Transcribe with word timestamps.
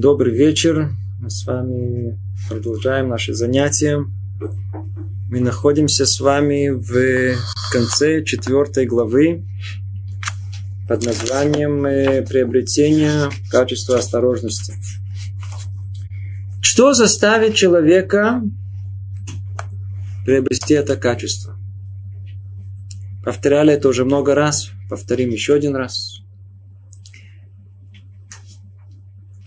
Добрый 0.00 0.32
вечер. 0.32 0.92
Мы 1.20 1.28
с 1.28 1.44
вами 1.44 2.18
продолжаем 2.48 3.10
наши 3.10 3.34
занятия. 3.34 4.02
Мы 5.28 5.40
находимся 5.40 6.06
с 6.06 6.18
вами 6.20 6.70
в 6.70 7.36
конце 7.70 8.24
четвертой 8.24 8.86
главы 8.86 9.44
под 10.88 11.04
названием 11.04 11.84
э, 11.84 12.22
«Приобретение 12.22 13.28
качества 13.50 13.98
осторожности». 13.98 14.72
Что 16.62 16.94
заставит 16.94 17.54
человека 17.54 18.42
приобрести 20.24 20.72
это 20.72 20.96
качество? 20.96 21.58
Повторяли 23.22 23.74
это 23.74 23.90
уже 23.90 24.06
много 24.06 24.34
раз, 24.34 24.70
повторим 24.88 25.28
еще 25.28 25.52
один 25.52 25.76
раз. 25.76 26.19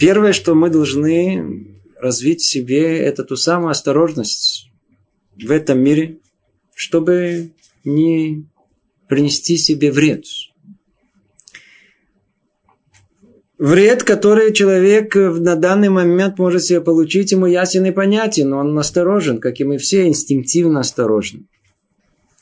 Первое, 0.06 0.34
что 0.34 0.54
мы 0.54 0.70
должны 0.70 1.78
развить 1.98 2.42
в 2.42 2.46
себе, 2.46 2.98
это 2.98 3.24
ту 3.24 3.38
самую 3.38 3.70
осторожность 3.70 4.70
в 5.42 5.50
этом 5.50 5.80
мире, 5.80 6.18
чтобы 6.76 7.52
не 7.86 8.46
принести 9.08 9.56
себе 9.56 9.94
вред. 9.94 10.26
Вред, 13.58 14.04
который 14.04 14.52
человек 14.52 15.16
на 15.16 15.56
данный 15.56 15.88
момент 15.88 16.38
может 16.38 16.66
себе 16.66 16.82
получить, 16.82 17.32
ему 17.32 17.46
ясен 17.46 17.86
и 17.86 17.92
понятен, 17.92 18.50
но 18.50 18.58
он 18.58 18.78
осторожен, 18.78 19.40
как 19.40 19.62
и 19.62 19.64
мы 19.64 19.78
все, 19.78 20.06
инстинктивно 20.06 20.82
осторожны. 20.82 21.46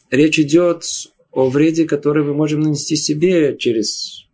Речь 0.10 0.40
идет 0.40 0.84
о 1.32 1.48
вреде, 1.48 1.86
который 1.86 2.24
мы 2.24 2.34
можем 2.34 2.62
нанести 2.62 2.96
себе 2.96 3.56
через 3.56 4.31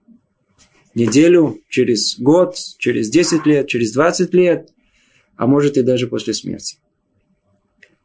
неделю, 0.97 1.61
через 1.69 2.19
год, 2.19 2.57
через 2.77 3.09
10 3.09 3.45
лет, 3.45 3.67
через 3.67 3.93
20 3.93 4.33
лет, 4.33 4.69
а 5.35 5.47
может 5.47 5.77
и 5.77 5.83
даже 5.83 6.07
после 6.07 6.33
смерти. 6.33 6.77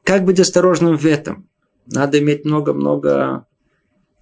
Как 0.05 0.25
быть 0.25 0.41
осторожным 0.41 0.97
в 0.97 1.07
этом? 1.07 1.49
Надо 1.87 2.19
иметь 2.19 2.45
много-много 2.45 3.47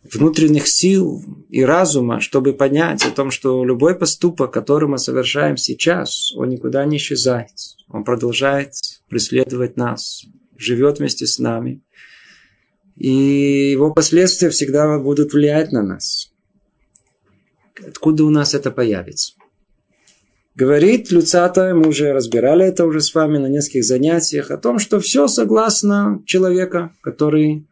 внутренних 0.02 0.66
сил 0.66 1.22
и 1.50 1.62
разума, 1.62 2.20
чтобы 2.20 2.54
понять 2.54 3.04
о 3.04 3.10
том, 3.10 3.30
что 3.30 3.64
любой 3.64 3.94
поступок, 3.98 4.52
который 4.52 4.88
мы 4.88 4.98
совершаем 4.98 5.56
сейчас, 5.56 6.32
он 6.34 6.48
никуда 6.48 6.84
не 6.84 6.96
исчезает. 6.96 7.50
Он 7.88 8.04
продолжает 8.04 8.72
преследовать 9.08 9.76
нас, 9.76 10.24
живет 10.56 10.98
вместе 10.98 11.26
с 11.26 11.38
нами. 11.38 11.82
И 12.96 13.70
его 13.72 13.92
последствия 13.92 14.50
всегда 14.50 14.98
будут 14.98 15.32
влиять 15.32 15.72
на 15.72 15.82
нас. 15.82 16.32
Откуда 17.86 18.24
у 18.24 18.30
нас 18.30 18.54
это 18.54 18.70
появится? 18.70 19.34
Говорит 20.54 21.10
Люцата, 21.10 21.74
мы 21.74 21.88
уже 21.88 22.12
разбирали 22.12 22.66
это 22.66 22.84
уже 22.84 23.00
с 23.00 23.14
вами 23.14 23.38
на 23.38 23.46
нескольких 23.46 23.84
занятиях, 23.84 24.50
о 24.50 24.58
том, 24.58 24.78
что 24.78 25.00
все 25.00 25.28
согласно 25.28 26.22
человека, 26.26 26.92
который 27.00 27.66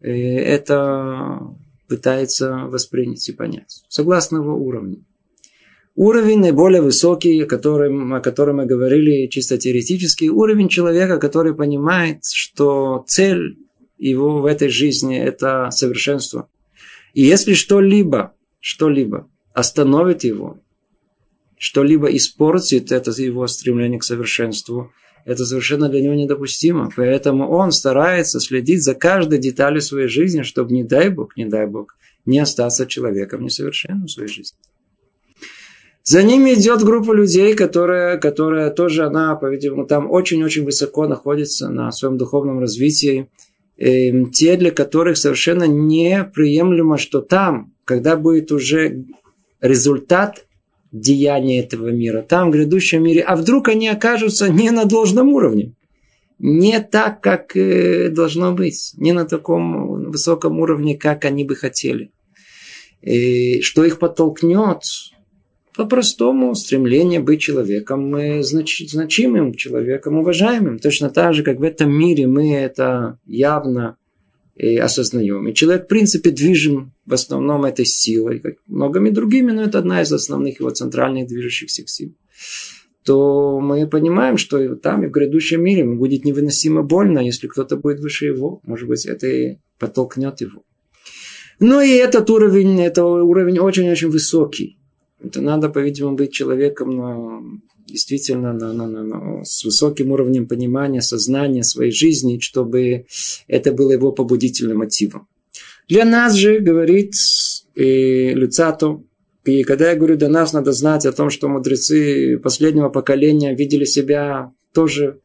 э, 0.00 0.10
это 0.10 1.40
пытается 1.88 2.66
воспринять 2.66 3.28
и 3.28 3.32
понять. 3.32 3.84
Согласно 3.88 4.38
его 4.38 4.56
уровню. 4.56 5.04
Уровень 5.94 6.40
наиболее 6.40 6.82
высокий, 6.82 7.40
о 7.40 7.46
котором, 7.46 8.12
о 8.14 8.20
котором 8.20 8.56
мы 8.56 8.66
говорили 8.66 9.28
чисто 9.28 9.56
теоретически, 9.56 10.24
уровень 10.24 10.68
человека, 10.68 11.18
который 11.18 11.54
понимает, 11.54 12.24
что 12.24 13.04
цель 13.06 13.58
его 13.96 14.40
в 14.40 14.46
этой 14.46 14.68
жизни– 14.68 15.16
это 15.18 15.70
совершенство. 15.70 16.48
И 17.12 17.22
если 17.22 17.54
что-либо, 17.54 18.34
что-либо 18.58 19.28
остановит 19.54 20.24
его, 20.24 20.58
что-либо 21.56 22.08
испортит 22.14 22.92
это 22.92 23.10
его 23.12 23.46
стремление 23.46 23.98
к 23.98 24.04
совершенству, 24.04 24.92
это 25.24 25.46
совершенно 25.46 25.88
для 25.88 26.02
него 26.02 26.14
недопустимо. 26.14 26.90
Поэтому 26.94 27.48
он 27.48 27.72
старается 27.72 28.40
следить 28.40 28.82
за 28.82 28.94
каждой 28.94 29.38
деталью 29.38 29.80
своей 29.80 30.08
жизни, 30.08 30.42
чтобы, 30.42 30.74
не 30.74 30.84
дай 30.84 31.08
Бог, 31.08 31.36
не 31.36 31.46
дай 31.46 31.66
Бог, 31.66 31.96
не 32.26 32.38
остаться 32.38 32.86
человеком 32.86 33.42
несовершенным 33.42 34.06
в 34.06 34.10
своей 34.10 34.28
жизни. 34.28 34.58
За 36.02 36.22
ними 36.22 36.52
идет 36.52 36.82
группа 36.82 37.12
людей, 37.12 37.54
которая, 37.54 38.18
которая 38.18 38.70
тоже, 38.70 39.06
она, 39.06 39.36
по-видимому, 39.36 39.86
там 39.86 40.10
очень-очень 40.10 40.64
высоко 40.64 41.06
находится 41.06 41.70
на 41.70 41.90
своем 41.92 42.18
духовном 42.18 42.58
развитии. 42.58 43.30
И 43.78 44.10
эм, 44.10 44.30
те, 44.30 44.58
для 44.58 44.70
которых 44.70 45.16
совершенно 45.16 45.64
неприемлемо, 45.64 46.98
что 46.98 47.22
там, 47.22 47.72
когда 47.86 48.16
будет 48.16 48.52
уже 48.52 49.06
результат 49.64 50.44
деяния 50.92 51.60
этого 51.60 51.88
мира, 51.88 52.22
там, 52.22 52.50
в 52.50 52.52
грядущем 52.52 53.02
мире, 53.02 53.22
а 53.22 53.34
вдруг 53.34 53.68
они 53.68 53.88
окажутся 53.88 54.48
не 54.48 54.70
на 54.70 54.84
должном 54.84 55.32
уровне, 55.32 55.74
не 56.38 56.78
так, 56.80 57.20
как 57.20 57.56
э, 57.56 58.10
должно 58.10 58.52
быть, 58.52 58.92
не 58.96 59.12
на 59.12 59.24
таком 59.24 60.10
высоком 60.10 60.60
уровне, 60.60 60.96
как 60.96 61.24
они 61.24 61.44
бы 61.44 61.56
хотели. 61.56 62.10
И 63.00 63.62
что 63.62 63.84
их 63.84 63.98
подтолкнет? 63.98 64.82
По-простому 65.74 66.54
стремление 66.54 67.18
быть 67.18 67.40
человеком 67.40 68.42
знач, 68.42 68.84
значимым, 68.88 69.54
человеком 69.54 70.18
уважаемым. 70.18 70.78
Точно 70.78 71.10
так 71.10 71.34
же, 71.34 71.42
как 71.42 71.58
в 71.58 71.62
этом 71.64 71.90
мире 71.90 72.26
мы 72.28 72.54
это 72.54 73.18
явно 73.26 73.96
и 74.56 74.76
осознаем. 74.76 75.48
И 75.48 75.54
человек, 75.54 75.84
в 75.84 75.88
принципе, 75.88 76.30
движим 76.30 76.92
в 77.06 77.14
основном 77.14 77.64
этой 77.64 77.84
силой, 77.84 78.40
как 78.40 78.54
многими 78.66 79.10
другими, 79.10 79.50
но 79.52 79.62
это 79.62 79.78
одна 79.78 80.02
из 80.02 80.12
основных 80.12 80.60
его 80.60 80.70
центральных 80.70 81.26
движущихся 81.26 81.86
сил 81.86 82.14
то 83.04 83.60
мы 83.60 83.86
понимаем, 83.86 84.38
что 84.38 84.76
там 84.76 85.04
и 85.04 85.08
в 85.08 85.10
грядущем 85.10 85.62
мире 85.62 85.80
ему 85.80 85.96
будет 85.96 86.24
невыносимо 86.24 86.82
больно, 86.82 87.18
если 87.18 87.48
кто-то 87.48 87.76
будет 87.76 88.00
выше 88.00 88.26
его. 88.26 88.60
Может 88.64 88.88
быть, 88.88 89.04
это 89.04 89.26
и 89.26 89.58
подтолкнет 89.78 90.40
его. 90.40 90.62
Ну 91.60 91.80
и 91.80 91.90
этот 91.90 92.30
уровень, 92.30 92.80
это 92.80 93.04
уровень 93.04 93.58
очень-очень 93.58 94.08
высокий. 94.08 94.78
Это 95.22 95.40
надо, 95.42 95.68
по-видимому, 95.68 96.16
быть 96.16 96.32
человеком 96.32 96.96
на, 96.96 97.42
действительно 97.86 98.52
на, 98.52 98.72
на, 98.72 98.86
на, 98.86 99.02
на, 99.02 99.44
с 99.44 99.64
высоким 99.64 100.12
уровнем 100.12 100.46
понимания, 100.46 101.02
сознания 101.02 101.62
своей 101.62 101.92
жизни, 101.92 102.38
чтобы 102.40 103.06
это 103.46 103.72
было 103.72 103.92
его 103.92 104.12
побудительным 104.12 104.78
мотивом. 104.78 105.28
Для 105.88 106.04
нас 106.04 106.34
же, 106.34 106.60
говорит 106.60 107.14
и 107.74 108.32
Люцато, 108.34 109.02
и 109.44 109.62
когда 109.62 109.90
я 109.90 109.96
говорю, 109.96 110.16
для 110.16 110.28
нас 110.28 110.52
надо 110.52 110.72
знать 110.72 111.04
о 111.04 111.12
том, 111.12 111.28
что 111.28 111.48
мудрецы 111.48 112.38
последнего 112.38 112.88
поколения 112.88 113.54
видели 113.54 113.84
себя 113.84 114.52
тоже, 114.72 115.20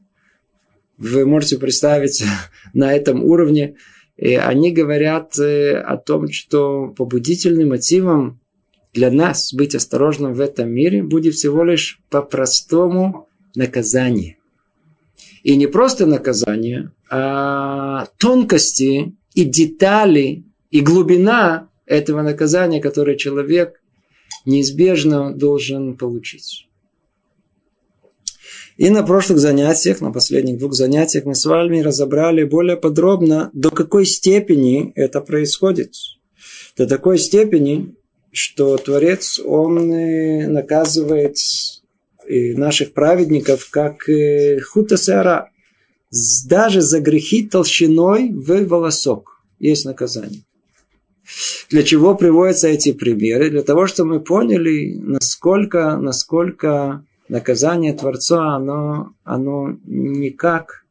вы 0.98 1.26
можете 1.26 1.58
представить, 1.58 2.24
на 2.74 2.94
этом 2.94 3.24
уровне, 3.24 3.76
и 4.18 4.36
они 4.36 4.72
говорят 4.72 5.40
э, 5.40 5.78
о 5.78 5.96
том, 5.96 6.30
что 6.30 6.94
побудительным 6.98 7.70
мотивом 7.70 8.42
для 8.94 9.12
нас 9.12 9.54
быть 9.54 9.76
осторожным 9.76 10.34
в 10.34 10.42
этом 10.42 10.70
мире 10.70 11.04
будет 11.04 11.36
всего 11.36 11.64
лишь 11.64 12.02
по-простому 12.10 13.28
наказание. 13.56 14.38
И 15.44 15.56
не 15.56 15.68
просто 15.68 16.06
наказание, 16.06 16.92
а 17.10 18.08
тонкости 18.18 19.16
и 19.34 19.44
детали 19.44 20.44
и 20.70 20.82
глубина 20.82 21.70
этого 21.86 22.22
наказания, 22.22 22.82
которое 22.82 23.16
человек 23.16 23.82
неизбежно 24.46 25.34
должен 25.34 25.96
получить. 25.98 26.68
И 28.78 28.90
на 28.90 29.04
прошлых 29.04 29.40
занятиях, 29.40 30.00
на 30.00 30.12
последних 30.12 30.58
двух 30.58 30.74
занятиях 30.74 31.26
мы 31.26 31.36
с 31.36 31.46
вами 31.46 31.82
разобрали 31.82 32.46
более 32.46 32.78
подробно, 32.78 33.50
до 33.54 33.72
какой 33.72 34.06
степени 34.06 34.94
это 34.96 35.20
происходит. 35.20 35.94
До 36.78 36.88
такой 36.88 37.18
степени, 37.18 37.96
что 38.32 38.78
Творец, 38.78 39.40
он 39.40 39.92
э, 39.92 40.48
наказывает 40.48 41.38
наших 42.30 42.94
праведников 42.94 43.70
как 43.70 44.08
э, 44.08 44.60
хутасера, 44.60 45.50
даже 46.46 46.82
за 46.82 47.00
грехи 47.00 47.48
толщиной 47.48 48.32
в 48.32 48.66
волосок. 48.66 49.42
Есть 49.60 49.86
наказание. 49.86 50.42
Для 51.70 51.84
чего 51.84 52.16
приводятся 52.16 52.68
эти 52.68 52.92
примеры? 52.92 53.50
Для 53.50 53.62
того, 53.62 53.86
чтобы 53.86 54.16
мы 54.16 54.20
поняли, 54.20 54.96
насколько, 54.96 55.98
насколько 55.98 57.06
наказание 57.28 57.94
Творца, 57.94 58.56
оно, 58.56 59.14
оно 59.24 59.78
никак 59.86 60.86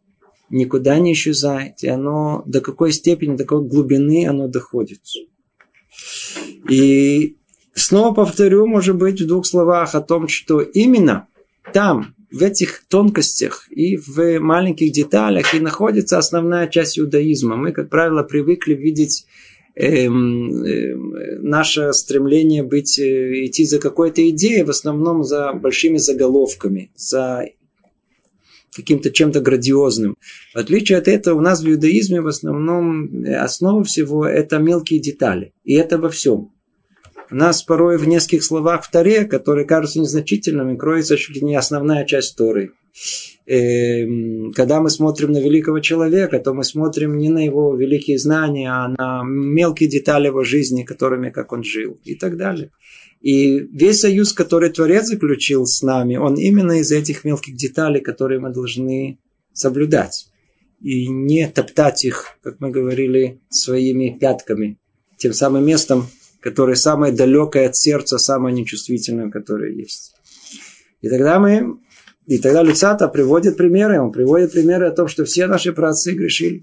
никуда 0.51 0.99
не 0.99 1.13
исчезает, 1.13 1.83
и 1.83 1.89
оно 1.89 2.43
до 2.47 2.61
какой 2.61 2.93
степени, 2.93 3.37
до 3.37 3.45
какой 3.45 3.67
глубины 3.67 4.27
оно 4.27 4.49
доходит. 4.49 5.01
И 6.69 7.37
снова 7.75 8.15
повторю, 8.15 8.67
может 8.67 8.97
быть, 8.97 9.21
в 9.21 9.27
двух 9.27 9.47
словах 9.47 9.95
о 9.95 10.01
том, 10.01 10.29
что 10.29 10.61
именно 10.61 11.27
там, 11.73 12.15
в 12.31 12.43
этих 12.43 12.85
тонкостях 12.89 13.67
и 13.71 13.97
в 13.97 14.39
маленьких 14.39 14.93
деталях 14.93 15.55
и 15.55 15.61
находится 15.61 16.19
основная 16.19 16.69
часть 16.69 16.99
иудаизма. 16.99 17.57
Мы, 17.57 17.73
как 17.73 17.89
правило, 17.89 18.23
привыкли 18.23 18.75
видеть 18.75 19.27
эм, 19.75 20.63
э, 20.63 20.95
наше 21.41 21.93
стремление 21.93 22.63
быть, 22.63 22.99
э, 22.99 23.47
идти 23.47 23.65
за 23.65 23.79
какой-то 23.79 24.29
идеей, 24.29 24.65
в 24.65 24.71
основном 24.71 25.25
за 25.25 25.53
большими 25.55 25.97
заголовками, 25.97 26.91
за 26.97 27.47
каким-то 28.75 29.11
чем-то 29.11 29.41
грандиозным. 29.41 30.17
В 30.55 30.59
отличие 30.59 30.99
от 30.99 31.09
этого, 31.09 31.39
у 31.39 31.41
нас 31.41 31.63
в 31.63 31.69
иудаизме 31.69 32.21
в 32.21 32.27
основном 32.27 33.25
э, 33.25 33.35
основа 33.35 33.85
всего 33.85 34.27
это 34.27 34.59
мелкие 34.59 35.01
детали. 35.01 35.53
И 35.65 35.75
это 35.75 35.99
во 35.99 36.09
всем. 36.09 36.53
У 37.31 37.35
нас 37.35 37.63
порой 37.63 37.99
в 37.99 38.09
нескольких 38.09 38.43
словах 38.43 38.85
в 38.85 38.91
Таре, 38.91 39.25
которые 39.25 39.67
кажутся 39.67 40.01
незначительными, 40.01 40.77
кроется 40.77 41.17
чуть 41.17 41.37
ли 41.37 41.43
не 41.43 41.57
основная 41.57 42.07
часть 42.07 42.37
Торы. 42.37 42.73
Эм, 43.47 44.53
когда 44.55 44.81
мы 44.81 44.91
смотрим 44.91 45.33
на 45.33 45.39
великого 45.39 45.81
человека, 45.81 46.39
то 46.39 46.53
мы 46.53 46.65
смотрим 46.65 47.17
не 47.17 47.29
на 47.29 47.45
его 47.45 47.75
великие 47.75 48.19
знания, 48.19 48.71
а 48.71 48.89
на 48.89 49.23
мелкие 49.25 49.89
детали 49.89 50.27
его 50.27 50.43
жизни, 50.45 50.85
которыми 50.85 51.31
как 51.31 51.53
он 51.53 51.65
жил 51.65 51.99
и 52.05 52.15
так 52.15 52.37
далее. 52.37 52.71
И 53.21 53.59
весь 53.59 54.01
союз, 54.01 54.33
который 54.33 54.71
Творец 54.71 55.07
заключил 55.07 55.67
с 55.67 55.83
нами, 55.83 56.17
он 56.17 56.37
именно 56.37 56.81
из 56.81 56.93
этих 56.93 57.25
мелких 57.25 57.57
деталей, 57.57 58.01
которые 58.01 58.41
мы 58.41 58.51
должны 58.53 59.19
соблюдать. 59.53 60.29
И 60.81 61.09
не 61.09 61.49
топтать 61.49 62.05
их, 62.05 62.39
как 62.43 62.61
мы 62.61 62.71
говорили, 62.71 63.41
своими 63.49 64.17
пятками. 64.19 64.79
Тем 65.17 65.33
самым 65.33 65.67
местом, 65.67 66.07
которое 66.41 66.77
самое 66.77 67.13
далекое 67.13 67.69
от 67.69 67.77
сердца, 67.77 68.19
самое 68.19 68.55
нечувствительное, 68.55 69.31
которое 69.31 69.73
есть. 69.73 70.15
И 71.01 71.09
тогда 71.09 71.41
мы 71.41 71.79
и 72.29 72.37
тогда 72.37 72.63
Люцата 72.63 73.09
приводит 73.09 73.57
примеры, 73.57 74.01
он 74.01 74.13
приводит 74.13 74.53
примеры 74.53 74.87
о 74.87 74.91
том, 74.91 75.09
что 75.09 75.25
все 75.25 75.47
наши 75.47 75.73
праотцы 75.73 76.13
грешили. 76.13 76.63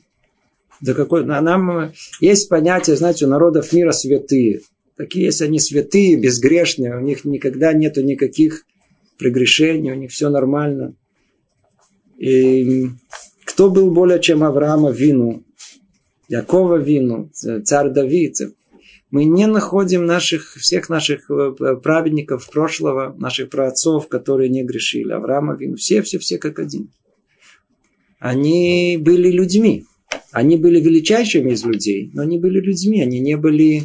Да 0.80 0.94
какой, 0.94 1.26
нам 1.26 1.92
есть 2.20 2.50
понятие, 2.50 2.96
знаете, 2.96 3.26
у 3.26 3.30
народов 3.30 3.74
мира 3.74 3.92
святые. 3.92 4.62
Такие 4.98 5.26
есть 5.26 5.42
они 5.42 5.60
святые, 5.60 6.16
безгрешные, 6.16 6.98
у 6.98 7.02
них 7.02 7.26
никогда 7.26 7.74
нету 7.74 8.02
никаких 8.02 8.66
прегрешений, 9.18 9.92
у 9.92 9.96
них 9.96 10.12
все 10.12 10.30
нормально. 10.30 10.96
И 12.18 12.88
кто 13.44 13.70
был 13.70 13.92
более 13.92 14.22
чем 14.22 14.44
Авраама 14.44 14.92
вину, 14.92 15.44
Якова 16.30 16.78
вину, 16.78 17.30
царь 17.34 17.90
Давид, 17.90 18.38
мы 19.12 19.26
не 19.26 19.48
находим 19.48 20.06
наших, 20.06 20.56
всех 20.56 20.90
наших 20.90 21.30
э, 21.30 21.54
праведников 21.82 22.50
прошлого, 22.52 23.16
наших 23.18 23.50
праотцов, 23.50 24.10
которые 24.10 24.50
не 24.50 24.64
грешили. 24.64 25.14
Авраама, 25.14 25.56
Вину, 25.56 25.76
все, 25.76 26.02
все, 26.02 26.20
все 26.20 26.38
как 26.38 26.60
один. 26.60 26.90
Они 28.20 28.98
были 29.00 29.30
людьми. 29.30 29.86
Они 30.32 30.58
были 30.58 30.82
величайшими 30.82 31.52
из 31.52 31.64
людей, 31.64 32.12
но 32.14 32.24
они 32.24 32.40
были 32.40 32.60
людьми, 32.60 33.02
они 33.02 33.20
не 33.20 33.38
были 33.38 33.84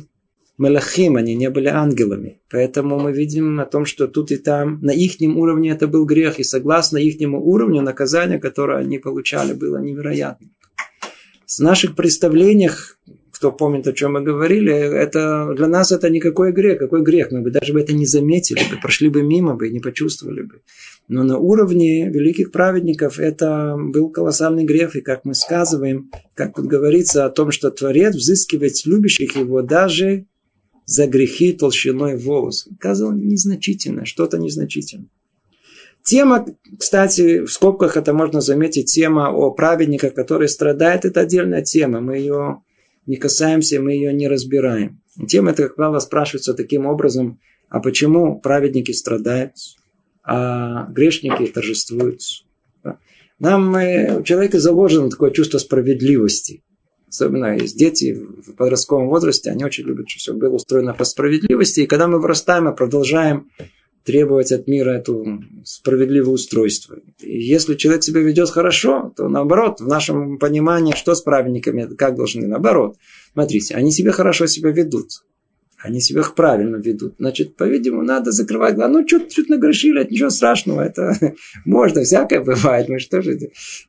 мелахим, 0.61 1.17
они 1.17 1.35
не 1.35 1.51
были 1.51 1.67
ангелами. 1.67 2.41
Поэтому 2.51 2.99
мы 3.01 3.13
видим 3.13 3.59
о 3.61 3.67
том, 3.67 3.85
что 3.87 4.07
тут 4.07 4.31
и 4.31 4.37
там 4.37 4.79
на 4.83 4.91
их 4.91 5.17
уровне 5.21 5.71
это 5.71 5.89
был 5.89 6.05
грех, 6.05 6.39
и 6.39 6.45
согласно 6.45 6.99
их 6.99 7.17
уровню 7.21 7.83
наказание, 7.83 8.39
которое 8.39 8.79
они 8.79 8.99
получали, 8.99 9.55
было 9.55 9.79
невероятно. 9.79 10.49
В 11.47 11.59
наших 11.61 11.97
представлениях 11.97 12.99
кто 13.41 13.53
помнит, 13.53 13.89
о 13.89 13.95
чем 13.95 14.13
мы 14.13 14.21
говорили, 14.21 14.71
это 14.71 15.55
для 15.57 15.67
нас 15.67 15.93
это 15.93 16.11
никакой 16.11 16.53
грех. 16.53 16.79
Какой 16.79 17.03
грех? 17.03 17.31
Мы 17.31 17.41
бы 17.41 17.51
даже 17.51 17.73
бы 17.73 17.81
это 17.81 17.95
не 17.95 18.05
заметили, 18.05 18.61
бы, 18.71 18.79
прошли 18.83 19.09
бы 19.09 19.23
мимо 19.23 19.55
бы 19.55 19.69
и 19.69 19.73
не 19.73 19.81
почувствовали 19.81 20.43
бы. 20.43 20.61
Но 21.09 21.23
на 21.23 21.39
уровне 21.39 22.11
великих 22.11 22.53
праведников 22.53 23.19
это 23.19 23.77
был 23.79 24.11
колоссальный 24.11 24.65
грех. 24.65 24.95
И 24.95 25.01
как 25.01 25.25
мы 25.25 25.35
сказываем, 25.35 26.11
как 26.35 26.55
тут 26.55 26.67
говорится 26.67 27.25
о 27.25 27.31
том, 27.31 27.51
что 27.51 27.71
Творец 27.71 28.15
взыскивает 28.15 28.75
любящих 28.85 29.37
его 29.37 29.63
даже 29.63 30.27
за 30.91 31.07
грехи 31.07 31.53
толщиной 31.53 32.17
волос. 32.17 32.67
Казалось 32.81 33.23
незначительно, 33.23 34.05
что-то 34.05 34.39
незначительное. 34.39 35.07
Тема, 36.03 36.45
кстати, 36.77 37.45
в 37.45 37.53
скобках 37.53 37.97
это 37.97 38.13
можно 38.13 38.41
заметить, 38.41 38.93
тема 38.93 39.31
о 39.31 39.53
праведниках, 39.53 40.15
которые 40.15 40.49
страдают, 40.49 41.05
это 41.05 41.21
отдельная 41.21 41.63
тема. 41.63 42.01
Мы 42.01 42.17
ее 42.17 42.63
не 43.07 43.17
касаемся, 43.17 43.81
мы 43.81 43.93
ее 43.93 44.13
не 44.13 44.27
разбираем. 44.27 45.01
Тема 45.29 45.53
это, 45.53 45.63
как 45.63 45.77
правило, 45.77 46.01
спрашивается 46.01 46.55
таким 46.55 46.87
образом, 46.87 47.39
а 47.69 47.79
почему 47.79 48.41
праведники 48.41 48.91
страдают, 48.91 49.53
а 50.25 50.91
грешники 50.91 51.47
торжествуют? 51.47 52.23
Нам, 53.39 53.71
у 53.71 54.23
человека 54.25 54.59
заложено 54.59 55.09
такое 55.09 55.31
чувство 55.31 55.59
справедливости. 55.59 56.65
Особенно 57.11 57.57
есть 57.57 57.77
дети 57.77 58.15
в 58.15 58.55
подростковом 58.55 59.09
возрасте, 59.09 59.51
они 59.51 59.65
очень 59.65 59.85
любят, 59.85 60.09
чтобы 60.09 60.21
все 60.21 60.33
было 60.33 60.55
устроено 60.55 60.95
по 60.95 61.05
справедливости. 61.05 61.81
И 61.81 61.87
когда 61.87 62.07
мы 62.07 62.21
вырастаем 62.21 62.69
и 62.69 62.77
продолжаем 62.77 63.51
требовать 64.05 64.53
от 64.53 64.69
мира 64.69 64.91
это 64.93 65.13
справедливое 65.65 66.35
устройство. 66.35 66.99
И 67.19 67.43
если 67.43 67.75
человек 67.75 68.05
себя 68.05 68.21
ведет 68.21 68.49
хорошо, 68.49 69.13
то 69.17 69.29
наоборот, 69.29 69.81
в 69.81 69.89
нашем 69.89 70.39
понимании, 70.39 70.95
что 70.95 71.15
с 71.15 71.21
праведниками, 71.21 71.93
как 71.97 72.15
должны, 72.15 72.47
наоборот. 72.47 72.97
Смотрите, 73.33 73.75
они 73.75 73.91
себя 73.91 74.13
хорошо 74.13 74.47
себя 74.47 74.71
ведут. 74.71 75.11
Они 75.83 76.01
себя 76.01 76.23
правильно 76.37 76.77
ведут. 76.77 77.15
Значит, 77.19 77.57
по-видимому, 77.57 78.03
надо 78.03 78.33
закрывать 78.33 78.75
глаза. 78.75 78.93
Ну, 78.93 79.05
чуть 79.05 79.33
чуть 79.33 79.49
нагрешили, 79.49 80.03
это 80.03 80.13
ничего 80.13 80.29
страшного. 80.29 80.83
Это 80.83 81.15
можно, 81.65 82.03
всякое 82.03 82.41
бывает. 82.41 82.89
Мы 82.89 82.99
что 82.99 83.23
же, 83.23 83.39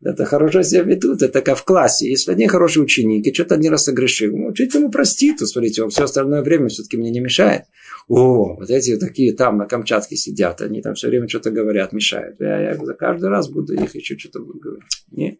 это 0.01 0.25
хорошо 0.25 0.61
себя 0.63 0.83
ведут. 0.83 1.21
Это 1.21 1.41
как 1.41 1.57
в 1.57 1.65
классе. 1.65 2.09
Если 2.09 2.31
один 2.31 2.47
хороший 2.47 2.81
ученик, 2.81 3.27
и 3.27 3.33
что-то 3.33 3.55
один 3.55 3.71
раз 3.71 3.83
согрешил, 3.83 4.35
ну, 4.35 4.53
чуть 4.53 4.73
ему 4.73 4.89
простит, 4.89 5.39
смотрите, 5.39 5.83
он 5.83 5.89
все 5.89 6.05
остальное 6.05 6.41
время 6.41 6.69
все-таки 6.69 6.95
мне 6.95 7.11
не 7.11 7.19
мешает. 7.19 7.63
О, 8.07 8.55
вот 8.55 8.69
эти 8.69 8.97
такие 8.97 9.33
там 9.33 9.57
на 9.57 9.65
Камчатке 9.65 10.15
сидят, 10.15 10.61
они 10.61 10.81
там 10.81 10.95
все 10.95 11.09
время 11.09 11.27
что-то 11.27 11.51
говорят, 11.51 11.91
мешают. 11.91 12.37
Я, 12.39 12.71
я 12.71 12.75
каждый 12.97 13.29
раз 13.29 13.49
буду 13.49 13.73
их 13.73 13.93
еще 13.95 14.17
что-то 14.17 14.39
буду 14.39 14.59
говорить. 14.59 15.05
Нет. 15.11 15.39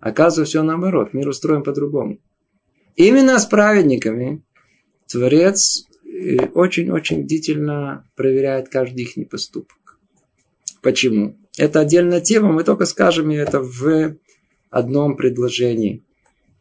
Оказывается, 0.00 0.50
все 0.50 0.62
наоборот. 0.62 1.12
Мир 1.12 1.28
устроен 1.28 1.62
по-другому. 1.62 2.18
Именно 2.96 3.38
с 3.38 3.46
праведниками 3.46 4.42
Творец 5.08 5.86
э, 6.04 6.36
очень-очень 6.54 7.24
бдительно 7.24 8.04
проверяет 8.16 8.68
каждый 8.68 9.04
их 9.04 9.28
поступок. 9.28 9.98
Почему? 10.82 11.36
Это 11.56 11.80
отдельная 11.80 12.20
тема, 12.20 12.52
мы 12.52 12.64
только 12.64 12.84
скажем 12.84 13.30
это 13.30 13.60
в 13.60 14.16
одном 14.70 15.16
предложении. 15.16 16.02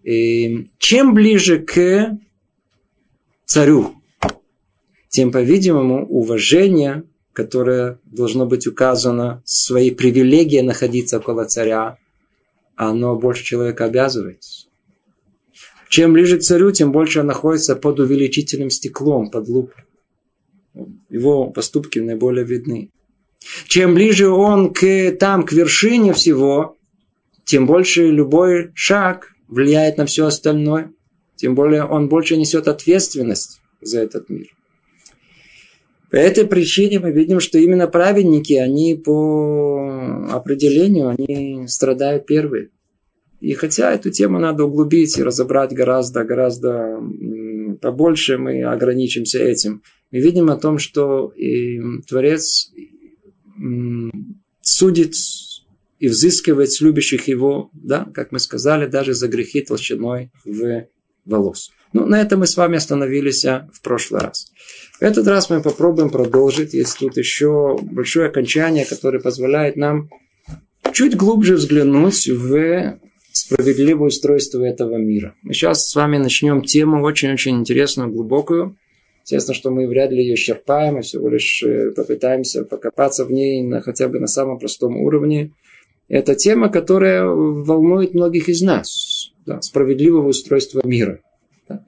И 0.04 0.68
чем 0.78 1.14
ближе 1.14 1.60
к 1.60 2.18
царю, 3.46 3.96
тем, 5.10 5.32
по-видимому, 5.32 6.06
уважение, 6.08 7.04
которое 7.34 8.00
должно 8.04 8.46
быть 8.46 8.68
указано, 8.68 9.42
своей 9.46 9.94
привилегией 9.94 10.62
находиться 10.62 11.18
около 11.18 11.46
царя, 11.46 11.98
оно 12.76 13.16
больше 13.16 13.44
человека 13.44 13.86
обязывает. 13.86 14.42
Чем 15.94 16.14
ближе 16.14 16.40
к 16.40 16.42
царю, 16.42 16.72
тем 16.72 16.92
больше 16.92 17.20
он 17.20 17.28
находится 17.28 17.76
под 17.76 18.00
увеличительным 18.00 18.72
стеклом, 18.72 19.30
под 19.30 19.48
лупой. 19.48 19.84
Его 21.08 21.52
поступки 21.52 22.00
наиболее 22.00 22.44
видны. 22.44 22.90
Чем 23.68 23.94
ближе 23.94 24.28
он 24.28 24.74
к, 24.74 25.12
там, 25.20 25.44
к 25.46 25.52
вершине 25.52 26.14
всего, 26.14 26.78
тем 27.46 27.68
больше 27.68 28.08
любой 28.08 28.72
шаг 28.74 29.36
влияет 29.48 30.00
на 30.00 30.08
все 30.08 30.26
остальное. 30.26 30.92
Тем 31.36 31.54
более 31.54 31.84
он 31.86 32.10
больше 32.10 32.38
несет 32.38 32.68
ответственность 32.68 33.62
за 33.80 34.00
этот 34.00 34.32
мир. 34.32 34.48
По 36.10 36.16
этой 36.16 36.48
причине 36.48 37.02
мы 37.02 37.12
видим, 37.12 37.40
что 37.40 37.60
именно 37.60 37.86
праведники, 37.86 38.54
они 38.54 38.96
по 38.96 40.28
определению, 40.32 41.10
они 41.10 41.68
страдают 41.68 42.26
первые. 42.26 42.72
И 43.44 43.56
хотя 43.56 43.92
эту 43.92 44.10
тему 44.10 44.40
надо 44.40 44.64
углубить 44.64 45.18
и 45.18 45.24
разобрать 45.24 45.74
гораздо, 45.74 46.24
гораздо 46.24 46.98
побольше, 47.82 48.38
мы 48.38 48.64
ограничимся 48.64 49.40
этим. 49.40 49.84
Мы 50.12 50.20
видим 50.20 50.50
о 50.50 50.56
том, 50.56 50.78
что 50.78 51.28
и 51.36 51.82
Творец 52.08 52.72
судит 54.62 55.16
и 56.00 56.08
взыскивает 56.08 56.72
с 56.72 56.80
любящих 56.80 57.28
его, 57.28 57.70
да, 57.74 58.08
как 58.14 58.32
мы 58.32 58.40
сказали, 58.40 58.86
даже 58.86 59.14
за 59.14 59.28
грехи 59.28 59.60
толщиной 59.60 60.32
в 60.46 60.86
волос. 61.26 61.70
Ну, 61.92 62.06
на 62.06 62.22
этом 62.22 62.40
мы 62.40 62.48
с 62.48 62.56
вами 62.56 62.78
остановились 62.78 63.44
а, 63.44 63.70
в 63.74 63.82
прошлый 63.82 64.22
раз. 64.22 64.54
В 65.00 65.02
этот 65.02 65.28
раз 65.28 65.50
мы 65.50 65.62
попробуем 65.62 66.10
продолжить. 66.10 66.74
Есть 66.74 66.98
тут 66.98 67.18
еще 67.18 67.78
большое 67.82 68.30
окончание, 68.30 68.86
которое 68.86 69.20
позволяет 69.20 69.76
нам 69.76 70.10
чуть 70.94 71.18
глубже 71.18 71.56
взглянуть 71.56 72.30
в 72.30 73.00
справедливое 73.34 74.08
устройство 74.08 74.64
этого 74.64 74.98
мира. 74.98 75.36
Мы 75.42 75.54
сейчас 75.54 75.90
с 75.90 75.96
вами 75.96 76.18
начнем 76.18 76.62
тему 76.62 77.04
очень-очень 77.04 77.60
интересную, 77.60 78.12
глубокую. 78.12 78.78
Естественно, 79.24 79.56
что 79.56 79.72
мы 79.72 79.88
вряд 79.88 80.12
ли 80.12 80.24
ее 80.24 80.36
исчерпаем, 80.36 80.96
мы 80.96 81.02
всего 81.02 81.30
лишь 81.30 81.64
э, 81.64 81.92
попытаемся 81.92 82.64
покопаться 82.64 83.26
в 83.26 83.32
ней 83.32 83.64
на, 83.64 83.82
хотя 83.82 84.08
бы 84.08 84.20
на 84.20 84.28
самом 84.28 84.60
простом 84.60 84.98
уровне. 84.98 85.52
Это 86.10 86.36
тема, 86.36 86.70
которая 86.70 87.26
волнует 87.26 88.14
многих 88.14 88.50
из 88.50 88.62
нас. 88.62 89.32
Да, 89.46 89.62
справедливого 89.62 90.28
устройства 90.28 90.82
мира. 90.86 91.20
Да. 91.68 91.86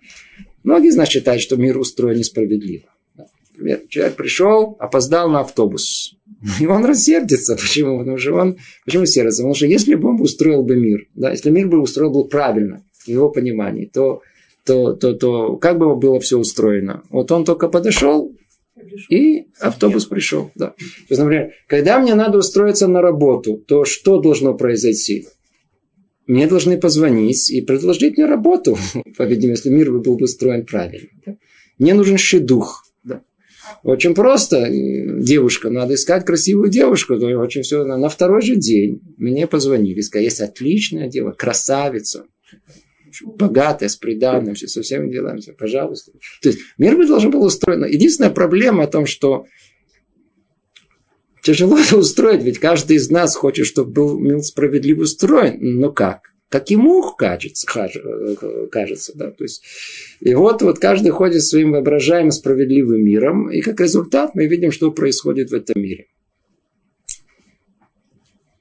Многие 0.64 0.90
из 0.90 0.96
нас 0.96 1.10
считают, 1.10 1.42
что 1.42 1.58
мир 1.58 1.78
устроен 1.78 2.18
несправедливо. 2.18 2.88
Человек 3.90 4.16
пришел, 4.16 4.76
опоздал 4.80 5.30
на 5.30 5.42
автобус. 5.42 6.16
И 6.60 6.68
он 6.68 6.86
рассердится. 6.86 7.56
Почему? 7.56 8.00
Потому 8.00 8.18
что 8.18 8.34
он... 8.34 8.58
Почему 8.86 9.06
сердится? 9.06 9.44
Потому 9.44 9.56
что 9.56 9.66
если 9.66 9.96
бы 9.96 10.10
он 10.10 10.22
устроил 10.22 10.64
бы 10.64 10.76
мир, 10.76 11.08
да, 11.16 11.32
если 11.32 11.50
мир 11.50 11.68
бы 11.68 11.82
устроил 11.82 12.12
бы 12.12 12.28
правильно, 12.28 12.84
в 13.06 13.08
его 13.08 13.30
понимании, 13.30 13.86
то, 13.86 14.22
то, 14.66 14.94
то, 14.94 15.14
то 15.14 15.58
как 15.58 15.78
бы 15.78 15.96
было 15.96 16.20
все 16.20 16.38
устроено? 16.38 17.04
Вот 17.10 17.32
он 17.32 17.46
только 17.46 17.68
подошел, 17.68 18.32
и 19.10 19.48
автобус 19.60 20.06
пришел. 20.06 20.52
Да. 20.56 20.68
То 20.68 20.76
есть, 21.10 21.22
например, 21.22 21.52
когда 21.68 22.00
мне 22.00 22.16
надо 22.16 22.40
устроиться 22.40 22.88
на 22.88 23.02
работу, 23.02 23.58
то 23.58 23.86
что 23.86 24.20
должно 24.20 24.54
произойти? 24.54 25.28
Мне 26.28 26.48
должны 26.48 26.80
позвонить 26.80 27.52
и 27.52 27.62
предложить 27.62 28.18
мне 28.18 28.26
работу, 28.26 28.78
по-видимому, 29.18 29.52
если 29.52 29.70
мир 29.70 29.92
был 29.92 30.18
бы 30.18 30.26
устроен 30.26 30.66
правильно. 30.66 31.10
Мне 31.78 31.94
нужен 31.94 32.18
шедух. 32.18 32.84
Очень 33.86 34.16
просто. 34.16 34.68
Девушка, 34.68 35.70
надо 35.70 35.94
искать 35.94 36.26
красивую 36.26 36.70
девушку. 36.70 37.20
То 37.20 37.28
очень 37.28 37.62
все. 37.62 37.86
На 37.86 38.10
второй 38.10 38.42
же 38.42 38.56
день 38.56 39.00
мне 39.18 39.46
позвонили, 39.46 40.02
сказали, 40.02 40.26
есть 40.26 40.42
отличная 40.42 41.08
девушка, 41.08 41.46
красавица 41.46 42.26
богатая, 43.24 43.88
с 43.88 43.96
приданным, 43.96 44.56
со 44.58 44.82
всеми 44.82 45.10
делами, 45.10 45.40
все, 45.40 45.54
пожалуйста. 45.54 46.12
То 46.42 46.50
есть 46.50 46.60
мир 46.78 46.98
бы 46.98 47.08
должен 47.08 47.32
был 47.32 47.44
устроен. 47.44 47.86
Единственная 47.86 48.32
проблема 48.32 48.84
о 48.84 48.88
том, 48.88 49.06
что 49.06 49.46
тяжело 51.42 51.78
это 51.78 51.96
устроить, 51.96 52.44
ведь 52.44 52.60
каждый 52.60 52.98
из 52.98 53.10
нас 53.10 53.36
хочет, 53.36 53.68
чтобы 53.68 53.92
был 53.92 54.20
мир 54.20 54.42
справедливо 54.42 55.04
устроен. 55.04 55.60
Но 55.62 55.92
как? 55.92 56.35
Как 56.50 56.70
ему 56.70 57.02
кажется, 57.18 57.68
кажется, 58.72 59.14
да, 59.16 59.32
то 59.32 59.44
есть, 59.44 59.64
и 60.20 60.34
вот, 60.36 60.62
вот 60.62 60.80
каждый 60.80 61.10
ходит 61.10 61.44
своим 61.44 61.72
воображаемым 61.72 62.32
справедливым 62.32 63.04
миром, 63.04 63.52
и 63.52 63.62
как 63.62 63.80
результат 63.80 64.36
мы 64.36 64.46
видим, 64.48 64.72
что 64.72 64.92
происходит 64.92 65.50
в 65.50 65.54
этом 65.54 65.82
мире. 65.82 66.06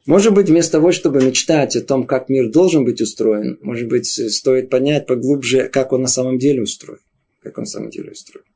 Может 0.07 0.35
быть, 0.35 0.49
вместо 0.49 0.73
того, 0.73 0.93
чтобы 0.93 1.23
мечтать 1.23 1.77
о 1.77 1.83
том, 1.83 2.07
как 2.07 2.29
мир 2.29 2.51
должен 2.51 2.85
быть 2.85 3.01
устроен, 3.01 3.59
может 3.63 3.89
быть, 3.89 4.07
стоит 4.07 4.69
понять 4.71 5.07
поглубже, 5.07 5.69
как 5.69 5.93
он 5.93 6.03
на 6.03 6.09
самом 6.09 6.39
деле 6.39 6.63
устроен. 6.63 7.01
Как 7.43 7.59
он 7.59 7.63
на 7.63 7.71
самом 7.71 7.91
деле 7.91 8.13
устроен. 8.13 8.47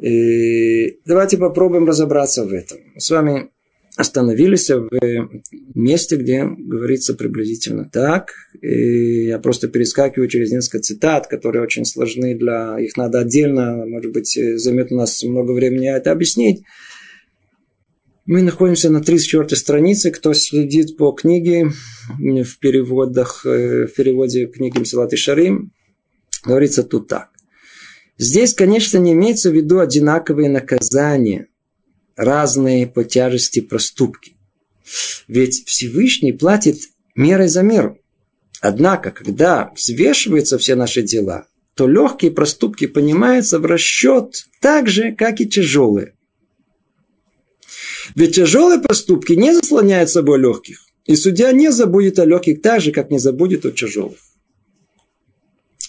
И 0.00 0.98
давайте 1.04 1.38
попробуем 1.38 1.86
разобраться 1.86 2.44
в 2.44 2.52
этом. 2.52 2.78
С 2.96 3.10
вами 3.10 3.50
остановились 3.96 4.68
в 4.68 4.88
месте, 5.74 6.16
где 6.16 6.44
говорится 6.44 7.14
приблизительно 7.14 7.88
так. 7.90 8.32
И 8.60 9.24
я 9.26 9.38
просто 9.38 9.68
перескакиваю 9.68 10.28
через 10.28 10.52
несколько 10.52 10.80
цитат, 10.80 11.26
которые 11.26 11.62
очень 11.62 11.84
сложны 11.84 12.36
для... 12.36 12.78
Их 12.78 12.96
надо 12.96 13.20
отдельно, 13.20 13.86
может 13.86 14.12
быть, 14.12 14.38
займет 14.56 14.92
у 14.92 14.96
нас 14.96 15.22
много 15.22 15.52
времени 15.52 15.88
это 15.88 16.12
объяснить. 16.12 16.62
Мы 18.26 18.42
находимся 18.42 18.90
на 18.90 19.00
34 19.00 19.56
странице. 19.56 20.10
Кто 20.10 20.34
следит 20.34 20.96
по 20.96 21.12
книге 21.12 21.70
в 22.18 22.58
переводах, 22.58 23.46
э, 23.46 23.86
в 23.86 23.94
переводе 23.94 24.46
книги 24.46 24.78
Мсилат 24.78 25.12
и 25.12 25.16
Шарим, 25.16 25.72
говорится 26.44 26.82
тут 26.82 27.06
так. 27.08 27.28
Здесь, 28.18 28.52
конечно, 28.52 28.98
не 28.98 29.12
имеется 29.12 29.50
в 29.50 29.54
виду 29.54 29.78
одинаковые 29.78 30.48
наказания, 30.48 31.48
разные 32.16 32.86
по 32.86 33.04
тяжести 33.04 33.60
проступки. 33.60 34.32
Ведь 35.28 35.64
Всевышний 35.66 36.32
платит 36.32 36.78
мерой 37.14 37.48
за 37.48 37.62
меру. 37.62 37.98
Однако, 38.60 39.10
когда 39.10 39.70
взвешиваются 39.76 40.58
все 40.58 40.74
наши 40.74 41.02
дела, 41.02 41.46
то 41.74 41.86
легкие 41.86 42.30
проступки 42.30 42.86
понимаются 42.86 43.58
в 43.58 43.66
расчет 43.66 44.46
так 44.60 44.88
же, 44.88 45.12
как 45.12 45.40
и 45.40 45.46
тяжелые. 45.46 46.14
Ведь 48.14 48.36
тяжелые 48.36 48.80
проступки 48.80 49.32
не 49.32 49.52
заслоняют 49.52 50.10
собой 50.10 50.40
легких. 50.40 50.86
И 51.04 51.14
судья 51.14 51.52
не 51.52 51.70
забудет 51.70 52.18
о 52.18 52.24
легких 52.24 52.62
так 52.62 52.80
же, 52.80 52.92
как 52.92 53.10
не 53.10 53.18
забудет 53.18 53.66
о 53.66 53.72
тяжелых. 53.72 54.18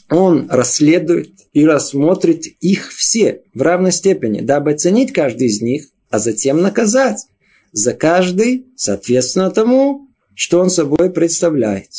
Он 0.09 0.49
расследует 0.49 1.31
и 1.53 1.65
рассмотрит 1.65 2.45
их 2.61 2.91
все 2.93 3.41
в 3.53 3.61
равной 3.61 3.91
степени, 3.91 4.41
дабы 4.41 4.71
оценить 4.71 5.11
каждый 5.11 5.47
из 5.47 5.61
них, 5.61 5.87
а 6.09 6.19
затем 6.19 6.61
наказать 6.61 7.25
за 7.71 7.93
каждый, 7.93 8.67
соответственно 8.75 9.51
тому, 9.51 10.07
что 10.35 10.59
он 10.59 10.69
собой 10.69 11.09
представляет. 11.09 11.89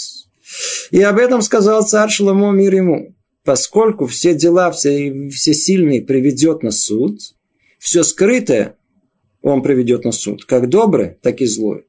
И 0.91 1.03
об 1.03 1.19
этом 1.19 1.43
сказал 1.43 1.87
царь 1.87 2.11
Шломо 2.11 2.53
мир 2.53 2.75
ему. 2.75 3.15
Поскольку 3.45 4.07
все 4.07 4.35
дела, 4.35 4.71
все, 4.71 5.29
все 5.31 5.55
сильные 5.55 6.03
приведет 6.03 6.63
на 6.63 6.71
суд, 6.71 7.21
все 7.79 8.03
скрытое 8.03 8.77
он 9.43 9.63
приведет 9.63 10.05
на 10.05 10.13
суд, 10.13 10.45
как 10.45 10.69
добрый, 10.69 11.17
так 11.23 11.41
и 11.41 11.47
злой. 11.47 11.85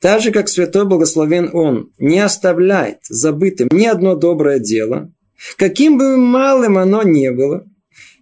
Так 0.00 0.20
же, 0.20 0.30
как 0.30 0.48
святой 0.48 0.84
благословен 0.84 1.50
он 1.52 1.90
не 1.98 2.20
оставляет 2.20 2.98
забытым 3.08 3.68
ни 3.72 3.86
одно 3.86 4.14
доброе 4.14 4.58
дело, 4.58 5.10
каким 5.56 5.98
бы 5.98 6.16
малым 6.16 6.76
оно 6.76 7.02
ни 7.02 7.28
было, 7.30 7.66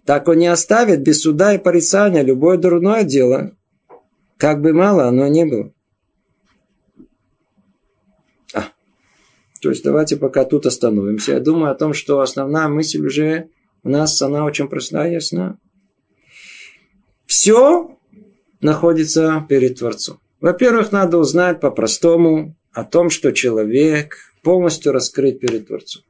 так 0.05 0.27
он 0.27 0.37
не 0.37 0.47
оставит 0.47 1.01
без 1.01 1.21
суда 1.21 1.53
и 1.53 1.57
порицания 1.57 2.23
любое 2.23 2.57
дурное 2.57 3.03
дело, 3.03 3.55
как 4.37 4.61
бы 4.61 4.73
мало 4.73 5.07
оно 5.07 5.27
ни 5.27 5.45
было. 5.45 5.71
А, 8.53 8.67
то 9.61 9.69
есть 9.69 9.83
давайте 9.83 10.17
пока 10.17 10.43
тут 10.43 10.65
остановимся. 10.65 11.33
Я 11.33 11.39
думаю 11.39 11.71
о 11.71 11.75
том, 11.75 11.93
что 11.93 12.19
основная 12.19 12.67
мысль 12.67 13.05
уже 13.05 13.49
у 13.83 13.89
нас, 13.89 14.21
она 14.21 14.45
очень 14.45 14.67
простая 14.67 15.11
ясна. 15.11 15.57
Все 17.25 17.97
находится 18.61 19.45
перед 19.47 19.79
Творцом. 19.79 20.19
Во-первых, 20.41 20.91
надо 20.91 21.17
узнать 21.17 21.61
по-простому 21.61 22.55
о 22.73 22.83
том, 22.83 23.09
что 23.09 23.31
человек 23.31 24.17
полностью 24.41 24.91
раскрыт 24.91 25.39
перед 25.39 25.67
Творцом. 25.67 26.03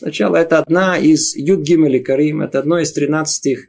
Сначала 0.00 0.36
это 0.36 0.60
одна 0.60 0.96
из 0.96 1.36
Юдгим 1.36 1.84
или 1.84 1.98
Карим, 1.98 2.40
это 2.40 2.58
одно 2.58 2.78
из 2.78 2.90
13 2.90 3.68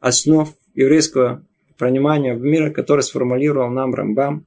основ 0.00 0.54
еврейского 0.74 1.42
понимания 1.78 2.34
мира, 2.34 2.68
которое 2.68 3.00
сформулировал 3.00 3.70
нам 3.70 3.94
Рамбам, 3.94 4.44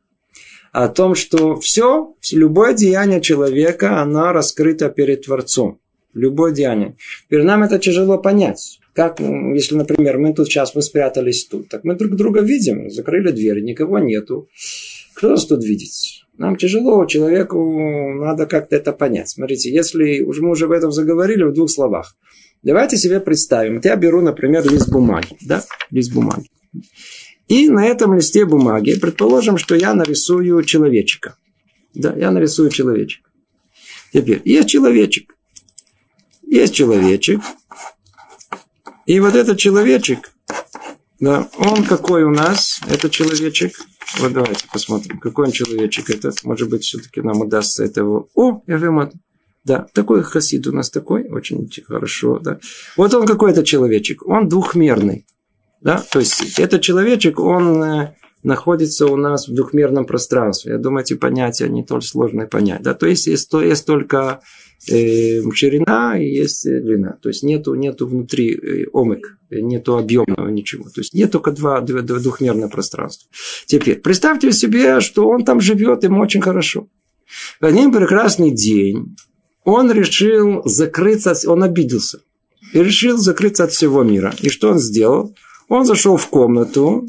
о 0.72 0.90
том, 0.90 1.16
что 1.16 1.60
все, 1.60 2.14
любое 2.32 2.76
деяние 2.76 3.20
человека, 3.20 4.00
оно 4.00 4.32
раскрыто 4.32 4.90
перед 4.90 5.26
Творцом. 5.26 5.80
Любое 6.14 6.52
деяние. 6.52 6.98
Теперь 7.26 7.42
нам 7.42 7.64
это 7.64 7.80
тяжело 7.80 8.20
понять. 8.20 8.80
Как, 8.94 9.20
если, 9.20 9.74
например, 9.74 10.20
мы 10.20 10.36
тут 10.36 10.46
сейчас, 10.46 10.76
мы 10.76 10.84
спрятались 10.84 11.48
тут, 11.48 11.68
так 11.68 11.84
мы 11.84 11.96
друг 11.96 12.16
друга 12.16 12.42
видим, 12.42 12.92
закрыли 12.92 13.32
дверь, 13.32 13.64
никого 13.64 13.98
нету. 13.98 14.50
Кто 15.24 15.30
нас 15.30 15.46
тут 15.46 15.64
видит? 15.64 15.88
Нам 16.38 16.58
тяжело, 16.58 17.06
человеку 17.06 17.58
надо 18.14 18.46
как-то 18.46 18.76
это 18.76 18.92
понять. 18.92 19.30
Смотрите, 19.30 19.72
если 19.72 20.20
уж 20.20 20.40
мы 20.40 20.50
уже 20.50 20.66
об 20.66 20.72
этом 20.72 20.92
заговорили 20.92 21.44
в 21.44 21.54
двух 21.54 21.72
словах. 21.72 22.18
Давайте 22.62 22.98
себе 22.98 23.22
представим. 23.22 23.76
Вот 23.76 23.86
я 23.86 23.96
беру, 23.96 24.20
например, 24.20 24.70
лист 24.70 24.92
бумаги. 24.92 25.38
Да? 25.40 25.64
Лист 25.92 26.12
бумаги. 26.12 26.50
И 27.48 27.70
на 27.70 27.86
этом 27.86 28.14
листе 28.16 28.46
бумаги, 28.46 29.00
предположим, 29.00 29.58
что 29.58 29.76
я 29.76 29.94
нарисую 29.94 30.62
человечка. 30.64 31.38
Да, 31.94 32.14
я 32.18 32.30
нарисую 32.30 32.70
человечек. 32.70 33.24
Теперь, 34.12 34.42
есть 34.44 34.68
человечек. 34.68 35.38
Есть 36.46 36.74
человечек. 36.74 37.40
И 39.06 39.22
вот 39.22 39.36
этот 39.36 39.58
человечек, 39.58 40.34
да, 41.22 41.48
он 41.60 41.86
какой 41.86 42.26
у 42.26 42.30
нас, 42.30 42.82
этот 42.90 43.12
человечек. 43.14 43.80
Вот 44.20 44.34
давайте 44.34 44.66
посмотрим, 44.72 45.20
какой 45.20 45.46
он 45.48 45.52
человечек 45.52 46.10
этот. 46.10 46.44
Может 46.44 46.70
быть, 46.70 46.84
все-таки 46.84 47.22
нам 47.22 47.42
удастся 47.42 47.84
этого. 47.84 48.28
О, 48.36 48.62
Эвемат. 48.68 49.14
Да, 49.64 49.88
такой 49.94 50.24
хасид 50.24 50.68
у 50.68 50.74
нас 50.74 50.90
такой, 50.90 51.30
очень 51.30 51.70
хорошо, 51.88 52.40
да. 52.40 52.60
Вот 52.98 53.14
он 53.14 53.26
какой-то 53.26 53.64
человечек, 53.64 54.28
он 54.28 54.50
двухмерный, 54.50 55.26
да, 55.80 56.04
то 56.12 56.20
есть 56.20 56.60
этот 56.60 56.82
человечек, 56.82 57.40
он 57.40 57.82
э, 57.82 58.16
находится 58.44 59.08
у 59.08 59.16
нас 59.16 59.48
в 59.48 59.54
двухмерном 59.54 60.06
пространстве. 60.06 60.74
Я 60.74 60.78
думаю, 60.78 61.04
эти 61.04 61.14
понятия 61.14 61.70
не 61.70 61.84
только 61.84 62.06
сложные 62.06 62.48
понять, 62.48 62.82
да, 62.82 62.94
то 62.94 63.08
есть 63.08 63.28
есть, 63.28 63.52
есть 63.54 63.86
только 63.86 64.42
э, 64.90 65.42
ширина 65.54 66.18
и 66.20 66.26
есть 66.26 66.64
длина. 66.64 67.18
То 67.22 67.30
есть 67.30 67.44
нету, 67.44 67.74
нету 67.76 68.08
внутри 68.08 68.54
э, 68.54 68.86
омык, 68.92 69.38
нету 69.50 69.98
объемного 69.98 70.50
ничего. 70.50 70.86
То 70.86 71.02
есть 71.02 71.14
нет 71.14 71.32
только 71.32 71.52
два, 71.52 71.82
два, 71.82 72.02
двухмерное 72.02 72.68
пространство. 72.68 73.30
Теперь, 73.66 74.00
представьте 74.00 74.52
себе, 74.52 75.00
что 75.00 75.28
он 75.28 75.46
там 75.46 75.62
живет, 75.62 76.04
ему 76.04 76.22
очень 76.22 76.42
хорошо. 76.42 76.88
В 77.60 77.66
один 77.66 77.92
прекрасный 77.92 78.52
день 78.52 79.16
он 79.64 79.92
решил 79.92 80.62
закрыться, 80.66 81.34
он 81.48 81.64
обиделся. 81.64 82.20
И 82.74 82.80
решил 82.80 83.18
закрыться 83.18 83.66
от 83.66 83.72
всего 83.72 84.04
мира. 84.04 84.34
И 84.42 84.50
что 84.50 84.72
он 84.72 84.80
сделал? 84.80 85.36
Он 85.70 85.86
зашел 85.86 86.18
в 86.18 86.28
комнату, 86.28 87.06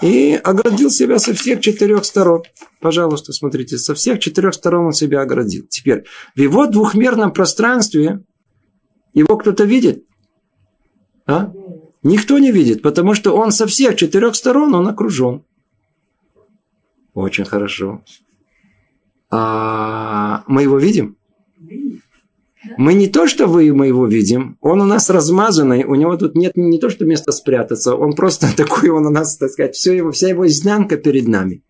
и 0.00 0.34
оградил 0.34 0.90
себя 0.90 1.18
со 1.18 1.34
всех 1.34 1.60
четырех 1.60 2.04
сторон. 2.04 2.42
Пожалуйста, 2.80 3.32
смотрите, 3.32 3.78
со 3.78 3.94
всех 3.94 4.20
четырех 4.20 4.54
сторон 4.54 4.86
он 4.86 4.92
себя 4.92 5.22
оградил. 5.22 5.66
Теперь, 5.68 6.04
в 6.34 6.40
его 6.40 6.66
двухмерном 6.66 7.32
пространстве 7.32 8.22
его 9.12 9.36
кто-то 9.36 9.64
видит? 9.64 10.04
А? 11.26 11.52
Никто 12.02 12.38
не 12.38 12.50
видит, 12.50 12.82
потому 12.82 13.14
что 13.14 13.36
он 13.36 13.52
со 13.52 13.66
всех 13.66 13.96
четырех 13.96 14.34
сторон, 14.34 14.74
он 14.74 14.88
окружен. 14.88 15.44
Очень 17.14 17.44
хорошо. 17.44 18.02
А 19.30 20.42
мы 20.46 20.62
его 20.62 20.78
видим? 20.78 21.16
Мы 22.76 22.94
не 22.94 23.08
то, 23.08 23.26
что 23.26 23.46
вы 23.46 23.72
мы 23.72 23.88
его 23.88 24.06
видим, 24.06 24.56
он 24.60 24.80
у 24.80 24.84
нас 24.84 25.10
размазанный, 25.10 25.84
у 25.84 25.94
него 25.94 26.16
тут 26.16 26.34
нет 26.36 26.56
не 26.56 26.78
то, 26.78 26.90
что 26.90 27.04
места 27.04 27.32
спрятаться, 27.32 27.94
он 27.94 28.14
просто 28.14 28.48
такой, 28.56 28.90
он 28.90 29.06
у 29.06 29.10
нас, 29.10 29.36
так 29.36 29.50
сказать, 29.50 29.74
все 29.74 29.92
его, 29.92 30.12
вся 30.12 30.28
его 30.28 30.46
изнанка 30.46 30.96
перед 30.96 31.26
нами. 31.26 31.62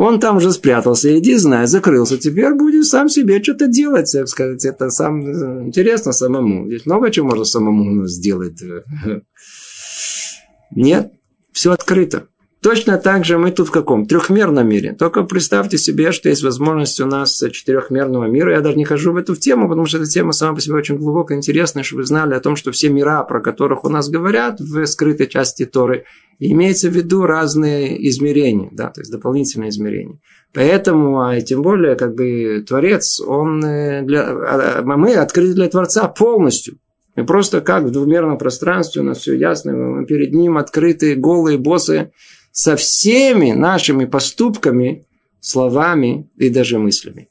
Он 0.00 0.20
там 0.20 0.36
уже 0.36 0.52
спрятался, 0.52 1.18
иди, 1.18 1.34
знай, 1.34 1.66
закрылся. 1.66 2.18
Теперь 2.18 2.54
будешь 2.54 2.86
сам 2.86 3.08
себе 3.08 3.42
что-то 3.42 3.66
делать, 3.66 4.08
так 4.12 4.28
сказать. 4.28 4.64
Это 4.64 4.90
сам 4.90 5.66
интересно 5.66 6.12
самому. 6.12 6.68
Здесь 6.68 6.86
много 6.86 7.10
чего 7.10 7.26
можно 7.26 7.44
самому 7.44 8.06
сделать. 8.06 8.62
Нет, 10.70 11.12
все 11.50 11.72
открыто. 11.72 12.28
Точно 12.60 12.98
так 12.98 13.24
же 13.24 13.38
мы 13.38 13.52
тут 13.52 13.68
в 13.68 13.70
каком? 13.70 14.06
Трехмерном 14.06 14.68
мире. 14.68 14.92
Только 14.92 15.22
представьте 15.22 15.78
себе, 15.78 16.10
что 16.10 16.28
есть 16.28 16.42
возможность 16.42 17.00
у 17.00 17.06
нас 17.06 17.40
четырехмерного 17.52 18.24
мира. 18.24 18.52
Я 18.52 18.60
даже 18.60 18.76
не 18.76 18.84
хожу 18.84 19.12
в 19.12 19.16
эту 19.16 19.36
тему, 19.36 19.68
потому 19.68 19.86
что 19.86 19.98
эта 19.98 20.06
тема 20.06 20.32
сама 20.32 20.56
по 20.56 20.60
себе 20.60 20.74
очень 20.74 20.96
глубокая, 20.96 21.38
интересная, 21.38 21.84
чтобы 21.84 22.02
вы 22.02 22.06
знали 22.06 22.34
о 22.34 22.40
том, 22.40 22.56
что 22.56 22.72
все 22.72 22.88
мира, 22.88 23.22
про 23.22 23.40
которых 23.40 23.84
у 23.84 23.88
нас 23.88 24.08
говорят 24.08 24.58
в 24.58 24.84
скрытой 24.86 25.28
части 25.28 25.66
Торы, 25.66 26.04
имеется 26.40 26.88
в 26.88 26.94
виду 26.94 27.26
разные 27.26 28.08
измерения, 28.08 28.70
да, 28.72 28.88
то 28.90 29.02
есть 29.02 29.12
дополнительные 29.12 29.70
измерения. 29.70 30.18
Поэтому, 30.52 31.20
а 31.20 31.40
тем 31.40 31.62
более, 31.62 31.94
как 31.94 32.14
бы 32.14 32.64
Творец, 32.66 33.20
он 33.20 33.64
э, 33.64 34.02
для, 34.02 34.22
а, 34.22 34.78
а 34.78 34.82
мы 34.82 35.14
открыты 35.14 35.54
для 35.54 35.68
Творца 35.68 36.08
полностью. 36.08 36.78
Мы 37.14 37.26
просто 37.26 37.60
как 37.60 37.84
в 37.84 37.90
двумерном 37.90 38.38
пространстве, 38.38 39.02
у 39.02 39.04
нас 39.04 39.18
все 39.18 39.34
ясно, 39.34 39.72
мы 39.72 40.06
перед 40.06 40.32
ним 40.32 40.56
открытые 40.56 41.16
голые 41.16 41.58
боссы, 41.58 42.12
со 42.52 42.76
всеми 42.76 43.52
нашими 43.52 44.04
поступками, 44.04 45.06
словами 45.40 46.28
и 46.36 46.48
даже 46.48 46.78
мыслями. 46.78 47.28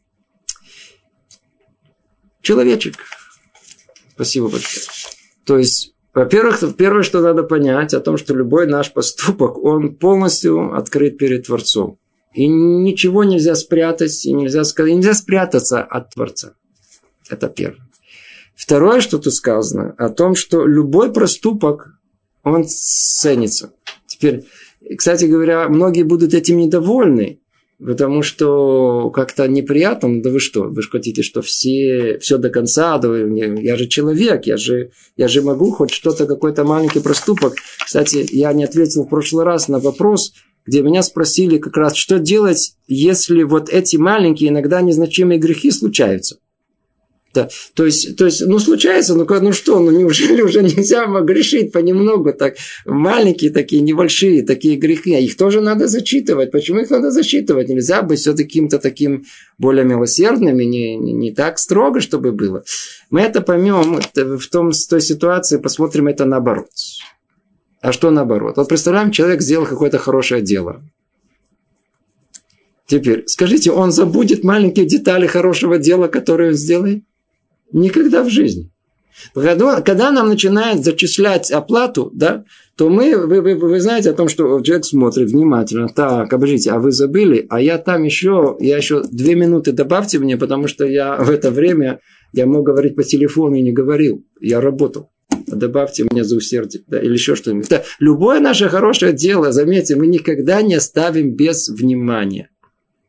Человечек. 2.41 2.95
Спасибо 4.15 4.47
большое. 4.47 4.85
То 5.45 5.57
есть, 5.57 5.93
во-первых, 6.13 6.63
первое, 6.77 7.03
что 7.03 7.21
надо 7.21 7.43
понять, 7.43 7.93
о 7.93 7.99
том, 7.99 8.17
что 8.17 8.33
любой 8.33 8.67
наш 8.67 8.93
поступок, 8.93 9.57
он 9.57 9.95
полностью 9.95 10.73
открыт 10.75 11.17
перед 11.17 11.45
Творцом. 11.45 11.99
И 12.33 12.47
ничего 12.47 13.23
нельзя 13.23 13.55
спрятать, 13.55 14.25
и 14.25 14.31
нельзя, 14.31 14.63
сказать, 14.63 14.93
нельзя 14.93 15.13
спрятаться 15.13 15.83
от 15.83 16.13
Творца. 16.13 16.53
Это 17.29 17.49
первое. 17.49 17.87
Второе, 18.55 19.01
что 19.01 19.19
тут 19.19 19.33
сказано, 19.33 19.93
о 19.97 20.09
том, 20.09 20.35
что 20.35 20.65
любой 20.65 21.13
проступок, 21.13 21.99
он 22.43 22.65
ценится. 22.67 23.73
Теперь, 24.07 24.45
кстати 24.97 25.25
говоря, 25.25 25.69
многие 25.69 26.03
будут 26.03 26.33
этим 26.33 26.57
недовольны, 26.57 27.39
потому 27.79 28.23
что 28.23 29.09
как-то 29.11 29.47
неприятно. 29.47 30.09
Ну, 30.09 30.21
да 30.21 30.29
вы 30.29 30.39
что, 30.39 30.63
вы 30.63 30.81
же 30.81 30.89
хотите, 30.89 31.21
что 31.21 31.41
все, 31.41 32.17
все 32.19 32.37
до 32.37 32.49
конца, 32.49 32.97
да 32.97 33.15
я 33.15 33.75
же 33.75 33.87
человек, 33.87 34.45
я 34.45 34.57
же, 34.57 34.91
я 35.15 35.27
же 35.27 35.41
могу 35.41 35.71
хоть 35.71 35.91
что-то, 35.91 36.25
какой-то 36.25 36.63
маленький 36.63 36.99
проступок. 36.99 37.55
Кстати, 37.83 38.25
я 38.31 38.53
не 38.53 38.63
ответил 38.63 39.03
в 39.03 39.09
прошлый 39.09 39.45
раз 39.45 39.67
на 39.67 39.79
вопрос, 39.79 40.33
где 40.65 40.81
меня 40.81 41.01
спросили 41.01 41.57
как 41.57 41.77
раз, 41.77 41.95
что 41.95 42.19
делать, 42.19 42.75
если 42.87 43.43
вот 43.43 43.69
эти 43.69 43.95
маленькие, 43.95 44.49
иногда 44.49 44.81
незначимые 44.81 45.39
грехи 45.39 45.71
случаются. 45.71 46.39
Да. 47.37 47.49
То 47.75 47.85
есть, 47.85 48.17
то 48.17 48.25
есть, 48.25 48.41
ну, 48.47 48.57
случается, 48.57 49.13
ну, 49.13 49.27
ну 49.29 49.53
что, 49.53 49.79
ну, 49.79 49.91
неужели 49.91 50.41
уже 50.41 50.63
нельзя 50.63 51.05
грешить 51.21 51.71
понемногу, 51.71 52.33
так, 52.33 52.55
маленькие 52.85 53.51
такие, 53.51 53.83
небольшие 53.83 54.41
такие 54.41 54.75
грехи, 54.75 55.13
а 55.13 55.19
их 55.19 55.37
тоже 55.37 55.61
надо 55.61 55.87
зачитывать. 55.87 56.49
Почему 56.49 56.79
их 56.79 56.89
надо 56.89 57.11
зачитывать? 57.11 57.69
Нельзя 57.69 58.01
быть 58.01 58.21
все 58.21 58.35
каким-то 58.35 58.79
таким 58.79 59.25
более 59.59 59.85
милосердным 59.85 60.59
и 60.59 60.65
не, 60.65 60.97
не, 60.97 61.13
не 61.13 61.31
так 61.31 61.59
строго, 61.59 62.01
чтобы 62.01 62.31
было. 62.31 62.63
Мы 63.11 63.21
это 63.21 63.41
поймем 63.41 64.01
в 64.15 64.47
том, 64.47 64.71
в 64.71 64.87
той 64.87 65.01
ситуации, 65.01 65.57
посмотрим 65.57 66.07
это 66.07 66.25
наоборот. 66.25 66.69
А 67.81 67.91
что 67.91 68.09
наоборот? 68.09 68.57
Вот 68.57 68.67
представляем, 68.67 69.11
человек 69.11 69.43
сделал 69.43 69.67
какое-то 69.67 69.99
хорошее 69.99 70.41
дело. 70.41 70.81
Теперь, 72.87 73.25
скажите, 73.27 73.69
он 73.69 73.91
забудет 73.91 74.43
маленькие 74.43 74.87
детали 74.87 75.27
хорошего 75.27 75.77
дела, 75.77 76.07
которые 76.07 76.49
он 76.49 76.55
сделает? 76.55 77.03
Никогда 77.71 78.23
в 78.23 78.29
жизни. 78.29 78.71
Когда, 79.33 80.11
нам 80.11 80.29
начинают 80.29 80.83
зачислять 80.83 81.51
оплату, 81.51 82.11
да, 82.13 82.45
то 82.75 82.89
мы, 82.89 83.17
вы, 83.17 83.41
вы, 83.41 83.55
вы 83.55 83.79
знаете 83.79 84.11
о 84.11 84.13
том, 84.13 84.29
что 84.29 84.61
человек 84.61 84.85
смотрит 84.85 85.31
внимательно. 85.31 85.87
Так, 85.87 86.31
обождите, 86.31 86.71
а 86.71 86.79
вы 86.79 86.91
забыли, 86.91 87.45
а 87.49 87.59
я 87.59 87.79
там 87.79 88.03
еще, 88.03 88.55
я 88.59 88.77
еще 88.77 89.01
две 89.03 89.33
минуты 89.35 89.71
добавьте 89.71 90.19
мне, 90.19 90.37
потому 90.37 90.67
что 90.67 90.85
я 90.85 91.17
в 91.17 91.31
это 91.31 91.49
время, 91.49 91.99
я 92.33 92.45
мог 92.45 92.65
говорить 92.65 92.95
по 92.95 93.03
телефону 93.03 93.55
и 93.55 93.63
не 93.63 93.71
говорил, 93.71 94.23
я 94.39 94.61
работал. 94.61 95.09
Добавьте 95.47 96.05
мне 96.09 96.23
за 96.23 96.35
усердие, 96.35 96.83
да, 96.87 97.01
или 97.01 97.13
еще 97.13 97.35
что-нибудь. 97.35 97.69
Да, 97.69 97.83
любое 97.99 98.39
наше 98.39 98.69
хорошее 98.69 99.13
дело, 99.13 99.51
заметьте, 99.51 99.95
мы 99.95 100.05
никогда 100.07 100.61
не 100.61 100.75
оставим 100.75 101.35
без 101.35 101.69
внимания. 101.69 102.49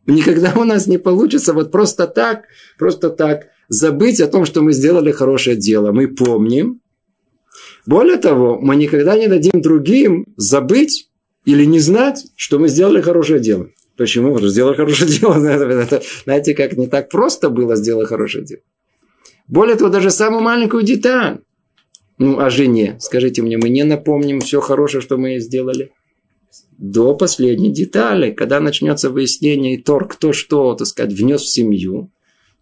Никогда 0.07 0.55
у 0.57 0.65
нас 0.65 0.87
не 0.87 0.97
получится 0.97 1.53
вот 1.53 1.71
просто 1.71 2.07
так, 2.07 2.45
просто 2.79 3.11
так 3.11 3.49
забыть 3.69 4.21
о 4.21 4.29
том, 4.29 4.45
что 4.45 4.63
мы 4.63 4.73
сделали 4.73 5.13
хорошее 5.13 5.57
дело. 5.57 5.93
Мы 5.93 6.09
помним. 6.09 6.81
Более 7.87 8.17
того, 8.17 8.59
мы 8.61 8.77
никогда 8.77 9.17
не 9.17 9.29
дадим 9.29 9.61
другим 9.61 10.27
забыть 10.37 11.09
или 11.45 11.65
не 11.65 11.79
знать, 11.79 12.27
что 12.37 12.59
мы 12.59 12.69
сделали 12.69 13.01
хорошее 13.01 13.41
дело. 13.41 13.69
Почему? 13.97 14.29
Потому 14.29 14.41
что 14.41 14.49
сделали 14.51 14.77
хорошее 14.77 15.11
дело. 15.11 15.39
Знаете, 16.25 16.55
как 16.55 16.77
не 16.77 16.87
так 16.87 17.09
просто 17.09 17.51
было 17.51 17.77
сделать 17.77 18.09
хорошее 18.09 18.45
дело. 18.45 18.61
Более 19.49 19.77
того, 19.77 19.91
даже 19.91 20.11
самую 20.11 20.43
маленькую 20.43 20.83
деталь. 20.83 21.39
Ну, 22.19 22.39
о 22.39 22.51
жене. 22.51 22.97
Скажите 23.01 23.43
мне, 23.43 23.59
мы 23.59 23.69
не 23.69 23.85
напомним 23.85 24.41
все 24.41 24.61
хорошее, 24.61 25.03
что 25.03 25.17
мы 25.17 25.39
сделали? 25.39 25.93
До 26.77 27.15
последней 27.15 27.73
детали. 27.73 28.33
Когда 28.33 28.61
начнется 28.61 29.09
выяснение 29.11 29.75
и 29.75 29.83
торг, 29.83 30.15
кто 30.15 30.33
что, 30.33 30.75
так 30.75 30.87
сказать, 30.87 31.13
внес 31.13 31.43
в 31.43 31.49
семью, 31.49 32.11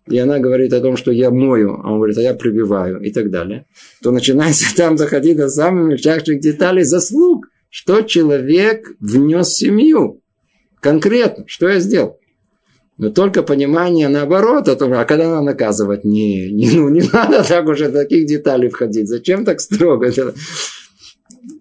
и 0.08 0.18
она 0.18 0.38
говорит 0.38 0.72
о 0.72 0.80
том, 0.80 0.96
что 0.96 1.10
я 1.10 1.30
мою, 1.30 1.80
а 1.82 1.90
он 1.90 1.96
говорит, 1.96 2.18
а 2.18 2.22
я 2.22 2.34
прибиваю 2.34 3.00
и 3.00 3.10
так 3.10 3.30
далее, 3.30 3.66
то 4.02 4.10
начинается 4.10 4.66
там 4.76 4.96
заходить 4.96 5.36
до 5.36 5.48
самых 5.48 5.88
мельчайших 5.88 6.40
деталей 6.40 6.84
заслуг, 6.84 7.46
что 7.70 8.02
человек 8.02 8.92
внес 9.00 9.48
в 9.48 9.56
семью. 9.56 10.22
Конкретно, 10.80 11.44
что 11.46 11.68
я 11.68 11.80
сделал. 11.80 12.18
Но 12.98 13.10
только 13.10 13.42
понимание 13.42 14.08
наоборот, 14.08 14.68
о 14.68 14.76
том, 14.76 14.94
а 14.94 15.04
когда 15.04 15.28
надо 15.28 15.42
наказывать, 15.42 16.04
не, 16.04 16.50
не, 16.52 16.70
ну, 16.70 16.88
не 16.88 17.02
надо 17.12 17.44
так 17.44 17.66
уже 17.66 17.90
таких 17.90 18.26
деталей 18.26 18.68
входить. 18.68 19.08
Зачем 19.08 19.44
так 19.44 19.60
строго? 19.60 20.10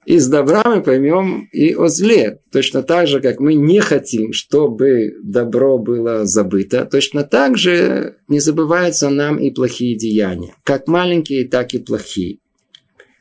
Из 0.06 0.28
добра 0.28 0.64
мы 0.66 0.82
поймем 0.82 1.48
и 1.52 1.74
о 1.74 1.88
зле. 1.88 2.40
Точно 2.52 2.84
так 2.84 3.08
же, 3.08 3.22
как 3.22 3.40
мы 3.40 3.56
не 3.56 3.80
хотим, 3.80 4.34
чтобы 4.34 5.16
добро 5.24 5.78
было 5.78 6.26
забыто, 6.26 6.88
точно 6.90 7.24
так 7.24 7.58
же 7.58 8.18
не 8.28 8.40
забываются 8.40 9.10
нам 9.10 9.38
и 9.38 9.52
плохие 9.52 9.98
деяния. 9.98 10.56
Как 10.64 10.88
маленькие, 10.88 11.48
так 11.48 11.74
и 11.74 11.80
плохие. 11.80 12.38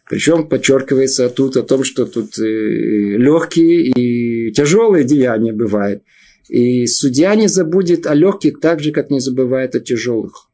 Причем 0.08 0.48
подчеркивается 0.48 1.30
тут 1.30 1.56
о 1.56 1.62
том, 1.62 1.82
что 1.82 2.04
тут 2.04 2.38
э, 2.38 2.42
легкие 2.42 3.86
и 3.86 4.52
тяжелые 4.52 5.04
деяния 5.04 5.52
бывают. 5.52 6.02
И 6.48 6.86
судья 6.86 7.34
не 7.34 7.48
забудет 7.48 8.06
о 8.06 8.14
легких 8.14 8.60
так 8.60 8.80
же, 8.80 8.92
как 8.92 9.10
не 9.10 9.20
забывает 9.20 9.74
о 9.74 9.80
тяжелых. 9.80 10.50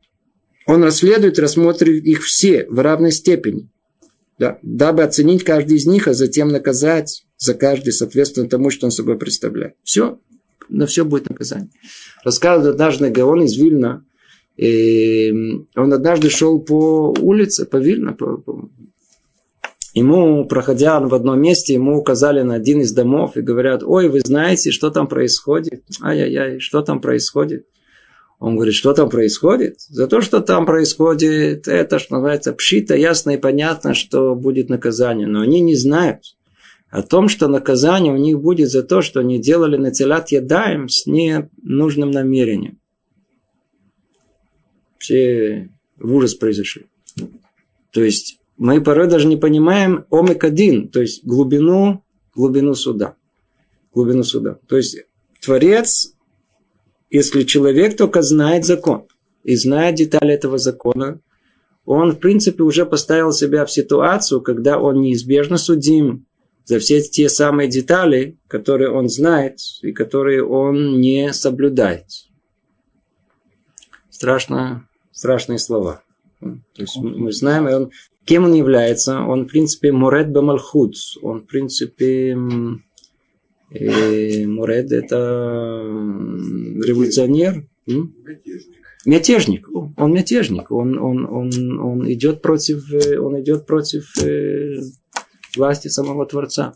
Он 0.66 0.84
расследует, 0.84 1.40
рассмотрит 1.40 2.04
их 2.04 2.22
все 2.22 2.66
в 2.68 2.78
равной 2.78 3.10
степени 3.10 3.68
да, 4.40 4.58
дабы 4.62 5.02
оценить 5.02 5.44
каждый 5.44 5.76
из 5.76 5.86
них, 5.86 6.08
а 6.08 6.14
затем 6.14 6.48
наказать 6.48 7.26
за 7.36 7.52
каждый, 7.52 7.92
соответственно 7.92 8.48
тому, 8.48 8.70
что 8.70 8.86
он 8.86 8.90
собой 8.90 9.18
представляет. 9.18 9.74
Все, 9.84 10.18
на 10.70 10.86
все 10.86 11.04
будет 11.04 11.28
наказание. 11.28 11.68
Рассказывает 12.24 12.72
однажды 12.72 13.10
Гаон 13.10 13.42
из 13.42 13.54
Вильна, 13.58 14.02
и 14.56 15.30
он 15.76 15.92
однажды 15.92 16.30
шел 16.30 16.58
по 16.58 17.14
улице, 17.20 17.66
по 17.66 17.76
Вильна, 17.76 18.14
по, 18.14 18.38
по... 18.38 18.70
ему, 19.92 20.46
проходя 20.46 21.00
в 21.00 21.14
одном 21.14 21.38
месте, 21.38 21.74
ему 21.74 21.98
указали 21.98 22.40
на 22.40 22.54
один 22.54 22.80
из 22.80 22.92
домов 22.92 23.36
и 23.36 23.42
говорят, 23.42 23.82
ой, 23.82 24.08
вы 24.08 24.20
знаете, 24.24 24.70
что 24.70 24.88
там 24.88 25.06
происходит? 25.06 25.82
Ай-яй-яй, 26.00 26.60
что 26.60 26.80
там 26.80 27.02
происходит? 27.02 27.66
Он 28.40 28.56
говорит, 28.56 28.74
что 28.74 28.94
там 28.94 29.10
происходит? 29.10 29.80
За 29.80 30.08
то, 30.08 30.22
что 30.22 30.40
там 30.40 30.64
происходит, 30.64 31.68
это, 31.68 31.98
что 31.98 32.14
называется, 32.14 32.54
пшито, 32.54 32.96
ясно 32.96 33.32
и 33.32 33.36
понятно, 33.36 33.92
что 33.92 34.34
будет 34.34 34.70
наказание. 34.70 35.26
Но 35.26 35.42
они 35.42 35.60
не 35.60 35.76
знают 35.76 36.22
о 36.88 37.02
том, 37.02 37.28
что 37.28 37.48
наказание 37.48 38.14
у 38.14 38.16
них 38.16 38.40
будет 38.40 38.70
за 38.70 38.82
то, 38.82 39.02
что 39.02 39.20
они 39.20 39.38
делали 39.38 39.76
на 39.76 39.90
телят 39.90 40.30
ядаем 40.30 40.88
с 40.88 41.04
ненужным 41.06 42.10
намерением. 42.10 42.80
Все 44.96 45.68
в 45.98 46.14
ужас 46.14 46.34
произошли. 46.34 46.86
То 47.90 48.02
есть, 48.02 48.38
мы 48.56 48.80
порой 48.82 49.06
даже 49.06 49.26
не 49.26 49.36
понимаем 49.36 50.06
омек 50.10 50.44
один, 50.44 50.88
то 50.88 51.02
есть 51.02 51.26
глубину, 51.26 52.04
глубину 52.34 52.74
суда. 52.74 53.16
Глубину 53.92 54.22
суда. 54.22 54.58
То 54.66 54.78
есть 54.78 54.96
Творец, 55.42 56.14
если 57.10 57.42
человек 57.42 57.96
только 57.96 58.22
знает 58.22 58.64
закон 58.64 59.06
и 59.42 59.56
знает 59.56 59.96
детали 59.96 60.32
этого 60.32 60.58
закона, 60.58 61.20
он, 61.84 62.12
в 62.12 62.20
принципе, 62.20 62.62
уже 62.62 62.86
поставил 62.86 63.32
себя 63.32 63.64
в 63.66 63.70
ситуацию, 63.70 64.40
когда 64.40 64.78
он 64.78 65.00
неизбежно 65.00 65.58
судим 65.58 66.26
за 66.64 66.78
все 66.78 67.02
те 67.02 67.28
самые 67.28 67.68
детали, 67.68 68.38
которые 68.46 68.90
он 68.90 69.08
знает 69.08 69.58
и 69.82 69.92
которые 69.92 70.44
он 70.44 71.00
не 71.00 71.32
соблюдает. 71.32 72.06
Страшно, 74.08 74.86
страшные 75.10 75.58
слова. 75.58 76.02
То 76.40 76.82
есть 76.82 76.96
мы 76.96 77.32
знаем, 77.32 77.66
он, 77.66 77.90
кем 78.24 78.44
он 78.44 78.54
является. 78.54 79.20
Он, 79.20 79.44
в 79.44 79.48
принципе, 79.48 79.90
Муред 79.90 80.30
Бамалхуд. 80.30 80.94
Он, 81.22 81.40
в 81.40 81.46
принципе, 81.46 82.36
э, 83.70 84.46
Муред 84.46 84.92
это 84.92 85.16
революционер. 86.84 87.66
Мятежник. 89.06 89.68
Он 89.96 90.12
мятежник. 90.12 90.70
Он, 90.70 90.98
он, 90.98 91.26
он, 91.26 91.78
он 91.80 92.12
идет 92.12 92.42
против, 92.42 92.92
э, 92.92 93.18
он 93.18 93.40
идет 93.40 93.66
против 93.66 94.12
э, 94.22 94.80
власти 95.56 95.88
самого 95.88 96.26
Творца. 96.26 96.74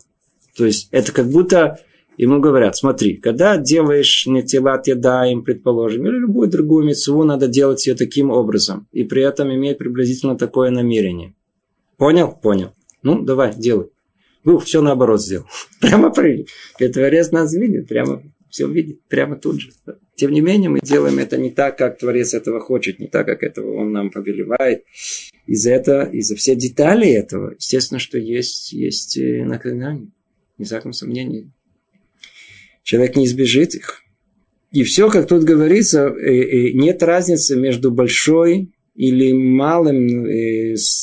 То 0.57 0.65
есть 0.65 0.87
это 0.91 1.11
как 1.11 1.27
будто 1.27 1.79
ему 2.17 2.39
говорят, 2.39 2.75
смотри, 2.75 3.17
когда 3.17 3.57
делаешь 3.57 4.25
нетилат 4.25 4.87
ядаем, 4.87 5.43
предположим, 5.43 6.07
или 6.07 6.17
любую 6.17 6.49
другую 6.49 6.85
мецву, 6.85 7.23
надо 7.23 7.47
делать 7.47 7.85
ее 7.85 7.95
таким 7.95 8.31
образом. 8.31 8.87
И 8.91 9.03
при 9.03 9.21
этом 9.21 9.53
иметь 9.53 9.77
приблизительно 9.77 10.37
такое 10.37 10.71
намерение. 10.71 11.35
Понял? 11.97 12.31
Понял. 12.41 12.71
Ну, 13.03 13.21
давай, 13.23 13.53
делай. 13.55 13.87
Ну, 14.45 14.59
все 14.59 14.81
наоборот 14.81 15.21
сделал. 15.21 15.47
Прямо 15.81 16.11
при. 16.11 16.45
Творец 16.77 17.31
нас 17.31 17.53
видит, 17.53 17.87
прямо 17.87 18.21
все 18.49 18.69
видит, 18.69 19.01
прямо 19.09 19.35
тут 19.35 19.59
же. 19.59 19.71
Тем 20.15 20.31
не 20.31 20.39
менее, 20.39 20.69
мы 20.69 20.79
делаем 20.81 21.19
это 21.19 21.35
не 21.35 21.49
так, 21.49 21.77
как 21.77 21.97
Творец 21.97 22.33
этого 22.33 22.61
хочет, 22.61 22.99
не 22.99 23.07
так, 23.07 23.25
как 23.25 23.43
этого 23.43 23.75
он 23.75 23.91
нам 23.91 24.11
повелевает. 24.11 24.85
Из-за 25.45 25.71
этого, 25.71 26.09
из-за 26.09 26.35
всех 26.35 26.57
деталей 26.57 27.11
этого, 27.11 27.55
естественно, 27.57 27.99
что 27.99 28.17
есть, 28.17 28.71
есть 28.71 29.17
э, 29.17 29.43
наказание. 29.43 30.07
Ни 30.57 30.63
всяком 30.63 30.93
сомнении. 30.93 31.51
Человек 32.83 33.17
не 33.17 33.25
избежит 33.25 33.75
их. 33.75 34.03
И 34.71 34.83
все, 34.83 35.09
как 35.09 35.27
тут 35.27 35.43
говорится, 35.43 36.07
э, 36.07 36.69
э, 36.69 36.71
нет 36.73 37.03
разницы 37.03 37.57
между 37.57 37.91
большой 37.91 38.74
или 38.95 39.33
малым, 39.33 40.25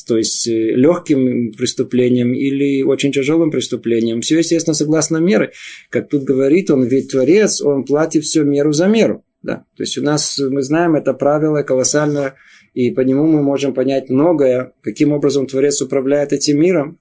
то 0.06 0.16
есть 0.16 0.46
легким 0.46 1.52
преступлением 1.52 2.32
или 2.32 2.82
очень 2.82 3.12
тяжелым 3.12 3.50
преступлением. 3.50 4.22
Все, 4.22 4.38
естественно, 4.38 4.74
согласно 4.74 5.18
меры. 5.18 5.52
Как 5.90 6.08
тут 6.08 6.24
говорит 6.24 6.70
он, 6.70 6.84
ведь 6.84 7.10
Творец, 7.10 7.60
он 7.60 7.84
платит 7.84 8.24
все 8.24 8.44
меру 8.44 8.72
за 8.72 8.88
меру. 8.88 9.24
Да. 9.42 9.64
То 9.76 9.82
есть 9.82 9.98
у 9.98 10.02
нас, 10.02 10.38
мы 10.38 10.62
знаем, 10.62 10.94
это 10.94 11.12
правило 11.12 11.62
колоссальное 11.62 12.34
и 12.74 12.90
по 12.90 13.00
нему 13.00 13.26
мы 13.26 13.42
можем 13.42 13.74
понять 13.74 14.08
многое, 14.08 14.72
каким 14.82 15.12
образом 15.12 15.46
Творец 15.46 15.80
управляет 15.82 16.32
этим 16.32 16.60
миром. 16.60 16.98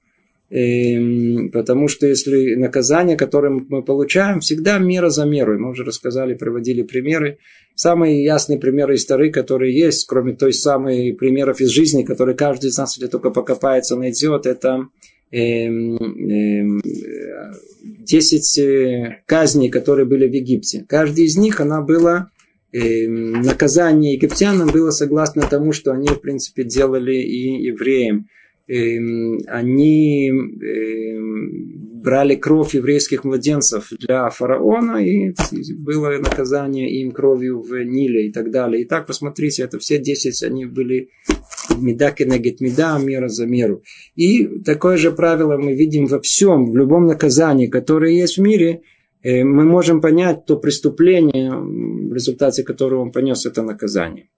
И, 0.49 0.95
эм, 0.95 1.51
потому 1.51 1.87
что 1.87 2.07
если 2.07 2.55
наказание, 2.55 3.15
которое 3.15 3.63
мы 3.69 3.81
получаем, 3.83 4.41
всегда 4.41 4.79
мера 4.79 5.09
за 5.09 5.25
меру. 5.25 5.57
Мы 5.57 5.69
уже 5.69 5.85
рассказали, 5.85 6.33
приводили 6.33 6.81
примеры. 6.81 7.37
Самые 7.81 8.23
ясные 8.23 8.59
примеры 8.59 8.93
истории, 8.93 9.31
которые 9.31 9.75
есть, 9.75 10.05
кроме 10.05 10.35
той 10.35 10.53
самой 10.53 11.15
примеров 11.15 11.61
из 11.61 11.69
жизни, 11.69 12.03
которые 12.03 12.37
каждый 12.37 12.69
из 12.69 12.77
нас, 12.77 12.95
если 12.95 13.09
только 13.09 13.31
покопается, 13.31 13.95
найдет, 13.95 14.45
это 14.45 14.87
эм, 15.31 15.97
эм, 15.97 16.81
десять 18.05 18.59
э, 18.59 19.23
казней, 19.25 19.69
которые 19.69 20.05
были 20.05 20.27
в 20.27 20.31
Египте. 20.31 20.85
Каждый 20.87 21.25
из 21.25 21.37
них, 21.37 21.59
она 21.59 21.81
была 21.81 22.29
Эм, 22.73 23.41
наказание 23.41 24.13
египтянам 24.13 24.69
было 24.69 24.91
согласно 24.91 25.41
тому, 25.41 25.73
что 25.73 25.91
они, 25.91 26.07
в 26.07 26.21
принципе, 26.21 26.63
делали 26.63 27.15
и 27.15 27.63
евреям. 27.63 28.27
Они 29.47 30.31
брали 32.01 32.35
кровь 32.35 32.75
еврейских 32.75 33.23
младенцев 33.23 33.89
для 33.99 34.29
фараона, 34.29 34.97
и 34.97 35.33
было 35.83 36.17
наказание 36.17 37.01
им 37.01 37.11
кровью 37.11 37.61
в 37.61 37.73
Ниле 37.83 38.27
и 38.27 38.31
так 38.31 38.51
далее. 38.51 38.83
И 38.83 38.85
так, 38.85 39.07
посмотрите, 39.07 39.63
это 39.63 39.79
все 39.79 39.99
десять, 39.99 40.43
они 40.43 40.65
были 40.65 41.09
меда 41.77 42.11
кенегет 42.11 42.61
меда, 42.61 42.97
мера 42.99 43.27
за 43.27 43.45
меру. 43.45 43.83
И 44.15 44.47
такое 44.63 44.97
же 44.97 45.11
правило 45.11 45.57
мы 45.57 45.73
видим 45.73 46.07
во 46.07 46.19
всем, 46.19 46.71
в 46.71 46.75
любом 46.75 47.05
наказании, 47.05 47.67
которое 47.67 48.13
есть 48.13 48.37
в 48.37 48.41
мире– 48.41 48.81
Э, 49.23 49.43
мы 49.43 49.65
можем 49.65 50.01
понять 50.01 50.45
то 50.45 50.57
преступление, 50.57 51.51
в 51.51 52.13
результате 52.13 52.63
которого 52.63 53.01
он 53.01 53.11
понес 53.11 53.45
это 53.45 53.61
наказание. 53.61 54.29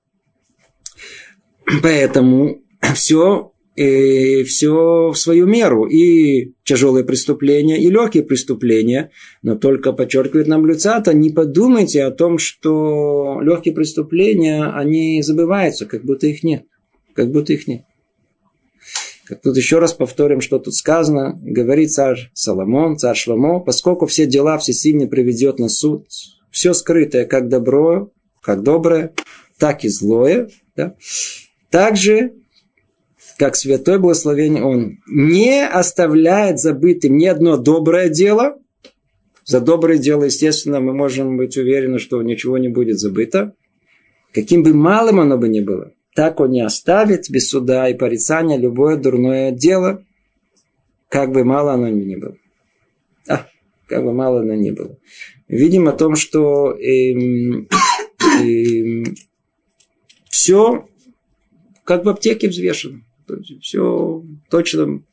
Поэтому 1.81 2.61
все, 2.93 3.52
и 3.75 4.43
все 4.43 5.09
в 5.11 5.15
свою 5.15 5.45
меру. 5.45 5.85
И 5.85 6.53
тяжелые 6.63 7.03
преступления, 7.03 7.81
и 7.81 7.89
легкие 7.89 8.23
преступления. 8.23 9.11
Но 9.41 9.55
только 9.55 9.93
подчеркивает 9.93 10.47
нам 10.47 10.65
Люцата, 10.65 11.13
не 11.13 11.29
подумайте 11.29 12.03
о 12.03 12.11
том, 12.11 12.37
что 12.37 13.39
легкие 13.41 13.73
преступления, 13.73 14.65
они 14.65 15.21
забываются, 15.23 15.85
как 15.85 16.03
будто 16.03 16.27
их 16.27 16.43
нет. 16.43 16.65
Как 17.13 17.31
будто 17.31 17.53
их 17.53 17.67
нет. 17.67 17.83
Как 19.25 19.41
тут 19.41 19.55
еще 19.55 19.79
раз 19.79 19.93
повторим, 19.93 20.41
что 20.41 20.59
тут 20.59 20.75
сказано. 20.75 21.39
Говорит 21.41 21.91
царь 21.91 22.29
Соломон, 22.33 22.97
царь 22.97 23.15
Шломо, 23.15 23.59
поскольку 23.59 24.05
все 24.05 24.25
дела 24.25 24.57
всесильный 24.57 25.07
приведет 25.07 25.59
на 25.59 25.69
суд, 25.69 26.07
все 26.51 26.73
скрытое, 26.73 27.25
как 27.25 27.47
добро, 27.47 28.11
как 28.41 28.63
доброе, 28.63 29.13
так 29.57 29.85
и 29.85 29.89
злое, 29.89 30.49
да? 30.75 30.95
также 31.69 32.33
как 33.43 33.57
святой 33.57 33.99
благословение 33.99 34.63
он 34.63 34.99
не 35.05 35.67
оставляет 35.67 36.59
забытым 36.59 37.17
ни 37.17 37.25
одно 37.25 37.57
доброе 37.57 38.07
дело. 38.07 38.57
За 39.43 39.59
доброе 39.59 39.97
дело, 39.97 40.23
естественно, 40.23 40.79
мы 40.79 40.93
можем 40.93 41.35
быть 41.35 41.57
уверены, 41.57 41.99
что 41.99 42.23
ничего 42.23 42.57
не 42.57 42.69
будет 42.69 42.99
забыто. 42.99 43.53
Каким 44.33 44.63
бы 44.63 44.73
малым 44.73 45.19
оно 45.19 45.37
бы 45.37 45.49
ни 45.49 45.59
было 45.59 45.91
так 46.15 46.39
он 46.39 46.51
не 46.51 46.61
оставит 46.61 47.29
без 47.29 47.49
суда 47.49 47.89
и 47.89 47.95
порицания 47.95 48.57
любое 48.57 48.95
дурное 48.95 49.51
дело, 49.51 50.05
как 51.09 51.33
бы 51.33 51.43
мало 51.43 51.73
оно 51.73 51.89
ни 51.89 52.15
было. 52.15 52.37
А, 53.27 53.45
как 53.87 54.05
бы 54.05 54.13
мало 54.13 54.39
оно 54.39 54.53
ни 54.53 54.71
было. 54.71 54.97
Видим 55.49 55.89
о 55.89 55.91
том, 55.91 56.15
что 56.15 56.71
эм, 56.71 57.67
эм, 58.39 59.15
все 60.29 60.87
как 61.83 62.05
в 62.05 62.09
аптеке 62.09 62.47
взвешено. 62.47 63.01
Все 63.61 64.23
точно 64.49 65.03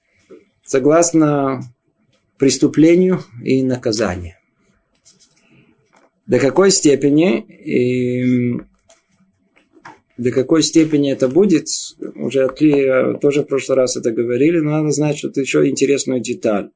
согласно 0.64 1.61
преступлению 2.38 3.23
и 3.42 3.62
наказанию. 3.62 4.35
До 6.27 6.38
какой 6.38 6.70
степени 6.70 7.44
эм, 8.23 8.70
до 10.20 10.31
какой 10.33 10.62
степени 10.62 11.11
это 11.11 11.29
будет, 11.29 11.66
уже 12.14 12.46
ты 12.49 13.18
тоже 13.23 13.42
в 13.42 13.46
прошлый 13.46 13.77
раз 13.77 13.96
это 13.96 14.12
говорили, 14.12 14.59
но 14.59 14.73
надо 14.73 14.90
знать, 14.90 15.16
что 15.16 15.29
это 15.29 15.40
еще 15.40 15.66
интересную 15.66 16.20
деталь. 16.20 16.70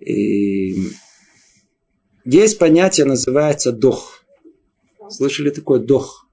И 0.00 0.74
есть 2.24 2.58
понятие, 2.58 3.04
называется 3.04 3.72
дох. 3.72 4.24
Слышали 5.10 5.50
такое 5.50 5.80
дох? 5.80 6.26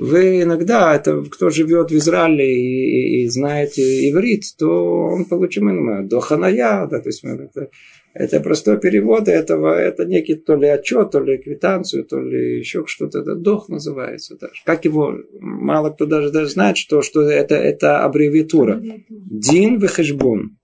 Вы 0.00 0.42
иногда, 0.42 0.94
это 0.94 1.22
кто 1.28 1.50
живет 1.50 1.90
в 1.90 1.96
Израиле 1.96 2.54
и, 2.54 3.20
и, 3.20 3.24
и 3.24 3.28
знает 3.28 3.76
иврит, 3.78 4.44
то 4.56 4.66
он 4.68 5.24
получит 5.24 5.62
именно 5.62 6.06
доханая, 6.06 6.86
да, 6.86 7.00
то 7.00 7.08
есть 7.08 7.24
это, 7.24 7.68
это 8.14 8.40
простой 8.40 8.78
перевод 8.78 9.26
этого, 9.26 9.76
это 9.76 10.04
некий 10.04 10.36
то 10.36 10.54
ли 10.54 10.68
отчет, 10.68 11.10
то 11.10 11.20
ли 11.20 11.38
квитанцию, 11.38 12.04
то 12.04 12.20
ли 12.20 12.58
еще 12.58 12.84
что-то, 12.86 13.20
это 13.20 13.34
дох 13.34 13.68
называется 13.68 14.36
даже. 14.40 14.62
Как 14.64 14.84
его, 14.84 15.16
мало 15.40 15.90
кто 15.90 16.06
даже, 16.06 16.30
даже 16.30 16.50
знает, 16.50 16.76
что, 16.76 17.02
что 17.02 17.22
это, 17.22 17.56
это 17.56 18.04
аббревиатура. 18.04 18.80
Дин 19.08 19.78
вехешбон. 19.78 20.57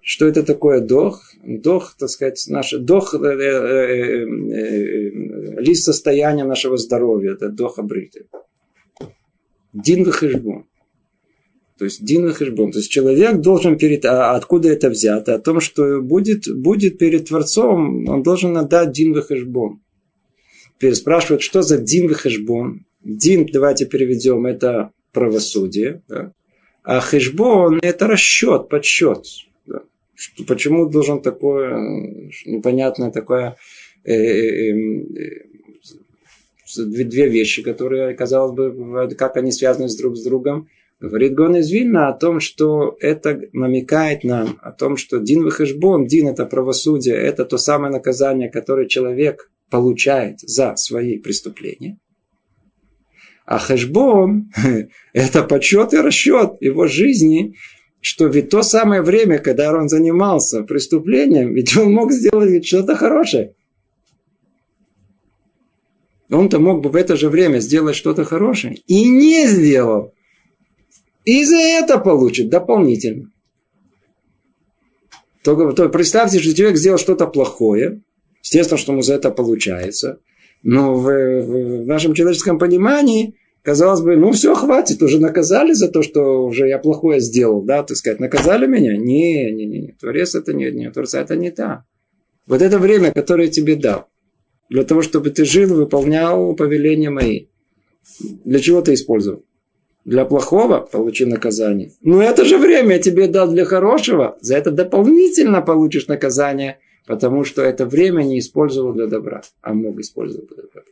Что 0.00 0.26
это 0.26 0.42
такое 0.42 0.80
дох? 0.80 1.22
Дох, 1.44 1.94
так 1.98 2.08
сказать, 2.08 2.44
наш 2.48 2.72
дох, 2.72 3.14
э, 3.14 3.18
э, 3.18 3.40
э, 3.40 4.24
э, 4.24 5.60
лист 5.60 5.84
состояния 5.84 6.44
нашего 6.44 6.76
здоровья, 6.76 7.32
это 7.32 7.48
дох 7.48 7.78
абриты. 7.78 8.26
Дин 9.72 10.04
вехешбон. 10.04 10.66
То 11.82 11.86
есть 11.86 12.04
Дин 12.04 12.32
Хешбон. 12.32 12.70
То 12.70 12.78
есть 12.78 12.92
человек 12.92 13.40
должен 13.40 13.76
перед... 13.76 14.04
А 14.04 14.36
откуда 14.36 14.68
это 14.68 14.88
взято? 14.88 15.34
О 15.34 15.40
том, 15.40 15.58
что 15.58 16.00
будет, 16.00 16.44
будет 16.46 16.96
перед 16.96 17.26
Творцом, 17.26 18.08
он 18.08 18.22
должен 18.22 18.56
отдать 18.56 18.92
Дин 18.92 19.20
Хешбон. 19.20 19.80
Теперь 20.76 20.94
спрашивают, 20.94 21.42
что 21.42 21.62
за 21.62 21.78
Дин 21.78 22.14
Хешбон? 22.14 22.84
Дин, 23.02 23.48
давайте 23.52 23.86
переведем, 23.86 24.46
это 24.46 24.92
правосудие. 25.12 26.02
Да? 26.08 26.32
А 26.84 27.00
хешбон– 27.00 27.80
это 27.82 28.06
расчет, 28.06 28.68
подсчет. 28.68 29.24
Почему 30.46 30.88
должен 30.88 31.20
такое 31.20 32.30
непонятное 32.46 33.10
такое 33.10 33.56
э, 34.04 34.12
э, 34.12 34.72
э, 34.72 35.52
две 36.84 37.28
вещи, 37.28 37.62
которые, 37.62 38.14
казалось 38.14 38.54
бы, 38.54 39.14
как 39.16 39.36
они 39.36 39.52
связаны 39.52 39.88
с 39.88 39.96
друг 39.96 40.16
с 40.16 40.24
другом. 40.24 40.68
Говорит 41.00 41.34
Гон 41.34 41.56
из 41.56 41.70
Вильна 41.70 42.08
о 42.08 42.16
том, 42.16 42.38
что 42.38 42.96
это 43.00 43.40
намекает 43.52 44.22
нам 44.22 44.58
о 44.62 44.70
том, 44.70 44.96
что 44.96 45.18
Дин 45.18 45.42
Вахешбон, 45.42 46.06
Дин 46.06 46.28
это 46.28 46.46
правосудие, 46.46 47.16
это 47.16 47.44
то 47.44 47.58
самое 47.58 47.92
наказание, 47.92 48.48
которое 48.48 48.86
человек 48.86 49.50
получает 49.68 50.38
за 50.40 50.76
свои 50.76 51.18
преступления. 51.18 51.98
А 53.44 53.58
Хешбон– 53.58 54.50
это 55.12 55.42
подсчет 55.42 55.92
и 55.92 55.98
расчет 55.98 56.52
его 56.60 56.86
жизни, 56.86 57.56
что 58.02 58.26
ведь 58.26 58.50
то 58.50 58.62
самое 58.62 59.00
время, 59.00 59.38
когда 59.38 59.72
он 59.72 59.88
занимался 59.88 60.64
преступлением, 60.64 61.54
ведь 61.54 61.76
он 61.76 61.92
мог 61.92 62.10
сделать 62.10 62.66
что-то 62.66 62.96
хорошее. 62.96 63.54
Он-то 66.28 66.58
мог 66.58 66.82
бы 66.82 66.90
в 66.90 66.96
это 66.96 67.14
же 67.14 67.28
время 67.28 67.60
сделать 67.60 67.94
что-то 67.94 68.24
хорошее 68.24 68.78
и 68.88 69.08
не 69.08 69.46
сделал. 69.46 70.12
И 71.24 71.44
за 71.44 71.56
это 71.56 71.98
получит 71.98 72.48
дополнительно. 72.48 73.30
Только, 75.44 75.72
то 75.72 75.88
представьте, 75.88 76.40
что 76.40 76.54
человек 76.54 76.78
сделал 76.78 76.98
что-то 76.98 77.28
плохое. 77.28 78.02
Естественно, 78.42 78.78
что 78.78 78.92
ему 78.92 79.02
за 79.02 79.14
это 79.14 79.30
получается. 79.30 80.18
Но 80.64 80.96
в, 80.96 81.04
в, 81.04 81.86
нашем 81.86 82.14
человеческом 82.14 82.58
понимании, 82.58 83.36
казалось 83.62 84.00
бы, 84.00 84.16
ну 84.16 84.32
все, 84.32 84.54
хватит, 84.54 85.02
уже 85.02 85.20
наказали 85.20 85.72
за 85.72 85.88
то, 85.88 86.02
что 86.02 86.44
уже 86.44 86.68
я 86.68 86.78
плохое 86.78 87.20
сделал, 87.20 87.62
да, 87.62 87.82
так 87.82 87.96
сказать, 87.96 88.20
наказали 88.20 88.66
меня? 88.66 88.96
Не, 88.96 89.50
не, 89.52 89.66
не, 89.66 89.80
не. 89.80 89.92
Творец 90.00 90.34
это 90.34 90.52
не, 90.52 90.70
не, 90.70 90.90
Творца 90.90 91.20
это 91.20 91.36
не 91.36 91.50
так. 91.50 91.84
Вот 92.46 92.60
это 92.60 92.78
время, 92.78 93.12
которое 93.12 93.48
тебе 93.48 93.76
дал, 93.76 94.08
для 94.68 94.84
того, 94.84 95.02
чтобы 95.02 95.30
ты 95.30 95.44
жил 95.44 95.74
выполнял 95.74 96.54
повеления 96.54 97.10
мои. 97.10 97.46
Для 98.44 98.58
чего 98.58 98.82
ты 98.82 98.94
использовал? 98.94 99.44
Для 100.04 100.24
плохого 100.24 100.80
получи 100.80 101.24
наказание. 101.24 101.92
Ну 102.00 102.20
это 102.20 102.44
же 102.44 102.58
время 102.58 102.96
я 102.96 102.98
тебе 102.98 103.28
дал 103.28 103.48
для 103.48 103.64
хорошего. 103.64 104.36
За 104.40 104.56
это 104.56 104.72
дополнительно 104.72 105.62
получишь 105.62 106.08
наказание, 106.08 106.80
потому 107.06 107.44
что 107.44 107.62
это 107.62 107.86
время 107.86 108.24
не 108.24 108.40
использовал 108.40 108.92
для 108.92 109.06
добра, 109.06 109.42
а 109.60 109.72
мог 109.72 110.00
использовать 110.00 110.48
для 110.48 110.56
добра. 110.56 110.82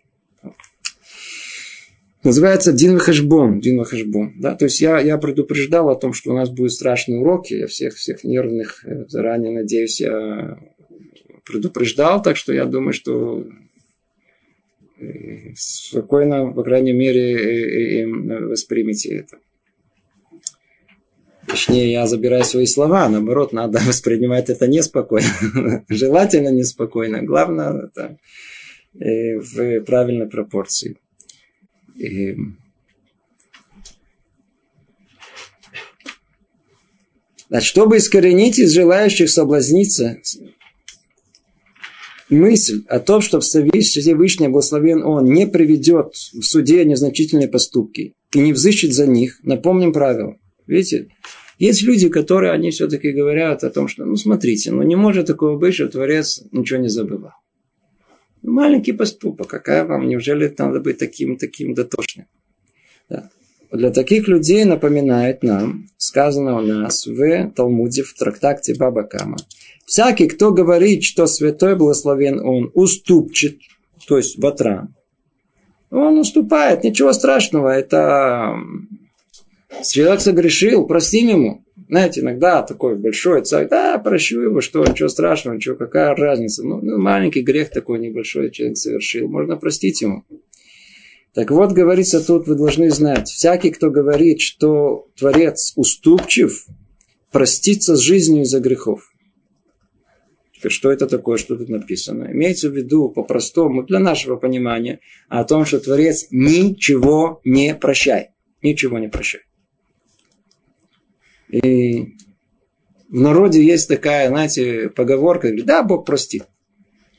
Называется 2.22 2.72
Дин 2.72 2.94
Вахашбон. 2.94 3.60
Дин 3.60 3.78
Вахашбон. 3.78 4.34
Да? 4.38 4.54
То 4.54 4.66
есть 4.66 4.80
я, 4.80 5.00
я 5.00 5.16
предупреждал 5.16 5.88
о 5.88 5.96
том, 5.96 6.12
что 6.12 6.32
у 6.32 6.34
нас 6.34 6.50
будут 6.50 6.72
страшные 6.72 7.20
уроки. 7.20 7.54
Я 7.54 7.66
всех, 7.66 7.94
всех 7.94 8.24
нервных 8.24 8.84
э, 8.84 9.06
заранее, 9.08 9.52
надеюсь, 9.52 10.00
я 10.00 10.58
предупреждал. 11.44 12.22
Так 12.22 12.36
что 12.36 12.52
я 12.52 12.66
думаю, 12.66 12.92
что 12.92 13.46
спокойно, 15.56 16.52
по 16.52 16.62
крайней 16.62 16.92
мере, 16.92 18.06
воспримите 18.06 19.14
это. 19.16 19.38
Точнее, 21.46 21.90
я 21.90 22.06
забираю 22.06 22.44
свои 22.44 22.66
слова, 22.66 23.08
наоборот, 23.08 23.52
надо 23.52 23.80
воспринимать 23.86 24.50
это 24.50 24.68
неспокойно. 24.68 25.84
Желательно 25.88 26.50
неспокойно. 26.50 27.22
Главное, 27.22 27.86
это 27.86 28.18
э, 28.94 29.38
в 29.38 29.80
правильной 29.80 30.28
пропорции. 30.28 30.96
И... 32.00 32.34
Значит, 37.48 37.68
чтобы 37.68 37.98
искоренить 37.98 38.58
из 38.58 38.72
желающих 38.72 39.28
соблазниться 39.28 40.18
мысль 42.30 42.84
о 42.88 43.00
том, 43.00 43.20
что 43.20 43.40
Всевышний 43.40 44.48
благословен 44.48 45.02
Он 45.02 45.24
не 45.24 45.46
приведет 45.46 46.14
в 46.14 46.42
суде 46.42 46.84
незначительные 46.84 47.48
поступки 47.48 48.14
и 48.32 48.38
не 48.38 48.52
взыщет 48.52 48.94
за 48.94 49.06
них, 49.06 49.40
напомним 49.42 49.92
правило. 49.92 50.36
Видите, 50.66 51.08
есть 51.58 51.82
люди, 51.82 52.08
которые, 52.08 52.52
они 52.52 52.70
все-таки 52.70 53.10
говорят 53.10 53.64
о 53.64 53.70
том, 53.70 53.88
что, 53.88 54.06
ну, 54.06 54.16
смотрите, 54.16 54.70
ну, 54.70 54.82
не 54.82 54.96
может 54.96 55.26
такого 55.26 55.58
быть, 55.58 55.74
что 55.74 55.88
Творец 55.88 56.40
ничего 56.52 56.78
не 56.78 56.88
забывал. 56.88 57.32
Маленький 58.42 58.92
поступок, 58.92 59.48
какая 59.48 59.84
вам, 59.84 60.08
неужели 60.08 60.52
надо 60.58 60.80
быть 60.80 60.98
таким, 60.98 61.36
таким 61.36 61.74
дотошным? 61.74 62.26
Да. 63.08 63.30
Для 63.70 63.90
таких 63.90 64.28
людей 64.28 64.64
напоминает 64.64 65.42
нам, 65.42 65.86
сказано 65.96 66.58
у 66.58 66.62
нас 66.62 67.06
в 67.06 67.50
Талмуде, 67.50 68.02
в 68.02 68.14
трактакте 68.14 68.74
Баба 68.74 69.04
Кама, 69.04 69.36
Всякий, 69.90 70.28
кто 70.28 70.52
говорит, 70.52 71.02
что 71.02 71.26
святой 71.26 71.74
благословен 71.74 72.38
он, 72.40 72.70
уступчит, 72.74 73.58
то 74.06 74.18
есть 74.18 74.38
ватран, 74.38 74.94
он 75.90 76.18
уступает, 76.18 76.84
ничего 76.84 77.12
страшного, 77.12 77.70
это 77.70 78.54
человек 79.84 80.20
согрешил, 80.20 80.86
простим 80.86 81.28
ему. 81.28 81.64
Знаете, 81.90 82.20
иногда 82.20 82.62
такой 82.62 82.94
большой 82.94 83.42
царь, 83.42 83.66
да, 83.68 83.98
прощу 83.98 84.40
его, 84.40 84.60
что, 84.60 84.86
ничего 84.86 85.08
страшного, 85.08 85.56
ничего, 85.56 85.74
какая 85.74 86.14
разница. 86.14 86.62
Ну, 86.62 86.80
ну, 86.80 86.98
маленький 86.98 87.42
грех 87.42 87.70
такой 87.70 87.98
небольшой 87.98 88.52
человек 88.52 88.76
совершил, 88.76 89.26
можно 89.28 89.56
простить 89.56 90.00
ему. 90.00 90.22
Так 91.34 91.50
вот, 91.50 91.72
говорится 91.72 92.24
тут, 92.24 92.46
вы 92.46 92.54
должны 92.54 92.90
знать, 92.90 93.28
всякий, 93.28 93.72
кто 93.72 93.90
говорит, 93.90 94.40
что 94.40 95.08
Творец 95.18 95.72
уступчив, 95.74 96.64
простится 97.32 97.96
с 97.96 98.00
жизнью 98.00 98.44
из-за 98.44 98.60
грехов. 98.60 99.12
Теперь, 100.54 100.70
что 100.70 100.92
это 100.92 101.08
такое, 101.08 101.38
что 101.38 101.56
тут 101.56 101.68
написано? 101.68 102.30
Имеется 102.30 102.70
в 102.70 102.76
виду 102.76 103.08
по-простому, 103.08 103.82
для 103.82 103.98
нашего 103.98 104.36
понимания, 104.36 105.00
о 105.28 105.42
том, 105.42 105.64
что 105.64 105.80
Творец 105.80 106.28
ничего 106.30 107.40
не 107.42 107.74
прощает. 107.74 108.28
Ничего 108.62 109.00
не 109.00 109.08
прощает. 109.08 109.49
И 111.50 112.14
в 113.08 113.20
народе 113.20 113.62
есть 113.62 113.88
такая, 113.88 114.28
знаете, 114.28 114.88
поговорка, 114.88 115.48
говорит, 115.48 115.66
да, 115.66 115.82
Бог 115.82 116.06
простит. 116.06 116.44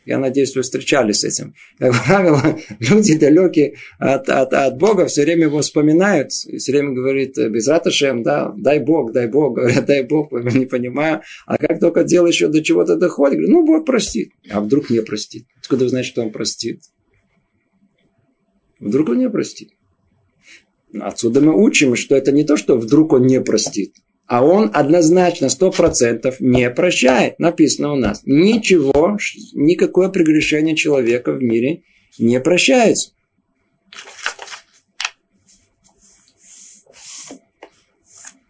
Я 0.06 0.18
надеюсь, 0.18 0.56
вы 0.56 0.64
встречались 0.64 1.20
с 1.20 1.24
этим. 1.26 1.54
Как 1.78 1.94
правило, 2.06 2.42
люди 2.80 3.18
далекие 3.18 3.76
от, 4.00 4.30
от, 4.30 4.52
от 4.54 4.78
Бога 4.78 5.06
все 5.06 5.24
время 5.24 5.44
его 5.44 5.62
вспоминают. 5.62 6.32
И 6.48 6.58
все 6.58 6.72
время 6.72 6.94
говорит, 6.94 7.38
без 7.38 7.68
раташем, 7.68 8.24
да, 8.24 8.52
дай 8.58 8.80
Бог, 8.80 9.12
дай 9.12 9.28
Бог. 9.28 9.56
Говорят, 9.56 9.86
дай 9.86 10.04
Бог, 10.04 10.32
я 10.32 10.60
не 10.60 10.66
понимаю. 10.66 11.22
А 11.46 11.58
как 11.58 11.80
только 11.80 12.04
дело 12.04 12.28
еще 12.28 12.48
до 12.48 12.64
чего-то 12.64 12.96
доходит, 12.96 13.38
говорю, 13.38 13.54
ну, 13.54 13.66
Бог 13.66 13.86
простит. 13.86 14.32
А 14.50 14.60
вдруг 14.60 14.90
не 14.90 15.02
простит? 15.02 15.46
Откуда 15.60 15.84
вы 15.84 15.90
знаете, 15.90 16.10
что 16.10 16.24
он 16.24 16.32
простит? 16.32 16.82
Вдруг 18.80 19.10
он 19.10 19.20
не 19.20 19.30
простит? 19.30 19.70
Отсюда 21.00 21.42
мы 21.42 21.64
учим, 21.64 21.96
что 21.96 22.16
это 22.16 22.32
не 22.32 22.44
то, 22.44 22.58
что 22.58 22.76
вдруг 22.78 23.14
он 23.14 23.28
не 23.28 23.40
простит. 23.40 23.94
А 24.32 24.46
он 24.46 24.72
однозначно, 24.74 25.50
сто 25.50 25.72
процентов 25.72 26.40
не 26.40 26.70
прощает. 26.70 27.38
Написано 27.38 27.92
у 27.92 27.96
нас. 27.98 28.22
Ничего, 28.24 29.18
никакое 29.52 30.08
прегрешение 30.08 30.74
человека 30.74 31.34
в 31.34 31.44
мире 31.44 31.82
не 32.18 32.40
прощается. 32.40 33.12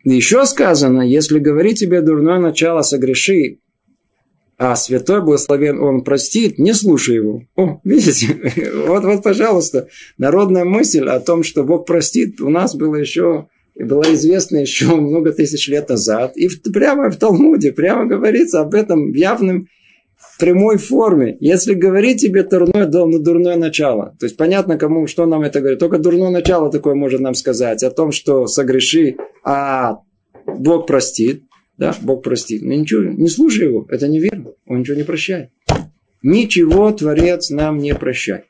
Еще 0.03 0.45
сказано, 0.45 1.01
если 1.01 1.39
говорить 1.39 1.79
тебе 1.79 2.01
дурное 2.01 2.37
начало, 2.37 2.83
согреши, 2.83 3.57
а 4.59 4.75
святой 4.75 5.23
благословен 5.23 5.81
он 5.81 6.03
простит, 6.03 6.59
не 6.59 6.75
слушай 6.75 7.15
его. 7.15 7.41
О, 7.55 7.81
видите, 7.83 8.39
вот, 8.85 9.03
вот, 9.03 9.23
пожалуйста, 9.23 9.87
народная 10.19 10.63
мысль 10.63 11.07
о 11.07 11.19
том, 11.19 11.41
что 11.41 11.63
Бог 11.63 11.87
простит, 11.87 12.39
у 12.39 12.49
нас 12.49 12.75
было 12.75 12.97
еще 12.97 13.47
и 13.81 13.83
была 13.83 14.13
известна 14.13 14.57
еще 14.57 14.95
много 14.95 15.31
тысяч 15.31 15.67
лет 15.67 15.89
назад. 15.89 16.37
И 16.37 16.47
прямо 16.71 17.09
в 17.09 17.17
Талмуде, 17.17 17.71
прямо 17.71 18.05
говорится 18.05 18.61
об 18.61 18.75
этом 18.75 19.11
в 19.11 19.15
явном 19.15 19.67
прямой 20.39 20.77
форме. 20.77 21.35
Если 21.39 21.73
говорить 21.73 22.21
тебе 22.21 22.43
дурное, 22.43 22.85
на 22.85 23.19
дурное 23.19 23.55
начало. 23.55 24.15
То 24.19 24.27
есть 24.27 24.37
понятно, 24.37 24.77
кому, 24.77 25.07
что 25.07 25.25
нам 25.25 25.41
это 25.41 25.59
говорит. 25.59 25.79
Только 25.79 25.97
дурное 25.97 26.29
начало 26.29 26.71
такое 26.71 26.93
может 26.93 27.21
нам 27.21 27.33
сказать. 27.33 27.83
О 27.83 27.89
том, 27.89 28.11
что 28.11 28.45
согреши, 28.45 29.15
а 29.43 29.97
Бог 30.45 30.85
простит. 30.85 31.43
Да, 31.77 31.95
Бог 32.01 32.23
простит. 32.23 32.61
Но 32.61 32.73
ничего, 32.73 33.01
не 33.01 33.29
слушай 33.29 33.67
его. 33.67 33.87
Это 33.89 34.07
неверно. 34.07 34.51
Он 34.67 34.81
ничего 34.81 34.97
не 34.97 35.03
прощает. 35.03 35.49
Ничего 36.21 36.91
Творец 36.91 37.49
нам 37.49 37.79
не 37.79 37.95
прощает. 37.95 38.45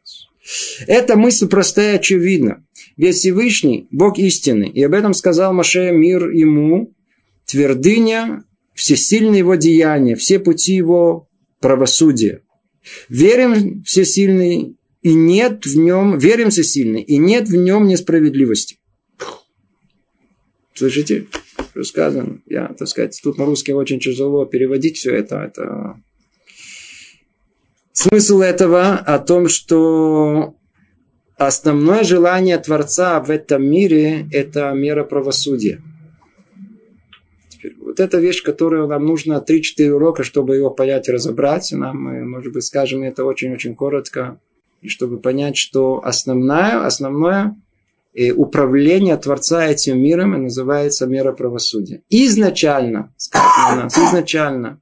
Эта 0.87 1.15
мысль 1.15 1.47
простая 1.47 1.95
очевидна. 1.95 2.65
Ведь 2.97 3.15
Всевышний– 3.15 3.88
Бог 3.91 4.19
истины. 4.19 4.69
И 4.69 4.84
об 4.84 4.93
этом 4.93 5.13
сказал 5.13 5.54
Маше 5.54 5.91
мир 5.91 6.30
ему, 6.30 6.93
твердыня, 7.45 8.43
всесильные 8.73 9.39
его 9.39 9.56
деяния, 9.56 10.15
все 10.15 10.39
пути 10.39 10.75
его 10.75 11.27
правосудия. 11.60 12.41
Верим 13.10 13.84
всесильный, 13.84 14.77
и 15.01 15.13
нет 15.13 15.65
в 15.65 15.77
нем, 15.77 16.17
верим 16.17 16.49
всесильный, 16.49 17.01
и 17.01 17.17
нет 17.17 17.47
в 17.47 17.56
нем 17.56 17.88
несправедливости. 17.88 18.77
Слышите? 20.73 21.27
сказано. 21.84 22.41
Я, 22.47 22.73
так 22.77 22.88
сказать, 22.88 23.19
тут 23.23 23.38
на 23.38 23.45
русский 23.45 23.73
очень 23.73 23.99
тяжело 23.99 24.45
переводить 24.45 24.97
все 24.97 25.13
это. 25.15 25.38
это... 25.38 26.01
Смысл 27.93 28.41
этого 28.41 28.93
о 28.95 29.19
том, 29.19 29.47
что 29.47 30.56
основное 31.47 32.04
желание 32.04 32.58
Творца 32.58 33.19
в 33.19 33.30
этом 33.30 33.63
мире– 33.63 34.27
это 34.32 34.71
мера 34.71 35.04
правосудия. 35.04 35.82
Теперь, 37.49 37.75
вот 37.80 37.99
эта 37.99 38.17
вещь, 38.19 38.43
которую 38.43 38.88
нам 38.88 39.06
нужно 39.06 39.43
3-4 39.47 39.89
урока, 39.89 40.23
чтобы 40.23 40.56
его 40.56 40.69
понять 40.69 41.10
и 41.10 41.12
разобрать. 41.12 41.71
Нам, 41.71 42.30
может 42.30 42.54
быть, 42.54 42.63
скажем 42.63 43.04
это 43.04 43.25
очень-очень 43.25 43.75
коротко. 43.75 44.39
И 44.82 44.89
чтобы 44.89 45.19
понять, 45.19 45.58
что 45.58 46.01
основное, 46.04 46.86
основное 46.86 47.56
и 48.13 48.32
управление 48.32 49.15
Творца 49.17 49.65
этим 49.65 50.01
миром 50.01 50.32
называется 50.43 51.06
мера 51.06 51.32
правосудия. 51.32 52.01
Изначально, 52.10 53.13
сказано 53.17 53.84
нас, 53.84 53.97
изначально, 53.97 54.82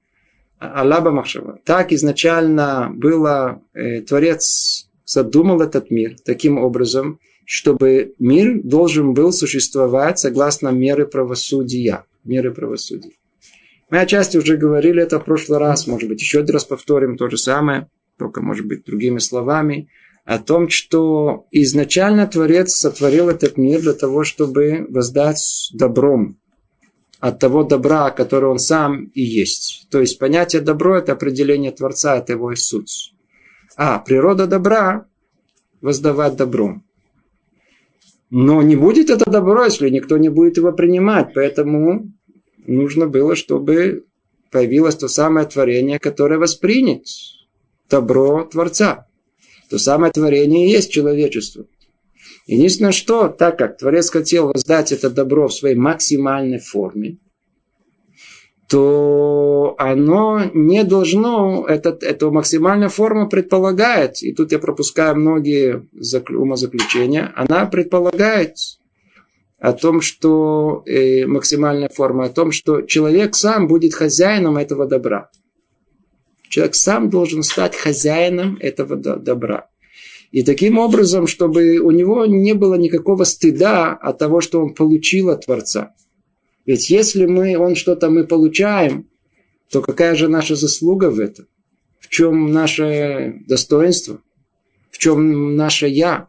Аллаба 0.58 1.12
Махшава, 1.12 1.60
так 1.64 1.92
изначально 1.94 2.92
было, 2.94 3.62
э, 3.74 4.02
Творец 4.02 4.89
задумал 5.10 5.62
этот 5.62 5.90
мир 5.90 6.16
таким 6.24 6.58
образом, 6.58 7.20
чтобы 7.46 8.14
мир 8.20 8.62
должен 8.64 9.14
был 9.14 9.32
существовать 9.32 10.20
согласно 10.20 10.70
меры 10.70 11.08
правосудия. 11.08 12.06
Меры 12.24 12.54
правосудия. 12.54 13.14
Мы 13.90 14.02
отчасти 14.02 14.38
уже 14.38 14.56
говорили 14.56 15.02
это 15.02 15.20
в 15.20 15.26
прошлый 15.26 15.58
раз, 15.58 15.88
может 15.88 16.08
быть, 16.10 16.22
еще 16.22 16.42
один 16.42 16.54
раз 16.54 16.66
повторим 16.66 17.18
то 17.18 17.28
же 17.30 17.38
самое, 17.38 17.90
только, 18.18 18.42
может 18.42 18.68
быть, 18.68 18.86
другими 18.86 19.20
словами– 19.20 19.90
о 20.26 20.38
том, 20.38 20.70
что 20.70 21.48
изначально 21.50 22.28
Творец 22.28 22.76
сотворил 22.76 23.30
этот 23.30 23.58
мир 23.58 23.82
для 23.82 23.94
того, 23.94 24.24
чтобы 24.24 24.86
воздать 24.90 25.72
добром 25.74 26.38
от 27.20 27.40
того 27.40 27.64
добра, 27.64 28.12
который 28.12 28.48
он 28.48 28.60
сам 28.60 29.06
и 29.06 29.24
есть. 29.24 29.88
То 29.90 30.00
есть 30.00 30.20
понятие 30.20 30.62
добро– 30.62 30.98
это 31.00 31.14
определение 31.14 31.72
Творца, 31.72 32.18
это 32.18 32.34
его 32.34 32.52
и 32.52 32.56
суть. 32.56 33.16
А 33.76 34.00
природа 34.00 34.48
добра– 34.48 35.06
воздавать 35.82 36.36
добром. 36.36 36.84
Но 38.30 38.62
не 38.62 38.76
будет 38.76 39.10
это 39.10 39.30
добро, 39.30 39.66
если 39.66 39.90
никто 39.90 40.18
не 40.18 40.30
будет 40.30 40.58
его 40.58 40.72
принимать. 40.72 41.34
Поэтому 41.34 42.12
нужно 42.68 43.08
было, 43.08 43.36
чтобы 43.36 44.06
появилось 44.52 44.96
то 44.96 45.08
самое 45.08 45.48
творение, 45.48 46.00
которое 46.00 46.38
воспринят 46.38 47.06
добро 47.90 48.44
Творца 48.44 49.08
то 49.70 49.78
самое 49.78 50.12
творение 50.12 50.68
и 50.68 50.72
есть 50.72 50.92
человечество. 50.92 51.66
Единственное, 52.48 52.92
что, 52.92 53.30
так 53.30 53.58
как 53.60 53.78
Творец 53.78 54.10
хотел 54.10 54.48
воздать 54.48 54.92
это 54.92 55.10
добро 55.10 55.48
в 55.48 55.54
своей 55.54 55.76
максимальной 55.76 56.60
форме, 56.60 57.20
то 58.70 59.74
оно 59.80 60.42
не 60.54 60.84
должно, 60.84 61.66
это, 61.68 61.98
эта 62.02 62.30
максимальная 62.30 62.90
форма 62.90 63.28
предполагает, 63.28 64.22
и 64.22 64.32
тут 64.32 64.52
я 64.52 64.60
пропускаю 64.60 65.16
многие 65.16 65.88
умозаключения, 66.30 67.34
она 67.36 67.66
предполагает 67.66 68.58
о 69.58 69.74
том, 69.74 70.02
что 70.02 70.84
э, 70.86 71.26
максимальная 71.26 71.90
форма, 71.90 72.26
о 72.26 72.30
том, 72.30 72.52
что 72.52 72.82
человек 72.82 73.36
сам 73.36 73.68
будет 73.68 73.96
хозяином 73.96 74.58
этого 74.58 74.86
добра. 74.86 75.32
Человек 76.48 76.76
сам 76.76 77.10
должен 77.10 77.42
стать 77.42 77.76
хозяином 77.76 78.58
этого 78.60 78.96
добра. 78.96 79.68
И 80.32 80.44
таким 80.44 80.78
образом, 80.78 81.26
чтобы 81.26 81.80
у 81.80 81.90
него 81.90 82.26
не 82.28 82.54
было 82.54 82.76
никакого 82.76 83.24
стыда 83.24 83.94
от 83.94 84.20
того, 84.20 84.42
что 84.42 84.62
он 84.62 84.76
получил 84.76 85.30
от 85.30 85.46
Творца. 85.46 85.94
Ведь 86.70 86.92
если 86.92 87.26
мы, 87.26 87.58
он 87.58 87.74
что-то 87.74 88.12
мы 88.12 88.28
получаем, 88.28 89.08
то 89.72 89.82
какая 89.82 90.14
же 90.14 90.28
наша 90.28 90.56
заслуга 90.56 91.10
в 91.10 91.20
этом? 91.20 91.48
В 92.00 92.10
чем 92.10 92.52
наше 92.52 93.42
достоинство? 93.48 94.22
В 94.92 95.00
чем 95.00 95.56
наше 95.56 95.88
«я»? 95.88 96.28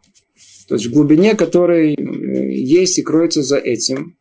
То 0.67 0.73
есть 0.73 0.87
в 0.87 0.93
глубине, 0.93 1.35
которой 1.35 1.93
э, 1.93 2.53
есть 2.53 2.97
и 2.97 3.03
кроется 3.03 3.43
за 3.43 3.57
этим, 3.57 4.15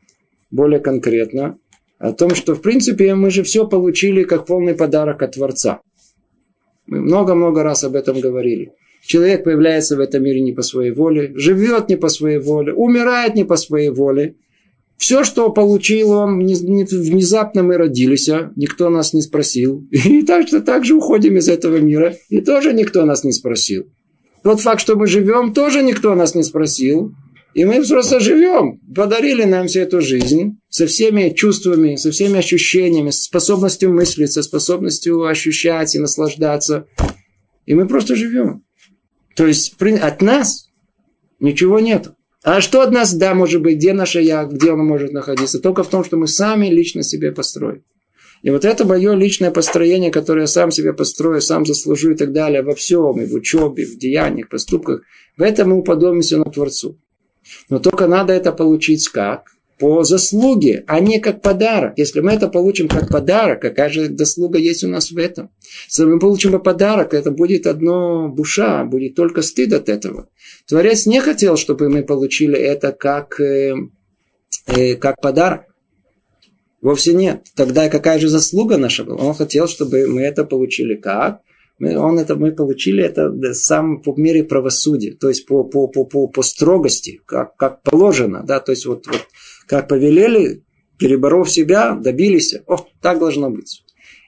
более 0.51 0.81
конкретно, 0.81 1.57
о 1.99 2.13
том, 2.13 2.35
что 2.35 2.55
в 2.55 2.61
принципе 2.61 3.15
мы 3.15 3.31
же 3.31 3.43
все 3.43 3.67
получили 3.67 4.25
как 4.25 4.45
полный 4.45 4.75
подарок 4.75 5.23
от 5.23 5.37
Творца. 5.37 5.81
Мы 6.87 7.01
много-много 7.01 7.63
раз 7.63 7.83
об 7.83 7.97
этом 7.97 8.21
говорили. 8.21 8.75
Человек 9.07 9.45
появляется 9.45 9.97
в 9.97 10.01
этом 10.01 10.23
мире 10.23 10.43
не 10.43 10.53
по 10.53 10.61
своей 10.61 10.91
воле, 10.91 11.33
живет 11.35 11.89
не 11.89 11.97
по 11.97 12.11
своей 12.11 12.41
воле, 12.41 12.75
умирает 12.75 13.37
не 13.37 13.45
по 13.45 13.57
своей 13.57 13.89
воле. 13.89 14.35
Все, 15.01 15.25
что 15.25 15.49
получил 15.51 16.11
он, 16.11 16.41
внезапно 16.41 17.63
мы 17.63 17.79
родились, 17.79 18.29
а 18.29 18.53
никто 18.55 18.91
нас 18.91 19.15
не 19.15 19.23
спросил. 19.23 19.89
И 19.91 20.21
так 20.21 20.47
что 20.47 20.61
так 20.61 20.85
же 20.85 20.95
уходим 20.95 21.39
из 21.39 21.49
этого 21.49 21.79
мира, 21.79 22.17
и 22.29 22.43
тоже 22.43 22.75
никто 22.75 23.07
нас 23.07 23.25
не 23.25 23.33
спросил. 23.33 23.87
Тот 24.45 24.61
факт, 24.61 24.83
что 24.83 24.97
мы 24.97 25.07
живем, 25.07 25.55
тоже 25.55 25.83
никто 25.83 26.15
нас 26.15 26.35
не 26.35 26.43
спросил. 26.43 27.15
И 27.55 27.65
мы 27.65 27.83
просто 27.83 28.21
живем. 28.21 28.79
Подарили 28.95 29.45
нам 29.45 29.69
всю 29.69 29.81
эту 29.81 30.03
жизнь 30.03 30.59
со 30.69 30.87
всеми 30.87 31.31
чувствами, 31.31 31.97
со 31.97 32.11
всеми 32.11 32.39
ощущениями, 32.39 33.09
с 33.09 33.25
способностью 33.25 33.95
мыслить, 33.95 34.33
со 34.33 34.43
способностью 34.43 35.25
ощущать 35.25 35.95
и 35.95 35.99
наслаждаться. 35.99 36.87
И 37.65 37.73
мы 37.73 37.89
просто 37.89 38.17
живем. 38.17 38.65
То 39.35 39.47
есть 39.47 39.75
от 39.81 40.21
нас 40.21 40.69
ничего 41.41 41.81
нет. 41.81 42.13
А 42.43 42.61
что 42.63 42.81
от 42.81 42.91
нас, 42.91 43.13
да, 43.13 43.35
может 43.35 43.61
быть, 43.61 43.77
где 43.77 43.93
наше 43.93 44.21
я, 44.21 44.45
где 44.45 44.73
оно 44.73 44.83
может 44.83 45.13
находиться? 45.13 45.61
Только 45.61 45.83
в 45.83 45.89
том, 45.89 46.05
что 46.05 46.17
мы 46.17 46.27
сами 46.27 46.69
лично 46.69 47.03
себе 47.03 47.33
построим. 47.33 47.85
И 48.43 48.49
вот 48.49 48.65
это 48.65 48.87
мое 48.87 49.15
личное 49.15 49.51
построение, 49.51 50.11
которое 50.11 50.43
я 50.43 50.47
сам 50.47 50.71
себе 50.71 50.95
построю, 50.95 51.43
сам 51.43 51.67
заслужу 51.67 52.13
и 52.13 52.15
так 52.15 52.33
далее, 52.33 52.63
во 52.63 52.75
всем, 52.75 53.21
и 53.21 53.27
в 53.27 53.35
учебе, 53.35 53.85
в 53.85 53.99
деяниях, 53.99 54.49
поступках, 54.49 55.03
в 55.37 55.43
этом 55.43 55.71
мы 55.71 55.79
уподобимся 55.79 56.39
на 56.39 56.45
Творцу. 56.45 56.99
Но 57.69 57.79
только 57.79 58.07
надо 58.07 58.33
это 58.33 58.53
получить 58.53 59.07
как? 59.09 59.51
По 59.81 60.05
заслуге, 60.05 60.85
а 60.87 61.01
не 61.01 61.21
как 61.21 61.41
подарок. 61.41 61.95
Если 61.97 62.21
мы 62.21 62.33
это 62.33 62.49
получим 62.49 62.87
как 62.87 63.09
подарок, 63.09 63.63
какая 63.63 63.89
же 63.89 64.15
заслуга 64.15 64.59
есть 64.59 64.85
у 64.85 64.89
нас 64.89 65.11
в 65.11 65.17
этом? 65.17 65.51
Если 65.87 66.05
мы 66.05 66.19
получим 66.19 66.61
подарок, 66.61 67.15
это 67.15 67.31
будет 67.31 67.67
одно 67.67 68.29
буша, 68.29 68.85
будет 68.85 69.15
только 69.15 69.41
стыд 69.41 69.73
от 69.73 69.89
этого. 69.89 70.29
Творец 70.69 71.07
не 71.07 71.21
хотел, 71.21 71.57
чтобы 71.57 71.89
мы 71.89 72.03
получили 72.03 72.59
это 72.59 72.93
как, 72.93 73.41
э, 73.41 73.75
э, 74.67 74.97
как 74.97 75.19
подарок. 75.21 75.63
Вовсе 76.83 77.15
нет. 77.15 77.47
Тогда 77.57 77.89
какая 77.89 78.19
же 78.19 78.29
заслуга 78.29 78.77
наша 78.77 79.05
была? 79.05 79.25
Он 79.25 79.35
хотел, 79.35 79.67
чтобы 79.67 80.07
мы 80.07 80.21
это 80.21 80.45
получили 80.45 80.95
как? 80.95 81.41
Мы, 81.79 81.99
он 81.99 82.19
это, 82.19 82.37
мы 82.37 82.53
получили 82.53 83.03
это 83.03 83.33
сам 83.55 84.03
по 84.03 84.15
мере 84.15 84.45
правосудия, 84.45 85.13
то 85.13 85.31
есть 85.31 85.47
по, 85.47 85.65
по, 85.65 85.89
по, 85.89 86.05
по, 86.05 86.29
по 86.29 86.43
строгости, 86.43 87.23
как, 87.25 87.57
как 87.57 87.83
положено. 87.83 88.45
Да? 88.47 88.61
То 88.61 88.73
есть 88.73 88.85
вот, 88.85 89.07
вот 89.07 89.27
как 89.71 89.87
повелели, 89.87 90.65
переборов 90.99 91.49
себя, 91.49 91.95
добились. 91.95 92.57
О, 92.67 92.85
так 93.01 93.21
должно 93.21 93.51
быть. 93.51 93.85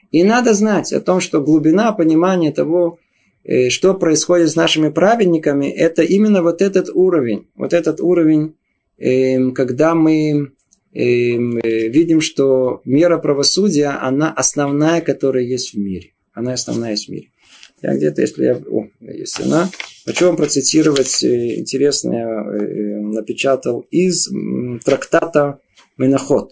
И 0.09 0.23
надо 0.23 0.53
знать 0.53 0.93
о 0.93 1.01
том, 1.01 1.19
что 1.19 1.41
глубина 1.41 1.91
понимания 1.91 2.53
того, 2.53 2.97
э, 3.43 3.67
что 3.67 3.93
происходит 3.93 4.49
с 4.49 4.55
нашими 4.55 4.87
праведниками, 4.87 5.65
это 5.65 6.01
именно 6.01 6.41
вот 6.41 6.61
этот 6.61 6.89
уровень. 6.93 7.49
Вот 7.55 7.73
этот 7.73 7.99
уровень, 7.99 8.55
эм, 8.97 9.53
когда 9.53 9.95
мы 9.95 10.53
эм, 10.93 11.57
э, 11.57 11.89
видим, 11.89 12.21
что 12.21 12.81
мера 12.85 13.17
правосудия, 13.17 13.99
она 14.01 14.31
основная, 14.31 15.01
которая 15.01 15.43
есть 15.43 15.73
в 15.73 15.77
мире. 15.77 16.13
Она 16.31 16.53
основная 16.53 16.91
есть 16.91 17.09
в 17.09 17.11
мире. 17.11 17.27
Я 17.81 17.93
где-то, 17.95 18.21
если 18.21 18.45
я... 18.45 18.55
О, 18.55 18.87
есть 19.01 19.41
она. 19.41 19.69
Хочу 20.05 20.27
вам 20.27 20.37
процитировать 20.37 21.21
э, 21.21 21.59
интересное, 21.59 23.02
напечатал 23.13 23.85
из 23.91 24.29
трактата 24.83 25.59
Менахот. 25.97 26.51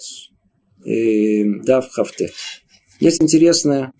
Дав 0.84 1.90
Хафте. 1.92 2.32
Есть 3.00 3.22
интересное, 3.22 3.94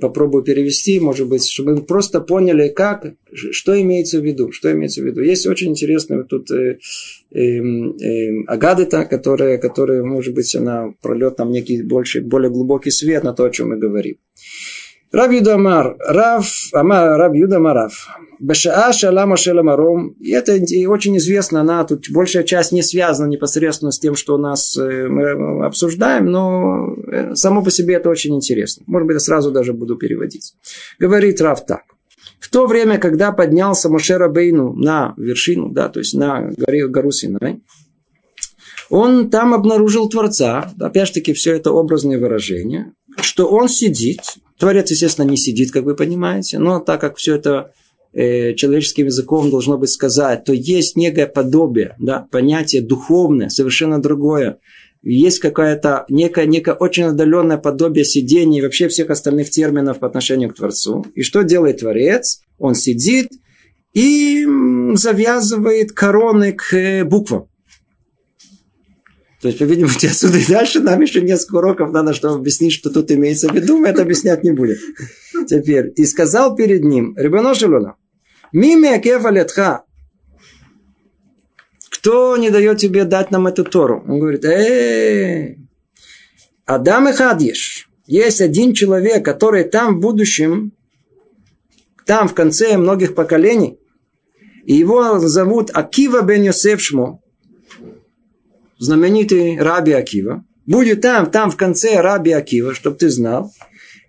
попробую 0.00 0.44
перевести, 0.44 0.98
может 0.98 1.28
быть, 1.28 1.46
чтобы 1.46 1.76
мы 1.76 1.82
просто 1.82 2.20
поняли, 2.20 2.68
как, 2.68 3.12
что 3.32 3.78
имеется 3.80 4.20
в 4.20 4.24
виду, 4.24 4.50
что 4.50 4.72
имеется 4.72 5.02
в 5.02 5.04
виду. 5.04 5.20
Есть 5.20 5.46
очень 5.46 5.70
интересная 5.70 6.22
тут 6.22 6.50
э, 6.50 6.78
э, 7.30 7.40
э, 7.40 8.44
Агадыта, 8.46 9.04
которая, 9.04 9.58
которая, 9.58 10.02
может 10.02 10.34
быть, 10.34 10.54
она 10.56 10.94
прольет 11.02 11.38
нам 11.38 11.52
некий 11.52 11.82
больше, 11.82 12.22
более 12.22 12.50
глубокий 12.50 12.90
свет 12.90 13.24
на 13.24 13.34
то, 13.34 13.44
о 13.44 13.50
чем 13.50 13.68
мы 13.68 13.76
говорим. 13.76 14.16
Рав 15.10 15.32
Юда 15.32 15.54
Амар, 15.54 15.96
Рав, 15.98 16.46
Амар, 16.72 17.18
Рав 17.18 17.34
Юда 17.34 17.58
Марав. 17.58 18.08
Бешаа 18.40 18.92
шала 18.92 19.26
Машела 19.26 19.62
Маром. 19.62 20.10
И 20.20 20.30
это 20.30 20.52
очень 20.88 21.16
известно, 21.16 21.60
она 21.60 21.84
тут 21.84 22.10
большая 22.10 22.44
часть 22.44 22.72
не 22.72 22.82
связана 22.82 23.26
непосредственно 23.26 23.90
с 23.90 23.98
тем, 23.98 24.14
что 24.14 24.34
у 24.34 24.38
нас 24.38 24.76
э, 24.76 25.08
мы 25.08 25.64
обсуждаем, 25.64 26.26
но 26.26 26.94
э, 27.10 27.34
само 27.34 27.62
по 27.62 27.70
себе 27.70 27.94
это 27.94 28.10
очень 28.10 28.34
интересно. 28.36 28.84
Может 28.86 29.06
быть, 29.06 29.14
я 29.14 29.20
сразу 29.20 29.50
даже 29.50 29.72
буду 29.72 29.96
переводить. 29.96 30.54
Говорит 30.98 31.40
Рав 31.40 31.64
так. 31.64 31.82
В 32.38 32.50
то 32.50 32.66
время, 32.66 32.98
когда 32.98 33.32
поднялся 33.32 33.88
Мошера 33.88 34.28
Бейну 34.28 34.72
на 34.74 35.14
вершину, 35.16 35.70
да, 35.70 35.88
то 35.88 35.98
есть 35.98 36.14
на 36.14 36.50
горе, 36.56 36.86
гору 36.86 37.10
Синай, 37.10 37.60
Он 38.90 39.30
там 39.30 39.54
обнаружил 39.54 40.08
Творца, 40.08 40.70
опять 40.78 41.08
же 41.08 41.14
таки 41.14 41.32
все 41.32 41.54
это 41.54 41.72
образное 41.72 42.18
выражение, 42.18 42.92
что 43.20 43.48
он 43.48 43.68
сидит, 43.68 44.20
Творец, 44.58 44.90
естественно, 44.90 45.26
не 45.26 45.36
сидит, 45.36 45.70
как 45.70 45.84
вы 45.84 45.94
понимаете, 45.94 46.58
но 46.58 46.80
так 46.80 47.00
как 47.00 47.16
все 47.16 47.36
это 47.36 47.72
э, 48.12 48.54
человеческим 48.54 49.06
языком 49.06 49.50
должно 49.50 49.78
быть 49.78 49.90
сказать, 49.90 50.44
то 50.44 50.52
есть 50.52 50.96
некое 50.96 51.26
подобие, 51.26 51.94
да, 51.98 52.26
понятие 52.30 52.82
духовное, 52.82 53.48
совершенно 53.48 54.02
другое. 54.02 54.58
Есть 55.02 55.38
какое-то 55.38 56.06
некое, 56.08 56.46
некое 56.46 56.74
очень 56.74 57.04
отдаленное 57.04 57.56
подобие 57.56 58.04
сидения 58.04 58.58
и 58.58 58.62
вообще 58.62 58.88
всех 58.88 59.10
остальных 59.10 59.48
терминов 59.50 60.00
по 60.00 60.08
отношению 60.08 60.50
к 60.50 60.56
Творцу. 60.56 61.06
И 61.14 61.22
что 61.22 61.42
делает 61.42 61.78
Творец? 61.78 62.40
Он 62.58 62.74
сидит 62.74 63.28
и 63.94 64.44
завязывает 64.94 65.92
короны 65.92 66.52
к 66.52 66.74
э, 66.74 67.04
буквам. 67.04 67.47
То 69.40 69.48
есть, 69.48 69.58
по-видимому, 69.58 69.94
отсюда 69.94 70.38
и 70.38 70.46
дальше 70.46 70.80
нам 70.80 71.00
еще 71.00 71.20
несколько 71.20 71.56
уроков 71.56 71.92
надо, 71.92 72.12
чтобы 72.12 72.34
объяснить, 72.34 72.72
что 72.72 72.90
тут 72.90 73.10
имеется 73.10 73.48
в 73.48 73.54
виду. 73.54 73.78
Мы 73.78 73.88
это 73.88 74.02
объяснять 74.02 74.42
не 74.42 74.50
будем. 74.50 74.76
Теперь. 75.46 75.92
И 75.96 76.04
сказал 76.06 76.56
перед 76.56 76.82
ним, 76.82 77.14
Ребено 77.16 77.54
Шелуна, 77.54 77.96
Мими 78.52 79.00
Кефа 79.00 79.84
кто 81.90 82.36
не 82.36 82.50
дает 82.50 82.78
тебе 82.78 83.04
дать 83.04 83.30
нам 83.32 83.48
эту 83.48 83.64
Тору? 83.64 84.04
Он 84.06 84.20
говорит, 84.20 84.44
эй, 84.44 85.58
Адам 86.64 87.08
и 87.08 87.12
Хадьеш. 87.12 87.90
Есть 88.06 88.40
один 88.40 88.72
человек, 88.72 89.24
который 89.24 89.64
там 89.64 89.96
в 89.96 90.00
будущем, 90.00 90.72
там 92.06 92.28
в 92.28 92.34
конце 92.34 92.76
многих 92.78 93.14
поколений, 93.14 93.78
и 94.64 94.74
его 94.74 95.18
зовут 95.18 95.70
Акива 95.74 96.22
бен 96.22 96.44
Йосеф 96.44 96.80
Шмо 96.80 97.20
знаменитый 98.78 99.58
Раби 99.58 99.92
Акива, 99.92 100.44
будет 100.66 101.02
там, 101.02 101.30
там 101.30 101.50
в 101.50 101.56
конце 101.56 102.00
Раби 102.00 102.32
Акива, 102.32 102.74
чтобы 102.74 102.96
ты 102.96 103.10
знал, 103.10 103.52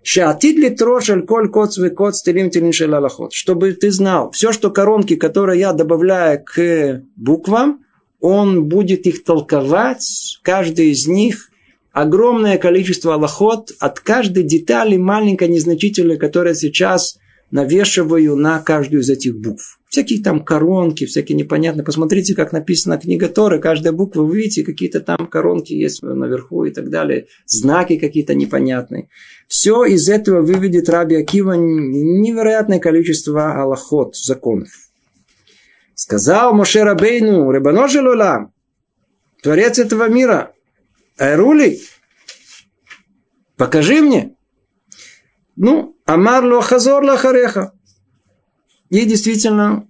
Шатид 0.02 0.56
ли 0.56 0.70
трошель 0.70 1.22
коль 1.22 1.50
коц 1.50 1.76
вы 1.76 1.90
коц 1.90 2.22
телим 2.22 2.50
телин 2.50 2.72
шелалахот. 2.72 3.32
Чтобы 3.34 3.72
ты 3.72 3.90
знал, 3.90 4.30
все, 4.30 4.50
что 4.50 4.70
коронки, 4.70 5.14
которые 5.16 5.60
я 5.60 5.72
добавляю 5.72 6.42
к 6.42 7.02
буквам, 7.16 7.84
он 8.18 8.64
будет 8.64 9.06
их 9.06 9.24
толковать, 9.24 10.38
каждый 10.42 10.90
из 10.90 11.06
них 11.06 11.50
огромное 11.92 12.56
количество 12.58 13.14
аллахот 13.14 13.72
от 13.78 14.00
каждой 14.00 14.44
детали 14.44 14.96
маленькой, 14.96 15.48
незначительной, 15.48 16.16
которая 16.16 16.54
сейчас 16.54 17.18
навешиваю 17.50 18.36
на 18.36 18.60
каждую 18.60 19.02
из 19.02 19.10
этих 19.10 19.38
букв. 19.38 19.80
Всякие 19.88 20.22
там 20.22 20.44
коронки, 20.44 21.04
всякие 21.04 21.36
непонятные. 21.36 21.84
Посмотрите, 21.84 22.34
как 22.34 22.52
написана 22.52 22.96
книга 22.96 23.28
Торы. 23.28 23.58
Каждая 23.60 23.92
буква, 23.92 24.22
вы 24.22 24.36
видите, 24.36 24.62
какие-то 24.62 25.00
там 25.00 25.26
коронки 25.26 25.72
есть 25.72 26.02
наверху 26.02 26.64
и 26.64 26.70
так 26.70 26.90
далее. 26.90 27.26
Знаки 27.46 27.98
какие-то 27.98 28.34
непонятные. 28.34 29.08
Все 29.48 29.84
из 29.84 30.08
этого 30.08 30.42
выведет 30.42 30.88
Раби 30.88 31.16
Акива 31.16 31.54
невероятное 31.54 32.78
количество 32.78 33.60
аллахот, 33.60 34.14
законов. 34.14 34.68
Сказал 35.94 36.54
Моше 36.54 36.84
Рабейну, 36.84 37.50
Ребано 37.50 37.88
Лулам, 37.92 38.52
Творец 39.42 39.78
этого 39.78 40.08
мира, 40.08 40.52
Айрули, 41.18 41.80
покажи 43.56 44.00
мне. 44.00 44.36
Ну, 45.56 45.96
Амар 46.12 46.44
ло 46.44 46.60
хазор 46.60 47.04
лахареха. 47.04 47.72
И 48.88 49.04
действительно 49.04 49.86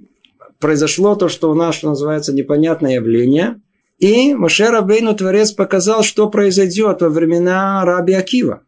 произошло 0.58 1.14
то, 1.14 1.30
что 1.30 1.50
у 1.50 1.54
нас, 1.54 1.76
что 1.76 1.88
называется, 1.88 2.34
непонятное 2.34 2.96
явление. 2.96 3.62
И 3.98 4.34
Моше 4.34 4.68
Рабейну 4.68 5.16
Творец 5.16 5.52
показал, 5.52 6.02
что 6.02 6.28
произойдет 6.28 7.00
во 7.00 7.08
времена 7.08 7.82
Раби 7.86 8.12
Акива. 8.12 8.60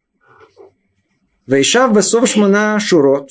Вейшав 1.46 1.94
Бесов 1.94 2.26
Шмана 2.26 2.80
Шурот. 2.80 3.28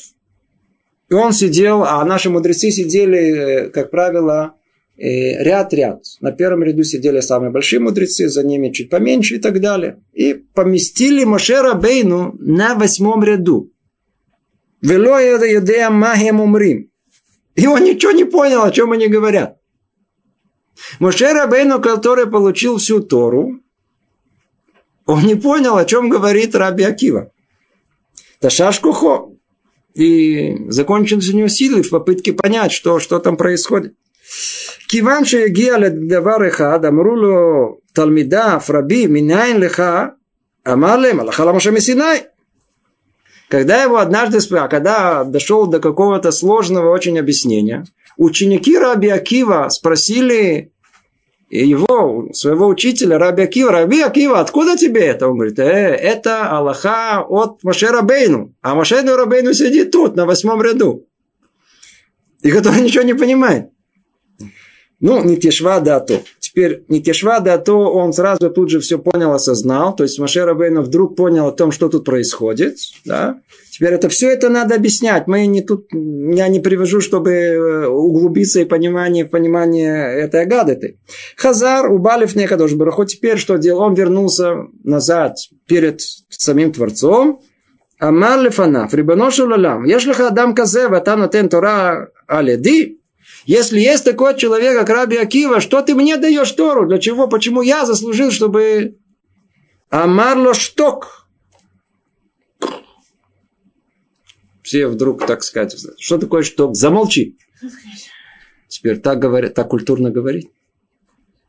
И 1.10 1.16
он 1.16 1.34
сидел, 1.34 1.84
а 1.84 2.06
наши 2.06 2.30
мудрецы 2.30 2.70
сидели, 2.70 3.18
э, 3.18 3.70
как 3.70 3.90
правило, 3.90 4.54
э, 4.98 5.44
ряд-ряд. 5.44 6.04
На 6.20 6.32
первом 6.32 6.62
ряду 6.62 6.84
сидели 6.84 7.22
самые 7.22 7.50
большие 7.50 7.80
мудрецы, 7.80 8.30
за 8.30 8.44
ними 8.44 8.70
чуть 8.70 8.92
поменьше 8.92 9.38
и 9.38 9.40
так 9.40 9.60
далее. 9.60 10.04
И 10.14 10.36
поместили 10.36 11.24
Моше 11.24 11.74
Бейну 11.74 12.36
на 12.38 12.76
восьмом 12.76 13.24
ряду. 13.24 13.71
Вело 14.82 15.20
Юдея 15.20 15.90
Махем 15.90 16.42
Умрим. 16.42 16.90
И 17.56 17.68
он 17.68 17.84
ничего 17.84 18.12
не 18.12 18.24
понял, 18.24 18.64
о 18.64 18.72
чем 18.72 18.92
они 18.92 19.08
говорят. 19.08 19.58
Моше 21.00 21.32
Рабейну, 21.32 21.80
который 21.82 22.26
получил 22.26 22.78
всю 22.78 23.02
Тору, 23.02 23.60
он 25.06 25.24
не 25.24 25.36
понял, 25.36 25.78
о 25.78 25.86
чем 25.86 26.10
говорит 26.10 26.56
Раби 26.56 26.84
Акива. 26.84 27.32
Ташаш 28.40 28.80
Кухо. 28.80 29.28
И 29.94 30.70
закончились 30.70 31.30
у 31.30 31.38
него 31.38 31.50
силы 31.50 31.84
в 31.84 31.90
попытке 31.90 32.32
понять, 32.32 32.72
что, 32.72 33.00
что 33.00 33.20
там 33.20 33.36
происходит. 33.36 33.94
Киван 34.88 35.26
шеягия 35.26 35.76
ледавар 35.78 36.44
эхад, 36.44 36.82
талмида, 37.94 38.60
фраби, 38.60 39.08
минайн 39.08 39.60
леха, 39.60 40.16
амар 40.64 41.00
лем, 41.00 41.20
аллаха 41.20 41.72
месинай. 41.72 42.31
Когда 43.52 43.84
его 43.84 43.97
однажды 43.97 44.39
а 44.56 44.70
когда 44.70 45.26
дошел 45.26 45.68
до 45.68 45.82
какого-то 45.82 46.32
сложного 46.32 46.89
очень 46.89 47.20
объяснения, 47.20 47.86
ученики 48.16 48.78
Раби 48.78 49.10
Акива 49.10 49.68
спросили 49.68 50.72
его, 51.49 52.30
своего 52.32 52.68
учителя 52.68 53.20
Раби 53.20 53.43
Акива, 53.43 53.74
Раби 53.74 53.99
Акива, 53.99 54.39
откуда 54.39 54.78
тебе 54.78 55.02
это? 55.02 55.28
Он 55.28 55.36
говорит, 55.36 55.60
э, 55.60 55.64
это 55.64 56.49
Аллаха 56.49 57.26
от 57.28 57.62
Моше 57.66 57.88
Рабейну. 57.88 58.56
А 58.62 58.74
Моше 58.74 59.02
Рабейну 59.02 59.52
сидит 59.52 59.91
тут, 59.91 60.16
на 60.16 60.26
восьмом 60.26 60.62
ряду. 60.62 61.06
И 62.43 62.52
который 62.52 62.80
ничего 62.80 63.04
не 63.04 63.16
понимает. 63.16 63.72
Ну, 65.02 65.22
не 65.26 65.36
тешва 65.36 65.82
да 65.82 65.99
то. 65.99 66.24
Теперь 66.52 66.84
не 66.89 67.02
тешва 67.02 67.39
да 67.39 67.58
то, 67.58 67.78
он 67.78 68.12
сразу 68.12 68.49
тут 68.49 68.70
же 68.70 68.82
все 68.82 68.99
понял, 68.99 69.32
осознал. 69.32 69.95
То 69.95 70.04
есть 70.04 70.20
Маше 70.20 70.43
Рабейна 70.43 70.82
вдруг 70.82 71.16
понял 71.16 71.47
о 71.47 71.52
том, 71.54 71.72
что 71.72 71.88
тут 71.88 72.04
происходит. 72.04 72.76
Да? 73.06 73.39
Теперь 73.70 73.93
это 73.93 74.10
все 74.10 74.30
это 74.30 74.49
надо 74.49 74.76
объяснять. 74.76 75.28
Мы 75.28 75.45
не 75.45 75.62
тут, 75.62 75.88
я 75.93 76.49
не 76.49 76.60
привожу, 76.60 76.99
чтобы 76.99 77.32
э, 77.32 77.88
углубиться 77.88 78.60
и 78.60 78.66
понимание, 78.66 79.24
понимание 79.24 80.14
этой 80.20 80.41
агадыты. 80.41 80.99
Хазар, 81.38 81.89
убалив 81.89 82.36
некадош 82.36 82.74
бараху. 82.74 83.06
Теперь 83.06 83.38
что 83.38 83.56
делал? 83.56 83.84
Он 83.84 83.93
вернулся 83.93 84.68
назад 84.84 85.38
перед 85.68 86.02
самим 86.30 86.74
Творцом. 86.74 87.39
Амар 87.97 88.41
лефанав, 88.41 88.93
рибаношу 88.93 89.47
лалам. 89.47 89.86
Ешлиха 89.86 90.28
адам 90.28 90.54
казе, 90.54 90.89
ватан 90.89 91.30
тен 91.30 91.47
тора 91.47 92.10
аледи. 92.28 93.01
Если 93.46 93.80
есть 93.80 94.06
такой 94.06 94.38
человек, 94.38 94.78
как 94.78 94.89
Раби 94.89 95.18
Акива, 95.18 95.62
что 95.62 95.82
ты 95.82 95.96
мне 95.96 96.18
даешь 96.18 96.52
Тору? 96.52 96.88
Для 96.88 97.00
чего? 97.00 97.28
Почему 97.28 97.62
я 97.62 97.86
заслужил, 97.86 98.32
чтобы... 98.32 98.98
Амарло 99.89 100.54
шток. 100.54 101.28
Все 104.62 104.88
вдруг, 104.88 105.26
так 105.26 105.44
сказать, 105.44 105.76
что 106.00 106.18
такое 106.18 106.44
шток? 106.44 106.76
Замолчи. 106.76 107.36
Теперь 108.70 109.00
так 109.00 109.20
говорят, 109.20 109.54
так 109.54 109.68
культурно 109.68 110.12
говорить. 110.12 110.50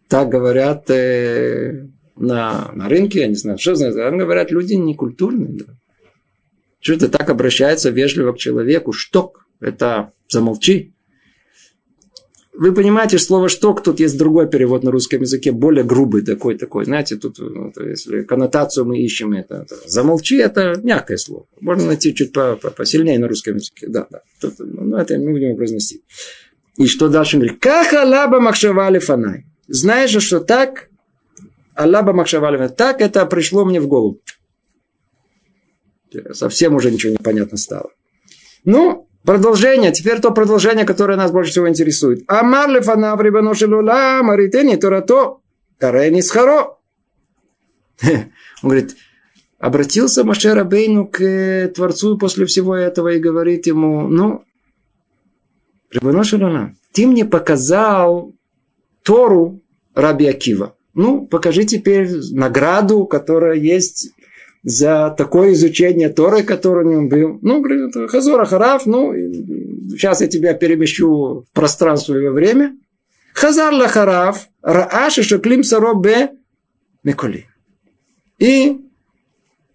Так 0.08 0.28
говорят 0.28 0.90
э, 0.90 1.86
на, 2.16 2.72
на 2.72 2.88
рынке, 2.88 3.20
я 3.20 3.28
не 3.28 3.36
знаю, 3.36 3.58
что 3.58 3.76
знаю, 3.76 3.94
там 3.94 4.18
говорят 4.18 4.50
люди 4.50 4.74
некультурные. 4.74 5.52
Да. 5.52 5.64
Что 6.80 6.94
это 6.94 7.08
так 7.08 7.30
обращается 7.30 7.90
вежливо 7.90 8.32
к 8.32 8.38
человеку? 8.38 8.92
Шток. 8.92 9.46
Это 9.60 10.10
замолчи. 10.28 10.91
Вы 12.54 12.74
понимаете, 12.74 13.18
слово 13.18 13.48
«шток» 13.48 13.82
тут 13.82 13.98
есть 13.98 14.18
другой 14.18 14.48
перевод 14.48 14.82
на 14.82 14.90
русском 14.90 15.22
языке, 15.22 15.52
более 15.52 15.84
грубый 15.84 16.22
такой, 16.22 16.58
такой. 16.58 16.84
Знаете, 16.84 17.16
тут, 17.16 17.38
ну, 17.38 17.72
если 17.80 18.22
коннотацию 18.22 18.84
мы 18.84 18.98
ищем, 18.98 19.32
это, 19.32 19.64
это 19.66 19.76
«замолчи»– 19.86 20.36
это 20.38 20.78
мягкое 20.82 21.16
слово. 21.16 21.46
Можно 21.60 21.86
найти 21.86 22.14
чуть 22.14 22.32
по, 22.32 22.56
по, 22.56 22.70
посильнее 22.70 23.18
на 23.18 23.26
русском 23.26 23.56
языке. 23.56 23.86
Да, 23.88 24.06
да. 24.10 24.20
Тут, 24.40 24.54
ну, 24.58 24.96
это 24.96 25.18
мы 25.18 25.32
будем 25.32 25.56
произносить. 25.56 26.02
И 26.76 26.86
что 26.86 27.08
дальше 27.08 27.38
говорит? 27.38 27.58
«Как 27.58 27.94
Аллаба 27.94 28.38
Махшавали 28.38 28.98
Фанай». 28.98 29.46
Знаешь 29.68 30.10
же, 30.10 30.20
что 30.20 30.40
так 30.40 30.90
Аллаба 31.74 32.12
Махшавали 32.12 32.58
Фанай. 32.58 32.74
Так 32.74 33.00
это 33.00 33.24
пришло 33.24 33.64
мне 33.64 33.80
в 33.80 33.88
голову. 33.88 34.20
Совсем 36.32 36.74
уже 36.74 36.90
ничего 36.90 37.12
не 37.12 37.18
понятно 37.18 37.56
стало. 37.56 37.90
Ну, 38.64 39.08
Продолжение, 39.24 39.92
теперь 39.92 40.20
то 40.20 40.32
продолжение, 40.32 40.84
которое 40.84 41.16
нас 41.16 41.30
больше 41.30 41.52
всего 41.52 41.68
интересует. 41.68 42.24
Амар 42.26 42.68
лефанав 42.70 43.20
рибану 43.20 43.54
шелула 43.54 44.20
маритени 44.22 44.74
турато 44.76 45.38
карени 45.78 46.20
схаро. 46.20 46.78
Он 48.02 48.10
говорит, 48.62 48.96
обратился 49.58 50.24
Маше 50.24 50.54
Рабейну 50.54 51.06
к 51.06 51.20
э, 51.20 51.68
Творцу 51.68 52.18
после 52.18 52.46
всего 52.46 52.74
этого 52.74 53.08
и 53.08 53.20
говорит 53.20 53.66
ему, 53.66 54.08
ну, 54.08 54.44
Рибану 55.92 56.24
шелула, 56.24 56.74
ты 56.92 57.06
мне 57.06 57.24
показал 57.24 58.34
Тору 59.04 59.62
Раби 59.94 60.26
Акива. 60.26 60.74
Ну, 60.94 61.26
покажи 61.26 61.64
теперь 61.64 62.10
награду, 62.32 63.06
которая 63.06 63.54
есть 63.54 64.10
за 64.62 65.14
такое 65.16 65.52
изучение 65.52 66.08
Торы, 66.08 66.42
которое 66.42 66.84
него 66.84 67.08
был. 67.08 67.38
Ну, 67.42 67.60
говорит, 67.60 67.94
Хазора 68.10 68.44
Хараф, 68.44 68.86
ну, 68.86 69.12
сейчас 69.12 70.20
я 70.20 70.28
тебя 70.28 70.54
перемещу 70.54 71.44
в 71.48 71.52
пространство 71.52 72.14
и 72.14 72.26
во 72.26 72.32
время. 72.32 72.76
Хазар 73.34 73.72
Лахараф, 73.72 74.48
Рааши 74.62 75.22
Шаклим 75.22 75.64
Саробе 75.64 76.30
Миколи. 77.02 77.46
И 78.38 78.78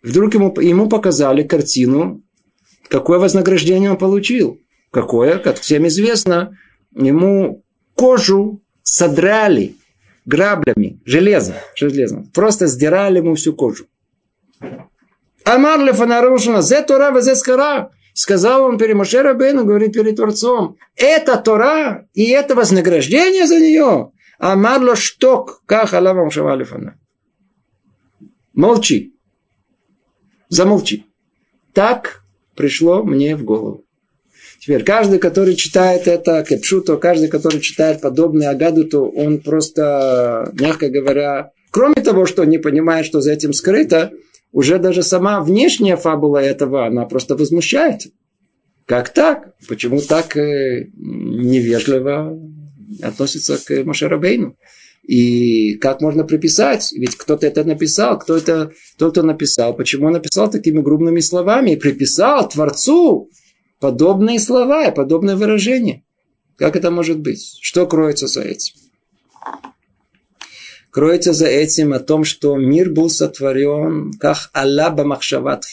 вдруг 0.03 0.33
ему, 0.35 0.53
ему 0.59 0.87
показали 0.87 1.43
картину, 1.43 2.23
какое 2.87 3.19
вознаграждение 3.19 3.91
он 3.91 3.97
получил. 3.97 4.59
Какое, 4.91 5.37
как 5.39 5.59
всем 5.59 5.87
известно, 5.87 6.57
ему 6.95 7.63
кожу 7.93 8.61
содрали 8.83 9.75
граблями, 10.25 11.01
железом, 11.05 11.55
железом. 11.75 12.31
Просто 12.33 12.67
сдирали 12.67 13.17
ему 13.17 13.35
всю 13.35 13.53
кожу. 13.53 13.85
Амар 15.43 15.79
лефанарушина, 15.79 16.61
зе 16.61 16.81
Тора, 16.81 17.11
везе 17.11 17.35
скара. 17.35 17.91
Сказал 18.13 18.63
он 18.63 18.79
перед 18.79 18.95
Моше 18.95 19.21
Рабейну, 19.21 19.63
говорит 19.63 19.93
перед 19.93 20.15
Творцом, 20.15 20.77
это 20.95 21.37
Тора, 21.37 22.07
и 22.15 22.31
это 22.31 22.55
вознаграждение 22.55 23.45
за 23.45 23.59
нее. 23.59 24.11
Амар 24.39 24.81
ло 24.81 24.95
шток, 24.95 25.61
как 25.67 25.93
алавам 25.93 26.31
шавалифана. 26.31 26.97
Молчи. 28.53 29.13
Замолчи. 30.49 31.05
Так 31.73 32.23
пришло 32.55 33.03
мне 33.03 33.35
в 33.35 33.43
голову. 33.43 33.83
Теперь, 34.59 34.83
каждый, 34.83 35.19
который 35.19 35.55
читает 35.55 36.07
это 36.07 36.43
кепшуто, 36.43 36.97
каждый, 36.97 37.29
который 37.29 37.61
читает 37.61 38.01
подобные 38.01 38.49
агаду, 38.49 38.85
то 38.85 39.07
он 39.07 39.39
просто, 39.39 40.51
мягко 40.59 40.89
говоря, 40.89 41.51
кроме 41.71 41.95
того, 41.95 42.25
что 42.25 42.43
не 42.45 42.57
понимает, 42.57 43.05
что 43.05 43.21
за 43.21 43.31
этим 43.31 43.53
скрыто, 43.53 44.11
уже 44.57 44.79
даже 44.79 45.03
сама 45.03 45.41
внешняя 45.41 45.95
фабула 45.97 46.39
этого, 46.39 46.87
она 46.87 47.05
просто 47.05 47.35
возмущает. 47.35 48.07
Как 48.87 49.09
так? 49.09 49.53
Почему 49.67 50.01
так 50.01 50.35
э, 50.35 50.89
невежливо 50.95 52.35
относится 53.03 53.63
к 53.63 53.83
Машерабейну? 53.83 54.55
И 55.03 55.75
как 55.75 56.01
можно 56.01 56.23
приписать? 56.23 56.91
Ведь 56.93 57.15
кто-то 57.17 57.45
это 57.45 57.65
написал, 57.65 58.17
кто 58.17 58.35
это, 58.35 58.71
кто-то 58.95 59.21
написал. 59.21 59.75
Почему 59.75 60.07
он 60.07 60.13
написал 60.13 60.49
такими 60.49 60.81
грубыми 60.81 61.19
словами? 61.19 61.73
И 61.73 61.75
приписал 61.75 62.49
Творцу 62.49 63.29
подобные 63.79 64.39
слова 64.39 64.87
и 64.87 64.95
подобное 64.95 65.35
выражение. 65.35 66.03
Как 66.55 66.75
это 66.75 66.89
может 66.89 67.19
быть? 67.19 67.59
Что 67.61 67.85
кроется 67.85 68.25
за 68.25 68.41
этим? 68.41 68.73
Кроется 70.97 71.31
за 71.31 71.45
этим 71.45 71.93
о 71.93 71.99
том, 71.99 72.23
что 72.23 72.55
мир 72.57 72.89
был 72.89 73.11
сотворен 73.11 74.13
как 74.19 74.49
Аллаба 74.51 75.03
Махшават. 75.03 75.65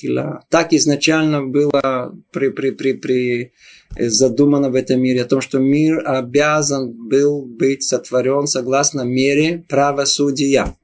Так 0.50 0.74
изначально 0.74 1.42
было 1.42 2.14
при, 2.30 2.50
при, 2.50 2.72
при, 2.72 2.92
при 2.92 3.52
задумано 3.98 4.68
в 4.68 4.74
этом 4.74 5.00
мире, 5.00 5.22
о 5.22 5.24
том, 5.24 5.40
что 5.40 5.58
мир 5.58 6.02
обязан 6.04 6.92
был 6.92 7.40
быть 7.40 7.84
сотворен 7.84 8.46
согласно 8.46 9.00
мере 9.00 9.64
правосудия. 9.66 10.76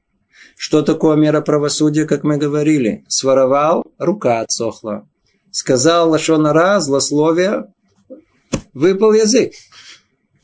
Что 0.57 0.81
такое 0.81 1.17
мера 1.17 1.41
правосудия, 1.41 2.05
как 2.05 2.23
мы 2.23 2.37
говорили? 2.37 3.05
Своровал, 3.07 3.83
рука 3.99 4.39
отсохла 4.39 5.07
сказал 5.51 6.09
лошонара, 6.09 6.79
злословие, 6.79 7.65
выпал 8.73 9.13
язык. 9.13 9.51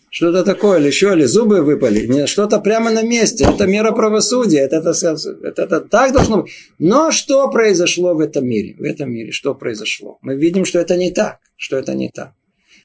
Что-то 0.10 0.44
такое, 0.44 0.80
или 0.80 0.88
еще, 0.88 1.14
или 1.14 1.26
зубы 1.26 1.62
выпали. 1.62 2.08
Не, 2.08 2.28
что-то 2.28 2.60
прямо 2.60 2.92
на 2.92 3.04
месте. 3.04 3.46
Это 3.46 3.68
мера 3.68 3.92
правосудия. 3.92 4.60
Это, 4.60 4.78
это, 4.78 4.92
это, 4.92 5.62
это 5.62 5.82
так 5.82 6.14
должно 6.14 6.44
быть. 6.44 6.52
Но 6.80 7.12
что 7.12 7.50
произошло 7.50 8.14
в 8.14 8.20
этом 8.20 8.48
мире? 8.48 8.76
В 8.80 8.84
этом 8.84 9.12
мире 9.12 9.32
что 9.32 9.54
произошло? 9.54 10.18
Мы 10.22 10.36
видим, 10.36 10.66
что 10.66 10.80
это 10.80 10.96
не 10.96 11.12
так. 11.12 11.40
Что 11.58 11.78
это 11.78 11.94
не 11.94 12.10
так. 12.10 12.32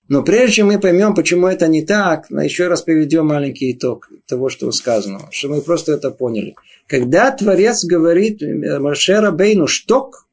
Но 0.09 0.23
прежде 0.23 0.57
чем 0.57 0.67
мы 0.67 0.81
поймем, 0.81 1.15
почему 1.15 1.47
это 1.47 1.69
не 1.69 1.87
так, 1.87 2.29
еще 2.31 2.67
раз 2.67 2.83
приведем 2.83 3.27
маленький 3.27 3.73
итог 3.73 4.11
того, 4.27 4.49
что 4.49 4.71
сказано. 4.73 5.29
Чтобы 5.31 5.57
мы 5.57 5.61
просто 5.63 5.93
это 5.93 6.11
поняли. 6.11 6.55
Когда 6.89 7.31
Творец 7.31 7.85
говорит 7.85 8.43
Маршера 8.43 9.31
Бейну 9.31 9.69
«шток», 9.69 10.27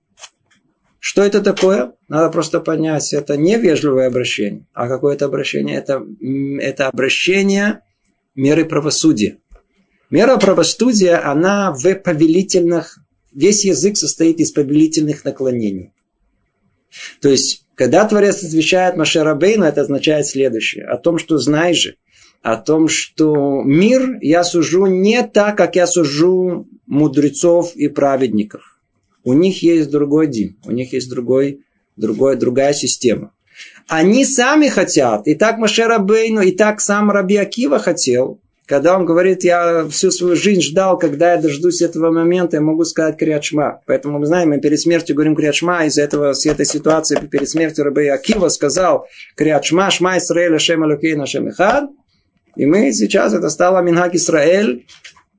что 1.00 1.24
это 1.24 1.42
такое? 1.42 1.94
Надо 2.08 2.30
просто 2.30 2.60
понять, 2.60 3.14
это 3.14 3.38
не 3.38 3.58
вежливое 3.58 4.08
обращение. 4.08 4.66
А 4.74 4.88
какое 4.88 5.16
это 5.16 5.26
обращение? 5.26 5.78
Это, 5.78 6.06
это 6.60 6.88
обращение 6.88 7.82
меры 8.36 8.66
правосудия. 8.66 9.38
Мера 10.10 10.38
правосудия, 10.38 11.16
она 11.16 11.72
в 11.72 11.96
повелительных, 11.96 13.00
весь 13.34 13.64
язык 13.64 13.96
состоит 13.96 14.40
из 14.40 14.52
повелительных 14.52 15.24
наклонений. 15.24 15.94
То 17.22 17.30
есть, 17.30 17.66
когда 17.76 18.06
Творец 18.08 18.44
отвечает 18.44 18.98
Машерабейну, 18.98 19.66
это 19.66 19.82
означает 19.82 20.26
следующее. 20.26 20.86
О 20.86 20.98
том, 20.98 21.20
что 21.20 21.38
знаешь 21.38 21.78
же, 21.78 21.96
о 22.42 22.56
том, 22.56 22.88
что 22.88 23.62
мир 23.64 24.18
я 24.22 24.44
сужу 24.44 24.88
не 24.88 25.22
так, 25.24 25.58
как 25.58 25.76
я 25.76 25.86
сужу 25.86 26.68
мудрецов 26.88 27.76
и 27.76 27.88
праведников. 27.88 28.79
У 29.30 29.34
них 29.34 29.62
есть 29.62 29.92
другой 29.92 30.26
дин, 30.26 30.58
у 30.66 30.72
них 30.72 30.92
есть 30.92 31.08
другой, 31.08 31.60
другой, 31.96 32.36
другая 32.36 32.74
система. 32.74 33.32
Они 33.88 34.26
сами 34.26 34.70
хотят, 34.70 35.28
и 35.28 35.36
так 35.36 35.60
Машера 35.60 36.00
Бейну, 36.00 36.42
и 36.42 36.52
так 36.52 36.82
сам 36.82 37.12
Раби 37.12 37.36
Акива 37.36 37.78
хотел, 37.78 38.42
когда 38.66 38.98
он 38.98 39.06
говорит, 39.06 39.44
я 39.44 39.88
всю 39.92 40.10
свою 40.10 40.36
жизнь 40.36 40.62
ждал, 40.62 40.98
когда 40.98 41.34
я 41.34 41.42
дождусь 41.42 41.84
этого 41.84 42.12
момента, 42.12 42.58
я 42.58 42.62
могу 42.62 42.84
сказать 42.86 43.18
Криачма. 43.18 43.82
Поэтому 43.86 44.18
мы 44.18 44.26
знаем, 44.26 44.50
мы 44.50 44.60
перед 44.60 44.80
смертью 44.80 45.16
говорим 45.16 45.36
Криачма, 45.36 45.86
из-за 45.86 46.02
этого, 46.02 46.34
с 46.34 46.48
этой 46.48 46.66
ситуации 46.66 47.16
перед 47.28 47.48
смертью 47.48 47.86
Раби 47.86 48.08
Акива 48.08 48.50
сказал 48.50 49.06
Криачма, 49.36 49.92
Шма 49.92 50.18
Исраэль, 50.18 50.58
Шем 50.58 50.82
Алюкей, 50.82 51.24
Шем 51.28 51.50
Ихад. 51.50 51.86
И 52.56 52.66
мы 52.66 52.92
сейчас, 52.94 53.36
это 53.36 53.50
стало 53.50 53.84
Минхак 53.84 54.16
Исраэль, 54.16 54.88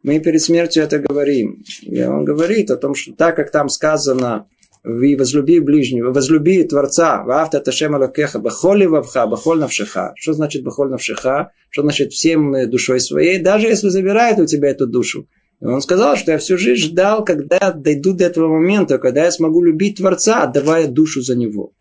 мы 0.02 0.18
перед 0.20 0.40
смертью 0.42 0.82
это 0.82 0.98
говорим. 0.98 1.62
И 1.82 2.02
он 2.02 2.24
говорит 2.24 2.70
о 2.70 2.76
том, 2.76 2.94
что 2.94 3.12
так 3.12 3.36
как 3.36 3.50
там 3.50 3.68
сказано, 3.68 4.46
вы 4.82 5.14
возлюби 5.16 5.60
ближнего, 5.60 6.10
возлюби 6.12 6.64
Творца, 6.64 7.22
ваавта 7.22 7.60
ташем 7.60 7.94
алакеха, 7.94 8.38
бахоли 8.38 8.86
вавха, 8.86 9.26
бахоль 9.26 9.58
навшиха. 9.58 10.14
Что 10.16 10.32
значит 10.32 10.62
бахоль 10.62 10.88
навшиха? 10.88 11.52
Что 11.68 11.82
значит 11.82 12.12
всем 12.12 12.70
душой 12.70 13.00
своей, 13.00 13.38
даже 13.38 13.66
если 13.66 13.88
забирает 13.88 14.38
у 14.38 14.46
тебя 14.46 14.70
эту 14.70 14.86
душу. 14.86 15.28
И 15.60 15.66
он 15.66 15.82
сказал, 15.82 16.16
что 16.16 16.32
я 16.32 16.38
всю 16.38 16.56
жизнь 16.56 16.86
ждал, 16.86 17.22
когда 17.24 17.72
дойду 17.72 18.14
до 18.14 18.24
этого 18.24 18.48
момента, 18.48 18.98
когда 18.98 19.24
я 19.24 19.30
смогу 19.30 19.62
любить 19.62 19.98
Творца, 19.98 20.44
отдавая 20.44 20.88
душу 20.88 21.20
за 21.20 21.36
него. 21.36 21.72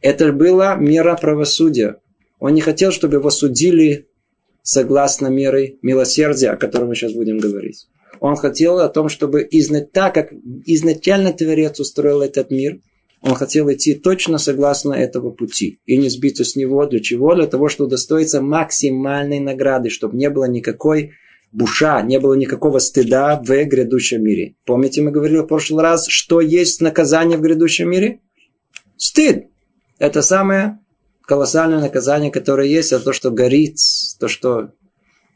Это 0.00 0.32
была 0.32 0.76
мера 0.76 1.16
правосудия. 1.16 1.96
Он 2.38 2.54
не 2.54 2.60
хотел, 2.60 2.92
чтобы 2.92 3.16
его 3.16 3.30
судили 3.30 4.06
согласно 4.66 5.28
мерой 5.28 5.78
милосердия, 5.80 6.50
о 6.50 6.56
котором 6.56 6.88
мы 6.88 6.96
сейчас 6.96 7.12
будем 7.12 7.38
говорить. 7.38 7.86
Он 8.18 8.34
хотел 8.34 8.80
о 8.80 8.88
том, 8.88 9.08
чтобы 9.08 9.46
изна... 9.48 9.80
так 9.80 10.12
как 10.12 10.32
изначально 10.64 11.32
Творец 11.32 11.78
устроил 11.78 12.20
этот 12.20 12.50
мир, 12.50 12.80
он 13.22 13.34
хотел 13.34 13.72
идти 13.72 13.94
точно 13.94 14.38
согласно 14.38 14.92
этого 14.92 15.30
пути 15.30 15.78
и 15.86 15.96
не 15.96 16.08
сбиться 16.08 16.44
с 16.44 16.56
него. 16.56 16.84
Для 16.86 16.98
чего? 16.98 17.34
Для 17.36 17.46
того, 17.46 17.68
чтобы 17.68 17.86
удостоиться 17.86 18.42
максимальной 18.42 19.38
награды, 19.38 19.88
чтобы 19.88 20.16
не 20.16 20.28
было 20.30 20.46
никакой 20.46 21.12
буша, 21.52 22.02
не 22.02 22.18
было 22.18 22.34
никакого 22.34 22.80
стыда 22.80 23.40
в 23.40 23.46
грядущем 23.46 24.24
мире. 24.24 24.56
Помните, 24.64 25.00
мы 25.00 25.12
говорили 25.12 25.38
в 25.38 25.46
прошлый 25.46 25.84
раз, 25.84 26.08
что 26.08 26.40
есть 26.40 26.80
наказание 26.80 27.38
в 27.38 27.40
грядущем 27.40 27.88
мире? 27.88 28.18
Стыд. 28.96 29.46
Это 30.00 30.22
самое 30.22 30.80
колоссальное 31.26 31.80
наказание, 31.80 32.30
которое 32.32 32.68
есть, 32.68 32.90
за 32.90 33.00
то, 33.00 33.12
что 33.12 33.30
горит, 33.30 33.78
то, 34.18 34.28
что 34.28 34.70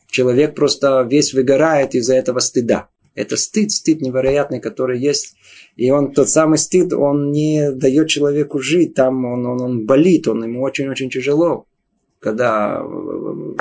человек 0.09 0.55
просто 0.55 1.07
весь 1.11 1.33
выгорает 1.33 1.95
из-за 1.95 2.15
этого 2.15 2.41
стыда. 2.41 2.89
Это 3.15 3.37
стыд, 3.37 3.71
стыд 3.73 4.01
невероятный, 4.01 4.61
который 4.61 5.01
есть. 5.01 5.37
И 5.77 5.91
он, 5.91 6.13
тот 6.13 6.29
самый 6.29 6.59
стыд, 6.59 6.93
он 6.93 7.33
не 7.33 7.73
дает 7.73 8.09
человеку 8.09 8.61
жить. 8.61 8.95
Там 8.95 9.25
он, 9.25 9.47
он, 9.47 9.61
он 9.61 9.87
болит, 9.87 10.29
он 10.29 10.45
ему 10.45 10.63
очень-очень 10.63 11.11
тяжело, 11.11 11.67
когда 12.21 12.83
в 12.83 13.57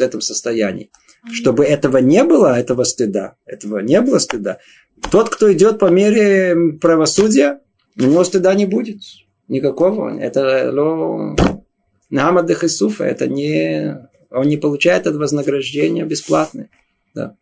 этом 0.00 0.20
состоянии. 0.20 0.90
Чтобы 1.32 1.64
этого 1.64 1.98
не 1.98 2.24
было, 2.24 2.58
этого 2.58 2.84
стыда, 2.84 3.36
этого 3.44 3.80
не 3.80 4.00
было 4.00 4.18
стыда, 4.18 4.58
тот, 5.10 5.28
кто 5.28 5.52
идет 5.52 5.78
по 5.78 5.86
мере 5.86 6.78
правосудия, 6.80 7.60
у 7.98 8.02
него 8.02 8.24
стыда 8.24 8.54
не 8.54 8.66
будет. 8.66 9.00
Никакого. 9.48 10.18
Это 10.18 10.72
Нама 12.10 12.42
де 12.42 12.54
Хисуфа, 12.54 13.04
это 13.04 13.28
не... 13.28 14.08
Он 14.30 14.46
не 14.46 14.56
получает 14.56 15.06
это 15.06 15.18
вознаграждение 15.18 16.04
бесплатное. 16.04 16.68
Да. 17.14 17.36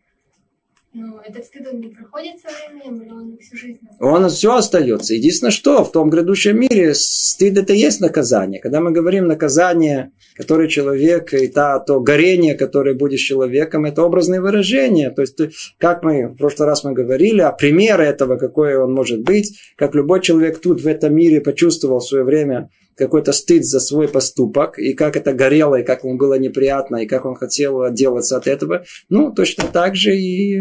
Но 0.94 1.20
этот 1.22 1.44
стыд, 1.44 1.66
он 1.70 1.80
не 1.80 1.88
проходит 1.88 2.40
со 2.40 2.48
временем, 2.48 3.02
или 3.02 3.10
он 3.10 3.38
всю 3.38 3.56
жизнь? 3.56 3.80
Он 4.00 4.28
все 4.30 4.54
остается. 4.54 5.14
Единственное, 5.14 5.50
что 5.50 5.84
в 5.84 5.92
том 5.92 6.08
грядущем 6.08 6.58
мире 6.58 6.94
стыд 6.94 7.58
это 7.58 7.74
есть 7.74 8.00
наказание. 8.00 8.58
Когда 8.58 8.80
мы 8.80 8.90
говорим 8.90 9.26
наказание, 9.26 10.12
которое 10.34 10.66
человек, 10.66 11.34
и 11.34 11.46
та, 11.48 11.78
то 11.78 12.00
горение, 12.00 12.54
которое 12.54 12.94
будет 12.94 13.20
с 13.20 13.22
человеком, 13.22 13.84
это 13.84 14.02
образные 14.02 14.40
выражения. 14.40 15.10
То 15.10 15.20
есть, 15.20 15.38
как 15.76 16.02
мы 16.02 16.28
в 16.28 16.36
прошлый 16.36 16.66
раз 16.66 16.84
мы 16.84 16.94
говорили, 16.94 17.42
а 17.42 17.52
пример 17.52 18.00
этого, 18.00 18.36
какой 18.36 18.76
он 18.76 18.94
может 18.94 19.20
быть, 19.20 19.58
как 19.76 19.94
любой 19.94 20.22
человек 20.22 20.58
тут 20.58 20.80
в 20.80 20.86
этом 20.86 21.14
мире 21.14 21.42
почувствовал 21.42 21.98
в 21.98 22.08
свое 22.08 22.24
время 22.24 22.70
какой-то 22.98 23.32
стыд 23.32 23.64
за 23.64 23.80
свой 23.80 24.08
поступок, 24.08 24.78
и 24.78 24.92
как 24.92 25.16
это 25.16 25.32
горело, 25.32 25.76
и 25.76 25.84
как 25.84 26.04
ему 26.04 26.18
было 26.18 26.38
неприятно, 26.38 26.96
и 26.96 27.06
как 27.06 27.24
он 27.24 27.36
хотел 27.36 27.82
отделаться 27.82 28.36
от 28.36 28.46
этого. 28.46 28.84
Ну, 29.08 29.32
точно 29.32 29.64
так 29.72 29.94
же 29.94 30.16
и, 30.16 30.60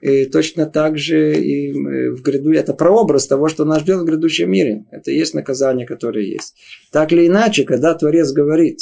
и 0.00 0.24
точно 0.24 0.66
так 0.66 0.98
же 0.98 1.34
и 1.34 1.72
в 2.10 2.22
гряду. 2.22 2.52
Это 2.52 2.72
прообраз 2.72 3.26
того, 3.26 3.48
что 3.48 3.64
нас 3.64 3.82
ждет 3.82 4.00
в 4.00 4.04
грядущем 4.04 4.50
мире. 4.50 4.86
Это 4.90 5.10
есть 5.10 5.34
наказание, 5.34 5.86
которое 5.86 6.24
есть. 6.24 6.54
Так 6.90 7.12
или 7.12 7.26
иначе, 7.26 7.64
когда 7.64 7.94
Творец 7.94 8.32
говорит 8.32 8.78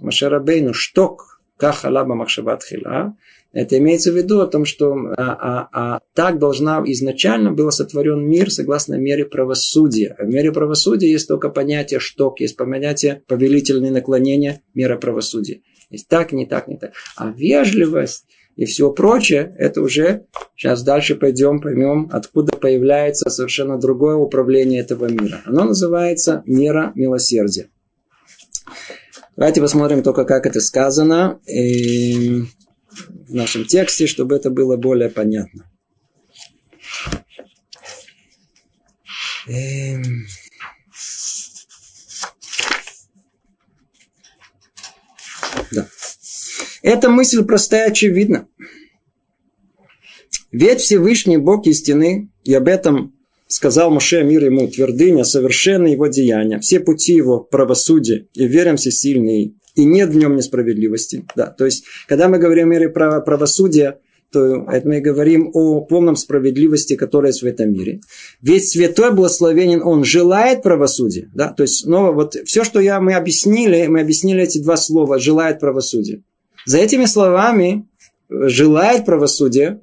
Машарабейну 0.00 0.72
шток, 0.72 1.40
кахалаба 1.58 2.14
махшабат 2.14 2.64
хила, 2.64 3.16
это 3.52 3.78
имеется 3.78 4.12
в 4.12 4.16
виду 4.16 4.40
о 4.40 4.46
том, 4.46 4.64
что 4.64 4.92
а, 4.92 5.14
а, 5.16 5.68
а, 5.72 6.00
так 6.14 6.38
должна 6.38 6.82
изначально 6.86 7.52
был 7.52 7.70
сотворен 7.70 8.28
мир 8.28 8.50
согласно 8.50 8.96
мере 8.96 9.24
правосудия. 9.24 10.16
В 10.18 10.26
мере 10.26 10.52
правосудия 10.52 11.10
есть 11.10 11.28
только 11.28 11.48
понятие 11.48 11.98
шток, 11.98 12.40
есть 12.40 12.56
понятие 12.56 13.22
повелительные 13.26 13.90
наклонения, 13.90 14.60
мера 14.74 14.96
правосудия. 14.96 15.62
Есть 15.90 16.08
так, 16.08 16.32
не 16.32 16.44
так, 16.44 16.68
не 16.68 16.76
так. 16.76 16.92
А 17.16 17.30
вежливость 17.30 18.26
и 18.56 18.64
все 18.64 18.90
прочее, 18.92 19.54
это 19.56 19.80
уже 19.80 20.26
сейчас 20.56 20.82
дальше 20.82 21.14
пойдем, 21.14 21.60
поймем, 21.60 22.10
откуда 22.12 22.56
появляется 22.56 23.30
совершенно 23.30 23.78
другое 23.78 24.16
управление 24.16 24.80
этого 24.80 25.06
мира. 25.06 25.40
Оно 25.46 25.64
называется 25.64 26.42
мера 26.44 26.90
милосердия. 26.96 27.68
Давайте 29.36 29.60
посмотрим 29.60 30.02
только, 30.02 30.24
как 30.24 30.44
это 30.44 30.60
сказано. 30.60 31.40
И 31.46 32.42
в 33.08 33.34
нашем 33.34 33.64
тексте, 33.64 34.06
чтобы 34.06 34.36
это 34.36 34.50
было 34.50 34.76
более 34.76 35.10
понятно. 35.10 35.70
Эм... 39.46 40.26
Да. 45.70 45.88
Эта 46.82 47.10
мысль 47.10 47.44
простая 47.44 47.88
очевидна. 47.88 48.48
Ведь 50.50 50.80
Всевышний 50.80 51.36
Бог 51.36 51.66
истины, 51.66 52.30
и 52.44 52.54
об 52.54 52.68
этом 52.68 53.14
сказал 53.48 53.90
Моше 53.90 54.22
мир 54.24 54.44
ему, 54.44 54.68
твердыня, 54.68 55.24
совершенны 55.24 55.88
его 55.88 56.06
деяния, 56.06 56.58
все 56.60 56.80
пути 56.80 57.14
его 57.14 57.40
правосудия, 57.40 58.26
и 58.34 58.46
верим 58.46 58.76
всесильный, 58.76 59.56
и 59.78 59.84
нет 59.84 60.10
в 60.10 60.16
нем 60.16 60.36
несправедливости. 60.36 61.24
Да, 61.36 61.46
то 61.46 61.64
есть, 61.64 61.84
когда 62.06 62.28
мы 62.28 62.38
говорим 62.38 62.68
о 62.68 62.70
мире 62.72 62.88
права, 62.88 63.20
правосудия, 63.20 63.98
то 64.30 64.66
это 64.70 64.86
мы 64.86 65.00
говорим 65.00 65.50
о 65.54 65.80
полном 65.80 66.16
справедливости, 66.16 66.96
которая 66.96 67.30
есть 67.30 67.42
в 67.42 67.46
этом 67.46 67.72
мире. 67.72 68.00
Ведь 68.42 68.68
святой 68.68 69.12
благословенен, 69.12 69.82
он 69.82 70.04
желает 70.04 70.62
правосудия. 70.62 71.30
Да? 71.34 71.48
То 71.48 71.62
есть, 71.62 71.84
снова 71.84 72.12
вот 72.12 72.34
все, 72.44 72.62
что 72.64 72.78
я, 72.80 73.00
мы 73.00 73.14
объяснили, 73.14 73.86
мы 73.86 74.00
объяснили 74.00 74.42
эти 74.42 74.58
два 74.58 74.76
слова, 74.76 75.18
желает 75.18 75.60
правосудия. 75.60 76.22
За 76.66 76.78
этими 76.78 77.06
словами 77.06 77.88
желает 78.28 79.06
правосудия, 79.06 79.80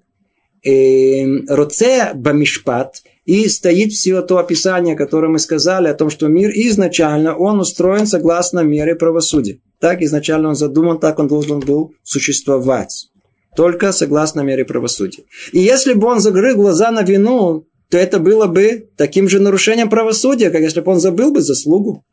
э, 0.63 1.25
роце 1.47 2.11
бамишпат, 2.13 3.01
и 3.25 3.47
стоит 3.47 3.91
все 3.91 4.21
то 4.21 4.37
описание, 4.37 4.95
которое 4.95 5.29
мы 5.29 5.39
сказали, 5.39 5.87
о 5.87 5.95
том, 5.95 6.11
что 6.11 6.27
мир 6.27 6.51
изначально, 6.53 7.35
он 7.35 7.59
устроен 7.59 8.05
согласно 8.05 8.59
мере 8.59 8.95
правосудия. 8.95 9.59
Так 9.79 10.01
изначально 10.01 10.49
он 10.49 10.55
задуман, 10.55 10.99
так 10.99 11.19
он 11.19 11.27
должен 11.27 11.59
был 11.59 11.93
существовать. 12.03 13.09
Только 13.55 13.91
согласно 13.91 14.41
мере 14.41 14.65
правосудия. 14.65 15.23
И 15.51 15.59
если 15.59 15.93
бы 15.93 16.07
он 16.07 16.19
закрыл 16.19 16.55
глаза 16.55 16.91
на 16.91 17.03
вину, 17.03 17.65
то 17.89 17.97
это 17.97 18.19
было 18.19 18.47
бы 18.47 18.89
таким 18.97 19.29
же 19.29 19.39
нарушением 19.39 19.89
правосудия, 19.89 20.49
как 20.49 20.61
если 20.61 20.81
бы 20.81 20.91
он 20.91 20.99
забыл 20.99 21.31
бы 21.31 21.41
заслугу. 21.41 22.03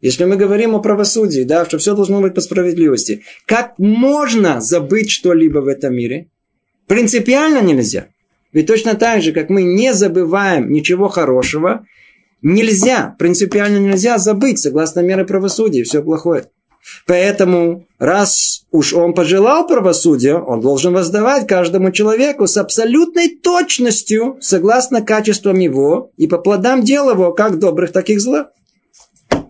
Если 0.00 0.24
мы 0.24 0.36
говорим 0.36 0.74
о 0.74 0.80
правосудии, 0.80 1.42
да, 1.42 1.64
что 1.66 1.78
все 1.78 1.94
должно 1.94 2.20
быть 2.20 2.34
по 2.34 2.40
справедливости, 2.40 3.22
как 3.46 3.78
можно 3.78 4.60
забыть 4.60 5.10
что-либо 5.10 5.58
в 5.58 5.68
этом 5.68 5.94
мире? 5.94 6.28
Принципиально 6.86 7.60
нельзя. 7.60 8.08
Ведь 8.52 8.66
точно 8.66 8.94
так 8.94 9.22
же, 9.22 9.32
как 9.32 9.50
мы 9.50 9.62
не 9.62 9.92
забываем 9.92 10.72
ничего 10.72 11.08
хорошего, 11.08 11.86
нельзя, 12.42 13.14
принципиально 13.18 13.78
нельзя 13.78 14.18
забыть, 14.18 14.58
согласно 14.58 15.00
мере 15.00 15.24
правосудия, 15.24 15.84
все 15.84 16.02
плохое. 16.02 16.46
Поэтому, 17.06 17.86
раз 17.98 18.64
уж 18.70 18.92
он 18.94 19.14
пожелал 19.14 19.66
правосудия, 19.66 20.34
он 20.34 20.60
должен 20.60 20.92
воздавать 20.92 21.46
каждому 21.46 21.92
человеку 21.92 22.46
с 22.46 22.56
абсолютной 22.56 23.28
точностью, 23.28 24.38
согласно 24.40 25.02
качествам 25.02 25.58
его 25.58 26.10
и 26.16 26.26
по 26.26 26.38
плодам 26.38 26.82
дел 26.82 27.10
его, 27.10 27.32
как 27.32 27.58
добрых, 27.58 27.92
так 27.92 28.08
и 28.10 28.18
злых. 28.18 28.46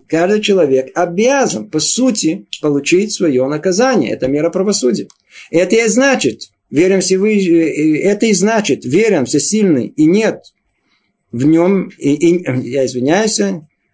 Каждый 0.09 0.41
человек 0.41 0.91
обязан, 0.95 1.71
по 1.71 1.79
сути, 1.79 2.49
получить 2.61 3.13
свое 3.13 3.47
наказание. 3.47 4.13
Это 4.13 4.27
мера 4.27 4.51
правосудия. 4.51 5.07
Это 5.53 5.77
и 5.77 5.87
значит, 5.87 6.51
верим 6.69 7.01
Всевышний, 7.01 7.99
это 7.99 8.27
и 8.27 8.33
значит, 8.33 8.85
верим 8.85 9.25
всесильный, 9.25 9.87
и 9.87 10.07
нет 10.07 10.43
в 11.31 11.47
нем, 11.47 11.91
и, 11.97 12.13
и, 12.15 12.71
я 12.71 12.87
извиняюсь, 12.87 13.41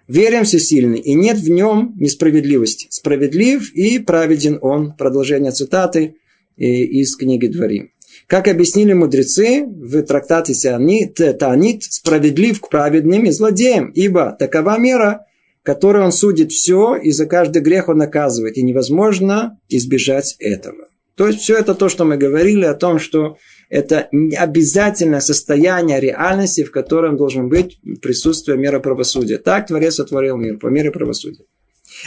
Верим 0.09 0.45
всесильный, 0.45 1.01
и 1.01 1.15
нет 1.15 1.39
в 1.39 1.49
нем 1.49 1.95
несправедливости. 1.99 2.87
Справедлив 2.91 3.73
и 3.73 3.99
праведен 3.99 4.59
он. 4.63 4.95
Продолжение 4.97 5.51
цитаты 5.51 6.17
э, 6.57 6.65
из 6.65 7.17
книги 7.17 7.49
Дворим. 7.49 7.91
Как 8.29 8.49
объяснили 8.49 8.93
мудрецы 8.93 9.67
в 9.67 10.03
трактате 10.03 10.55
Таанит, 10.55 11.85
справедлив 11.85 12.61
к 12.61 12.69
праведным 12.69 13.25
и 13.25 13.31
злодеям, 13.31 13.91
ибо 13.91 14.37
такова 14.39 14.79
мера, 14.79 15.27
которой 15.63 16.05
он 16.05 16.13
судит 16.13 16.53
все, 16.53 16.97
и 16.97 17.11
за 17.11 17.27
каждый 17.27 17.63
грех 17.63 17.89
он 17.89 17.99
наказывает, 17.99 18.57
и 18.57 18.63
невозможно 18.63 19.59
избежать 19.69 20.37
этого. 20.39 20.89
То 21.17 21.27
есть 21.27 21.41
все 21.41 21.57
это 21.57 21.75
то, 21.75 21.89
что 21.89 22.05
мы 22.05 22.17
говорили 22.17 22.65
о 22.65 22.75
том, 22.75 22.99
что 22.99 23.37
это 23.69 24.09
обязательное 24.37 25.21
состояние 25.21 26.01
реальности, 26.01 26.65
в 26.65 26.71
котором 26.71 27.17
должен 27.17 27.49
быть 27.49 27.81
присутствие 28.01 28.57
мира 28.57 28.79
правосудия. 28.79 29.39
Так 29.39 29.67
Творец 29.67 29.95
сотворил 29.95 30.37
мир 30.37 30.59
по 30.59 30.69
мере 30.69 30.91
правосудия. 30.91 31.45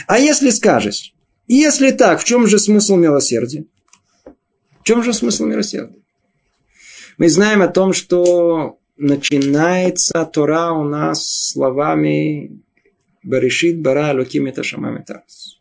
А 0.06 0.18
если 0.18 0.50
скажешь, 0.50 1.14
если 1.46 1.90
так, 1.90 2.20
в 2.20 2.24
чем 2.24 2.46
же 2.46 2.58
смысл 2.58 2.96
милосердия? 2.96 3.64
В 4.80 4.84
чем 4.84 5.02
же 5.02 5.12
смысл 5.12 5.46
милосердия? 5.46 5.98
Мы 7.18 7.28
знаем 7.28 7.60
о 7.60 7.68
том, 7.68 7.92
что 7.92 8.78
начинается 8.96 10.24
Тора 10.24 10.72
у 10.72 10.84
нас 10.84 11.50
словами 11.52 12.62
Баришит 13.22 13.82
Бара 13.82 14.14
Луким 14.14 14.46
это 14.46 14.62
Шамамитас. 14.62 15.59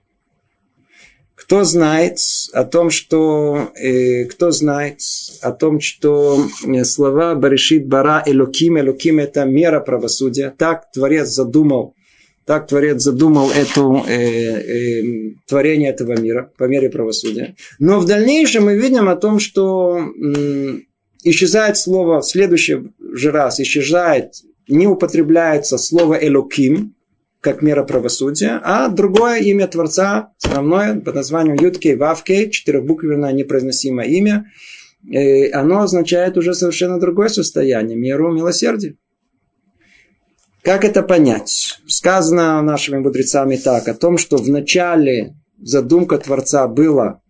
Кто 1.49 1.63
знает 1.63 2.19
о 2.53 2.63
том, 2.63 2.91
что 2.91 3.71
э, 3.73 4.25
кто 4.25 4.51
знает 4.51 4.99
о 5.41 5.51
том, 5.51 5.79
что 5.79 6.45
э, 6.63 6.83
слова 6.83 7.33
Баришит 7.33 7.87
Бара 7.87 8.21
Элоким, 8.23 8.77
Элоким 8.77 9.17
это 9.17 9.45
мера 9.45 9.79
правосудия. 9.79 10.53
Так 10.55 10.91
Творец 10.91 11.29
задумал, 11.29 11.95
так 12.45 12.67
Творец 12.67 13.01
задумал 13.01 13.49
это 13.49 13.81
э, 14.07 14.13
э, 14.13 15.31
творение 15.47 15.89
этого 15.89 16.21
мира 16.21 16.51
по 16.55 16.65
мере 16.65 16.91
правосудия. 16.91 17.55
Но 17.79 17.99
в 17.99 18.05
дальнейшем 18.05 18.65
мы 18.65 18.77
видим 18.77 19.09
о 19.09 19.15
том, 19.15 19.39
что 19.39 19.97
э, 19.97 20.81
исчезает 21.23 21.77
слово 21.77 22.21
в 22.21 22.25
следующий 22.27 22.91
же 22.99 23.31
раз, 23.31 23.59
исчезает, 23.59 24.33
не 24.67 24.85
употребляется 24.85 25.79
слово 25.79 26.13
Элоким, 26.21 26.93
как 27.41 27.61
мера 27.61 27.83
правосудия, 27.83 28.59
а 28.63 28.89
другое 28.89 29.39
имя 29.39 29.67
Творца, 29.67 30.33
основное, 30.43 30.99
под 30.99 31.15
названием 31.15 31.55
Юткей 31.55 31.95
Вавкей, 31.95 32.49
четырехбуквенное 32.49 33.31
непроизносимое 33.31 34.07
имя, 34.07 34.51
и 35.07 35.49
оно 35.51 35.81
означает 35.81 36.37
уже 36.37 36.53
совершенно 36.53 36.99
другое 36.99 37.29
состояние, 37.29 37.97
меру 37.97 38.33
милосердия. 38.33 38.95
Как 40.61 40.83
это 40.83 41.01
понять? 41.01 41.79
Сказано 41.87 42.61
нашими 42.61 42.97
мудрецами 42.97 43.55
так, 43.55 43.87
о 43.87 43.93
том, 43.93 44.17
что 44.17 44.37
в 44.37 44.49
начале 44.49 45.35
задумка 45.61 46.17
Творца 46.17 46.67
была 46.67 47.21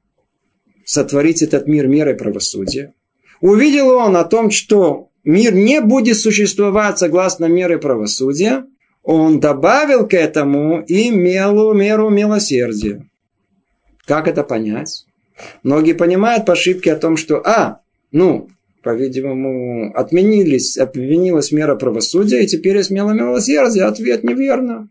сотворить 0.83 1.43
этот 1.43 1.67
мир 1.67 1.87
мерой 1.87 2.15
правосудия. 2.15 2.93
Увидел 3.41 3.89
он 3.89 4.17
о 4.17 4.23
том, 4.23 4.49
что 4.49 5.09
мир 5.23 5.53
не 5.53 5.81
будет 5.81 6.17
существовать 6.17 6.97
согласно 6.97 7.45
мере 7.45 7.77
правосудия, 7.77 8.65
он 9.11 9.39
добавил 9.39 10.07
к 10.07 10.13
этому 10.13 10.83
и 10.83 11.09
меру, 11.09 11.73
меру 11.73 12.11
милосердия. 12.11 13.09
Как 14.05 14.27
это 14.27 14.43
понять? 14.43 15.05
Многие 15.63 15.93
понимают 15.93 16.45
по 16.45 16.53
ошибке 16.53 16.93
о 16.93 16.95
том, 16.95 17.17
что, 17.17 17.37
а, 17.37 17.81
ну, 18.11 18.49
по-видимому, 18.83 19.91
отменились, 19.95 20.77
отменилась 20.77 21.51
мера 21.51 21.75
правосудия, 21.75 22.43
и 22.43 22.45
теперь 22.45 22.77
есть 22.77 22.91
мера 22.91 23.09
милосердия. 23.09 23.85
Ответ 23.85 24.23
неверно. 24.23 24.89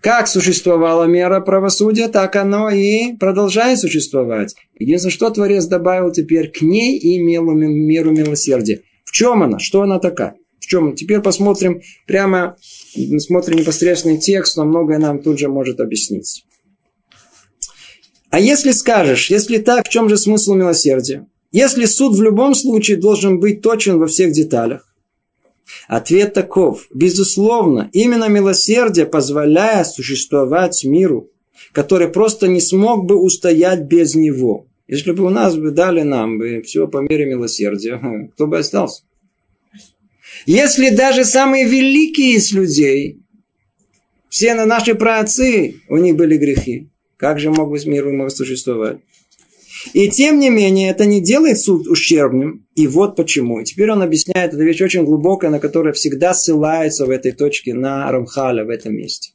Как 0.00 0.28
существовала 0.28 1.02
мера 1.02 1.40
правосудия, 1.40 2.06
так 2.06 2.36
оно 2.36 2.70
и 2.70 3.16
продолжает 3.16 3.80
существовать. 3.80 4.54
Единственное, 4.78 5.12
что 5.12 5.28
Творец 5.30 5.66
добавил 5.66 6.12
теперь 6.12 6.52
к 6.52 6.62
ней 6.62 6.98
и 6.98 7.18
меру 7.18 8.12
милосердия. 8.12 8.82
В 9.04 9.10
чем 9.10 9.42
она? 9.42 9.58
Что 9.58 9.82
она 9.82 9.98
такая? 9.98 10.36
В 10.64 10.66
чем? 10.66 10.96
Теперь 10.96 11.20
посмотрим 11.20 11.82
прямо, 12.06 12.56
смотрим 13.18 13.58
непосредственный 13.58 14.16
текст, 14.16 14.56
но 14.56 14.64
многое 14.64 14.98
нам 14.98 15.18
тут 15.18 15.38
же 15.38 15.48
может 15.48 15.78
объяснить. 15.78 16.46
А 18.30 18.40
если 18.40 18.70
скажешь, 18.70 19.30
если 19.30 19.58
так, 19.58 19.86
в 19.86 19.90
чем 19.90 20.08
же 20.08 20.16
смысл 20.16 20.54
милосердия? 20.54 21.26
Если 21.52 21.84
суд 21.84 22.16
в 22.16 22.22
любом 22.22 22.54
случае 22.54 22.96
должен 22.96 23.40
быть 23.40 23.60
точен 23.60 23.98
во 23.98 24.06
всех 24.06 24.32
деталях, 24.32 24.96
ответ 25.86 26.32
таков. 26.32 26.86
Безусловно, 26.94 27.90
именно 27.92 28.28
милосердие 28.30 29.04
позволяет 29.04 29.88
существовать 29.88 30.82
миру, 30.82 31.28
который 31.72 32.08
просто 32.08 32.48
не 32.48 32.62
смог 32.62 33.04
бы 33.04 33.16
устоять 33.16 33.82
без 33.82 34.14
него. 34.14 34.66
Если 34.88 35.12
бы 35.12 35.24
у 35.24 35.30
нас 35.30 35.56
бы 35.56 35.72
дали 35.72 36.00
нам 36.00 36.38
бы 36.38 36.62
все 36.62 36.88
по 36.88 37.02
мере 37.02 37.26
милосердия, 37.26 38.00
кто 38.34 38.46
бы 38.46 38.60
остался? 38.60 39.02
Если 40.46 40.90
даже 40.90 41.24
самые 41.24 41.64
великие 41.64 42.34
из 42.34 42.52
людей, 42.52 43.20
все 44.28 44.54
на 44.54 44.66
наши 44.66 44.94
праотцы, 44.94 45.76
у 45.88 45.96
них 45.96 46.16
были 46.16 46.36
грехи, 46.36 46.90
как 47.16 47.40
же 47.40 47.50
мог 47.50 47.70
быть 47.70 47.86
мир 47.86 48.06
мог 48.10 48.30
существовать? 48.30 48.98
И 49.92 50.08
тем 50.08 50.38
не 50.38 50.50
менее, 50.50 50.90
это 50.90 51.04
не 51.04 51.20
делает 51.20 51.58
суд 51.58 51.86
ущербным. 51.88 52.66
И 52.74 52.86
вот 52.86 53.16
почему. 53.16 53.60
И 53.60 53.64
теперь 53.64 53.90
он 53.90 54.02
объясняет, 54.02 54.54
это 54.54 54.62
вещь 54.62 54.80
очень 54.80 55.04
глубокая, 55.04 55.50
на 55.50 55.60
которую 55.60 55.92
всегда 55.92 56.32
ссылается 56.32 57.06
в 57.06 57.10
этой 57.10 57.32
точке 57.32 57.74
на 57.74 58.10
Рамхаля 58.10 58.64
в 58.64 58.70
этом 58.70 58.94
месте. 58.94 59.32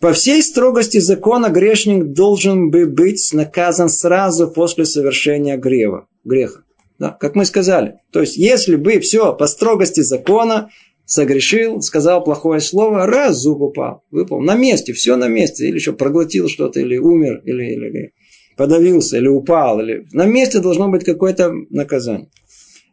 По 0.00 0.12
всей 0.12 0.42
строгости 0.42 0.98
закона 0.98 1.48
грешник 1.48 2.12
должен 2.12 2.70
бы 2.70 2.86
быть 2.86 3.30
наказан 3.32 3.88
сразу 3.88 4.48
после 4.48 4.84
совершения 4.84 5.56
греха. 5.56 6.06
греха. 6.24 6.62
Да, 6.98 7.10
как 7.10 7.36
мы 7.36 7.44
сказали. 7.44 7.94
То 8.12 8.20
есть, 8.20 8.36
если 8.36 8.76
бы 8.76 8.98
все 8.98 9.32
по 9.32 9.46
строгости 9.46 10.00
закона, 10.00 10.70
согрешил, 11.08 11.80
сказал 11.80 12.22
плохое 12.22 12.60
слово, 12.60 13.06
раз 13.06 13.36
зуб 13.36 13.62
упал, 13.62 14.04
выпал. 14.10 14.40
На 14.40 14.54
месте, 14.56 14.92
все 14.92 15.16
на 15.16 15.28
месте. 15.28 15.66
Или 15.66 15.76
еще 15.76 15.92
проглотил 15.92 16.48
что-то, 16.48 16.80
или 16.80 16.98
умер, 16.98 17.40
или, 17.44 17.72
или 17.72 18.12
подавился, 18.56 19.16
или 19.16 19.28
упал. 19.28 19.80
Или... 19.80 20.06
На 20.12 20.26
месте 20.26 20.58
должно 20.58 20.88
быть 20.88 21.04
какое-то 21.04 21.52
наказание. 21.70 22.28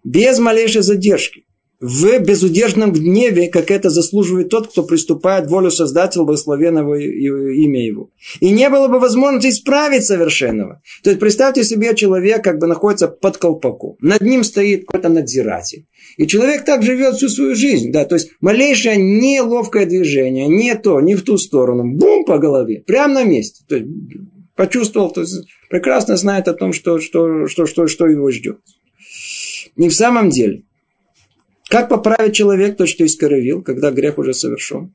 Без 0.03 0.39
малейшей 0.39 0.83
задержки. 0.83 1.45
В 1.81 2.19
безудержном 2.19 2.93
гневе, 2.93 3.49
как 3.49 3.69
это 3.69 3.89
заслуживает 3.89 4.49
тот, 4.49 4.69
кто 4.69 4.83
приступает 4.83 5.47
волю 5.47 5.71
Создателя 5.71 6.23
благословенного 6.23 6.95
имя 6.95 7.85
его. 7.85 8.11
И 8.39 8.49
не 8.51 8.69
было 8.69 8.87
бы 8.87 8.99
возможности 8.99 9.49
исправить 9.49 10.05
совершенного. 10.05 10.81
То 11.03 11.09
есть 11.09 11.19
представьте 11.19 11.65
себе, 11.65 11.93
человек 11.93 12.43
как 12.43 12.59
бы 12.59 12.67
находится 12.67 13.09
под 13.09 13.37
колпаком. 13.37 13.97
Над 13.99 14.21
ним 14.21 14.45
стоит 14.45 14.85
какой-то 14.85 15.09
надзиратель. 15.09 15.85
И 16.17 16.27
человек 16.27 16.63
так 16.63 16.81
живет 16.81 17.15
всю 17.15 17.27
свою 17.27 17.55
жизнь. 17.55 17.91
Да, 17.91 18.05
то 18.05 18.15
есть 18.15 18.31
малейшее 18.39 18.95
неловкое 18.95 19.85
движение, 19.85 20.47
не 20.47 20.75
то, 20.75 21.01
не 21.01 21.15
в 21.15 21.23
ту 21.23 21.37
сторону. 21.37 21.83
Бум 21.83 22.23
по 22.23 22.37
голове. 22.37 22.83
Прямо 22.87 23.15
на 23.15 23.23
месте. 23.25 23.65
То 23.67 23.75
есть 23.75 23.89
почувствовал, 24.55 25.11
то 25.11 25.21
есть 25.21 25.45
прекрасно 25.69 26.15
знает 26.15 26.47
о 26.47 26.53
том, 26.53 26.71
что, 26.71 26.99
что, 26.99 27.47
что, 27.47 27.65
что, 27.65 27.87
что 27.87 28.07
его 28.07 28.31
ждет. 28.31 28.59
Не 29.75 29.89
в 29.89 29.93
самом 29.93 30.29
деле. 30.29 30.63
Как 31.69 31.89
поправить 31.89 32.35
человек 32.35 32.77
то, 32.77 32.85
что 32.85 33.05
искоровил, 33.05 33.61
когда 33.61 33.91
грех 33.91 34.17
уже 34.17 34.33
совершен? 34.33 34.93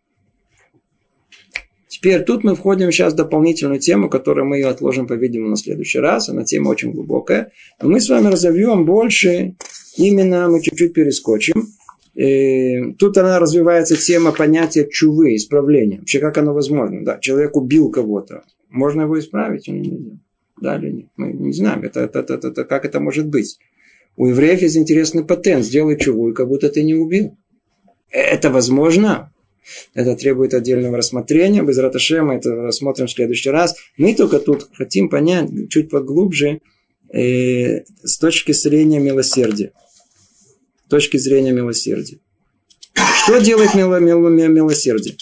Теперь 1.88 2.22
тут 2.22 2.44
мы 2.44 2.54
входим 2.54 2.90
сейчас 2.92 3.12
в 3.12 3.16
дополнительную 3.16 3.80
тему, 3.80 4.08
которую 4.08 4.46
мы 4.46 4.56
ее 4.56 4.68
отложим, 4.68 5.06
по-видимому, 5.06 5.50
на 5.50 5.56
следующий 5.56 5.98
раз. 5.98 6.28
Она 6.28 6.44
тема 6.44 6.68
очень 6.68 6.92
глубокая. 6.92 7.52
Но 7.82 7.88
мы 7.90 8.00
с 8.00 8.08
вами 8.08 8.28
разовьем 8.28 8.86
больше 8.86 9.54
Именно 9.96 10.48
мы 10.48 10.62
чуть-чуть 10.62 10.94
перескочим. 10.94 11.68
И 12.14 12.92
тут 12.98 13.16
она 13.18 13.38
развивается 13.38 13.96
тема 13.96 14.32
понятия 14.32 14.88
чувы, 14.88 15.36
исправления. 15.36 15.98
Вообще, 15.98 16.20
как 16.20 16.38
оно 16.38 16.52
возможно? 16.52 17.04
Да, 17.04 17.18
человек 17.18 17.56
убил 17.56 17.90
кого-то. 17.90 18.44
Можно 18.68 19.02
его 19.02 19.18
исправить 19.18 19.68
или 19.68 19.78
нельзя? 19.78 20.18
Да 20.60 20.76
или 20.76 20.90
нет? 20.90 21.06
Мы 21.16 21.32
не 21.32 21.52
знаем, 21.52 21.82
это, 21.82 22.00
это, 22.00 22.20
это, 22.20 22.48
это, 22.48 22.64
как 22.64 22.84
это 22.84 23.00
может 23.00 23.28
быть. 23.28 23.58
У 24.20 24.26
евреев 24.26 24.60
есть 24.60 24.76
интересный 24.76 25.24
патент. 25.24 25.64
Сделай 25.64 25.94
и 25.94 26.34
как 26.34 26.46
будто 26.46 26.68
ты 26.68 26.82
не 26.82 26.94
убил. 26.94 27.38
Это 28.10 28.50
возможно? 28.50 29.32
Это 29.94 30.14
требует 30.14 30.52
отдельного 30.52 30.98
рассмотрения. 30.98 31.62
Без 31.62 31.78
раташема 31.78 32.34
это 32.34 32.54
рассмотрим 32.54 33.06
в 33.06 33.10
следующий 33.10 33.48
раз. 33.48 33.76
Мы 33.96 34.14
только 34.14 34.38
тут 34.38 34.68
хотим 34.74 35.08
понять 35.08 35.48
чуть 35.70 35.88
поглубже 35.88 36.60
э, 37.10 37.82
с 38.04 38.18
точки 38.18 38.52
зрения 38.52 38.98
милосердия. 39.00 39.72
С 40.84 40.90
точки 40.90 41.16
зрения 41.16 41.52
милосердия. 41.52 42.18
Что 43.24 43.38
делает 43.38 43.74
мило, 43.74 44.00
мило, 44.00 44.28
милосердие? 44.28 45.16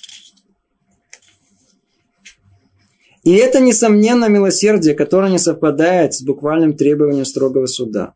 И 3.22 3.32
это, 3.34 3.60
несомненно, 3.60 4.28
милосердие, 4.28 4.96
которое 4.96 5.30
не 5.30 5.38
совпадает 5.38 6.14
с 6.14 6.22
буквальным 6.22 6.76
требованием 6.76 7.24
строгого 7.24 7.66
суда. 7.66 8.14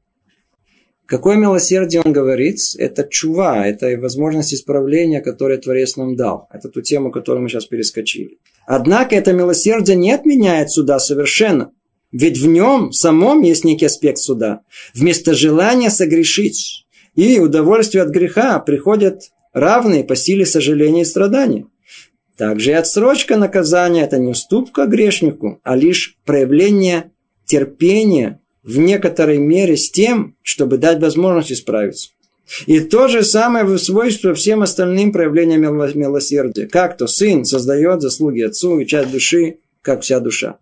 Какое 1.12 1.36
милосердие 1.36 2.00
он 2.02 2.10
говорит? 2.14 2.56
Это 2.78 3.06
чува, 3.06 3.66
это 3.66 4.00
возможность 4.00 4.54
исправления, 4.54 5.20
которое 5.20 5.58
Творец 5.58 5.96
нам 5.96 6.16
дал. 6.16 6.48
Это 6.50 6.70
ту 6.70 6.80
тему, 6.80 7.10
которую 7.10 7.42
мы 7.42 7.50
сейчас 7.50 7.66
перескочили. 7.66 8.38
Однако 8.64 9.14
это 9.14 9.34
милосердие 9.34 9.94
не 9.94 10.10
отменяет 10.10 10.70
суда 10.70 10.98
совершенно. 10.98 11.72
Ведь 12.12 12.38
в 12.38 12.46
нем 12.46 12.92
самом 12.92 13.42
есть 13.42 13.62
некий 13.62 13.84
аспект 13.84 14.20
суда. 14.20 14.62
Вместо 14.94 15.34
желания 15.34 15.90
согрешить 15.90 16.86
и 17.14 17.38
удовольствия 17.38 18.00
от 18.00 18.08
греха 18.08 18.58
приходят 18.60 19.20
равные 19.52 20.04
по 20.04 20.16
силе 20.16 20.46
сожаления 20.46 21.02
и 21.02 21.04
страдания. 21.04 21.66
Также 22.38 22.70
и 22.70 22.74
отсрочка 22.74 23.36
наказания– 23.36 24.02
это 24.04 24.16
не 24.16 24.28
уступка 24.28 24.86
грешнику, 24.86 25.60
а 25.62 25.76
лишь 25.76 26.16
проявление 26.24 27.12
терпения 27.44 28.40
в 28.62 28.78
некоторой 28.78 29.38
мере 29.38 29.76
с 29.76 29.90
тем, 29.90 30.36
чтобы 30.42 30.78
дать 30.78 31.00
возможность 31.00 31.52
исправиться. 31.52 32.10
И 32.66 32.80
то 32.80 33.08
же 33.08 33.22
самое 33.22 33.78
свойство 33.78 34.34
всем 34.34 34.62
остальным 34.62 35.12
проявлениям 35.12 35.62
милосердия. 35.62 36.66
Как 36.66 36.96
то 36.96 37.06
сын 37.06 37.44
создает 37.44 38.02
заслуги 38.02 38.42
отцу 38.42 38.80
и 38.80 38.86
часть 38.86 39.10
души, 39.10 39.58
как 39.80 40.02
вся 40.02 40.20
душа. 40.20 40.58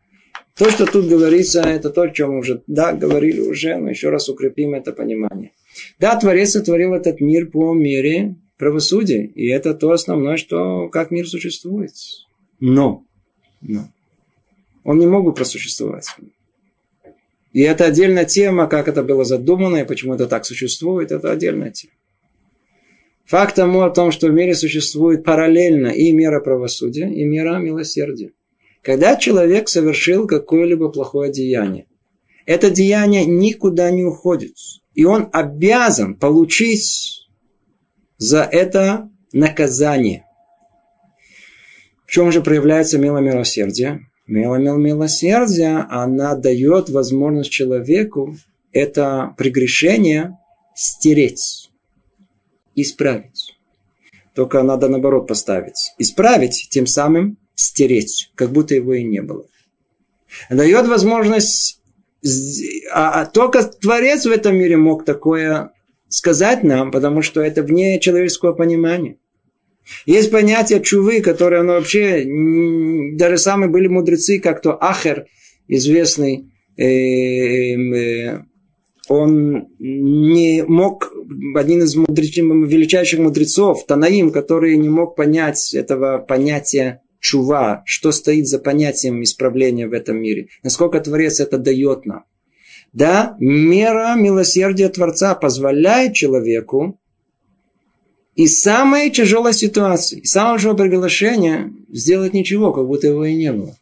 То, 0.56 0.70
что 0.70 0.84
тут 0.84 1.08
говорится, 1.08 1.62
это 1.62 1.90
то, 1.90 2.02
о 2.02 2.10
чем 2.10 2.32
мы 2.32 2.38
уже 2.40 2.62
да, 2.66 2.92
говорили 2.92 3.40
уже, 3.40 3.76
но 3.76 3.90
еще 3.90 4.10
раз 4.10 4.28
укрепим 4.28 4.74
это 4.74 4.92
понимание. 4.92 5.52
Да, 5.98 6.16
Творец 6.16 6.50
сотворил 6.50 6.92
этот 6.92 7.20
мир 7.20 7.46
по 7.46 7.72
мере 7.72 8.36
правосудия, 8.58 9.24
и 9.24 9.48
это 9.48 9.74
то 9.74 9.90
основное, 9.90 10.36
что 10.36 10.88
как 10.88 11.10
мир 11.10 11.26
существует. 11.26 11.92
Но, 12.60 13.04
но 13.62 13.88
он 14.84 14.98
не 14.98 15.06
мог 15.06 15.24
бы 15.24 15.32
просуществовать. 15.32 16.06
И 17.52 17.60
это 17.62 17.86
отдельная 17.86 18.24
тема, 18.24 18.66
как 18.68 18.86
это 18.88 19.02
было 19.02 19.24
задумано, 19.24 19.78
и 19.78 19.84
почему 19.84 20.14
это 20.14 20.26
так 20.26 20.44
существует, 20.44 21.10
это 21.10 21.32
отдельная 21.32 21.70
тема. 21.70 21.92
Факт 23.26 23.56
тому 23.56 23.82
о 23.82 23.90
том, 23.90 24.10
что 24.10 24.28
в 24.28 24.32
мире 24.32 24.54
существует 24.54 25.24
параллельно 25.24 25.88
и 25.88 26.12
мера 26.12 26.40
правосудия, 26.40 27.08
и 27.08 27.24
мера 27.24 27.58
милосердия. 27.58 28.32
Когда 28.82 29.16
человек 29.16 29.68
совершил 29.68 30.26
какое-либо 30.26 30.88
плохое 30.88 31.30
деяние, 31.30 31.86
это 32.46 32.70
деяние 32.70 33.24
никуда 33.26 33.90
не 33.90 34.04
уходит. 34.04 34.54
И 34.94 35.04
он 35.04 35.28
обязан 35.32 36.16
получить 36.16 37.28
за 38.16 38.42
это 38.42 39.08
наказание. 39.32 40.24
В 42.06 42.10
чем 42.10 42.32
же 42.32 42.42
проявляется 42.42 42.98
милосердие? 42.98 44.09
Милосердие, 44.30 45.86
она 45.90 46.36
дает 46.36 46.88
возможность 46.88 47.50
человеку 47.50 48.36
это 48.72 49.34
прегрешение 49.36 50.38
стереть, 50.74 51.70
исправить. 52.76 53.56
Только 54.34 54.62
надо 54.62 54.88
наоборот 54.88 55.26
поставить. 55.26 55.92
Исправить, 55.98 56.68
тем 56.70 56.86
самым 56.86 57.38
стереть, 57.56 58.30
как 58.36 58.50
будто 58.50 58.76
его 58.76 58.94
и 58.94 59.02
не 59.02 59.20
было. 59.20 59.46
Дает 60.48 60.86
возможность, 60.86 61.80
а, 62.92 63.22
а 63.22 63.26
только 63.26 63.64
Творец 63.64 64.26
в 64.26 64.30
этом 64.30 64.56
мире 64.56 64.76
мог 64.76 65.04
такое 65.04 65.72
сказать 66.08 66.62
нам, 66.62 66.92
потому 66.92 67.22
что 67.22 67.40
это 67.40 67.64
вне 67.64 67.98
человеческого 67.98 68.52
понимания. 68.52 69.16
Есть 70.06 70.30
понятие 70.30 70.80
чувы, 70.80 71.20
которое 71.20 71.60
оно 71.60 71.74
вообще, 71.74 72.24
даже 73.16 73.38
самые 73.38 73.70
были 73.70 73.88
мудрецы, 73.88 74.38
как 74.38 74.62
то 74.62 74.76
Ахер, 74.80 75.26
известный 75.68 76.50
э, 76.76 76.84
э, 76.84 78.42
он 79.08 79.66
не 79.80 80.62
мог, 80.62 81.12
один 81.56 81.82
из 81.82 81.96
мудреч, 81.96 82.36
величайших 82.36 83.18
мудрецов, 83.18 83.84
Танаим, 83.84 84.30
который 84.30 84.76
не 84.76 84.88
мог 84.88 85.16
понять 85.16 85.74
этого 85.74 86.18
понятия 86.18 87.02
чува, 87.18 87.82
что 87.86 88.12
стоит 88.12 88.46
за 88.46 88.60
понятием 88.60 89.20
исправления 89.24 89.88
в 89.88 89.94
этом 89.94 90.20
мире, 90.22 90.46
насколько 90.62 91.00
Творец 91.00 91.40
это 91.40 91.58
дает 91.58 92.06
нам. 92.06 92.24
Да, 92.92 93.36
мера 93.40 94.14
милосердия 94.16 94.88
Творца 94.88 95.34
позволяет 95.34 96.14
человеку 96.14 96.99
из 98.34 98.60
самой 98.60 99.10
тяжелой 99.10 99.52
ситуации, 99.52 100.20
из 100.20 100.30
самого 100.30 100.58
же 100.58 100.74
приглашения 100.74 101.72
сделать 101.90 102.32
ничего, 102.32 102.72
как 102.72 102.86
будто 102.86 103.08
его 103.08 103.24
и 103.24 103.34
не 103.34 103.52
было. 103.52 103.76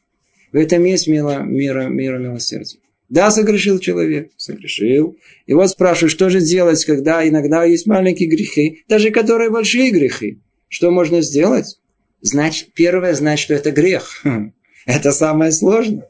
В 0.52 0.56
этом 0.56 0.84
есть 0.84 1.06
мера, 1.06 1.40
мера, 1.42 1.88
мера 1.88 2.18
милосердия. 2.18 2.78
Да, 3.08 3.30
согрешил 3.30 3.78
человек, 3.78 4.30
согрешил. 4.36 5.16
И 5.46 5.54
вот 5.54 5.70
спрашиваю, 5.70 6.10
что 6.10 6.28
же 6.28 6.40
делать, 6.40 6.84
когда 6.84 7.26
иногда 7.26 7.64
есть 7.64 7.86
маленькие 7.86 8.28
грехи, 8.28 8.84
даже 8.88 9.10
которые 9.10 9.50
большие 9.50 9.90
грехи. 9.90 10.38
Что 10.68 10.90
можно 10.90 11.22
сделать? 11.22 11.78
Значит, 12.20 12.72
первое, 12.74 13.14
знать, 13.14 13.38
что 13.38 13.54
это 13.54 13.70
грех. 13.70 14.22
Это 14.86 15.12
самое 15.12 15.52
сложное. 15.52 16.08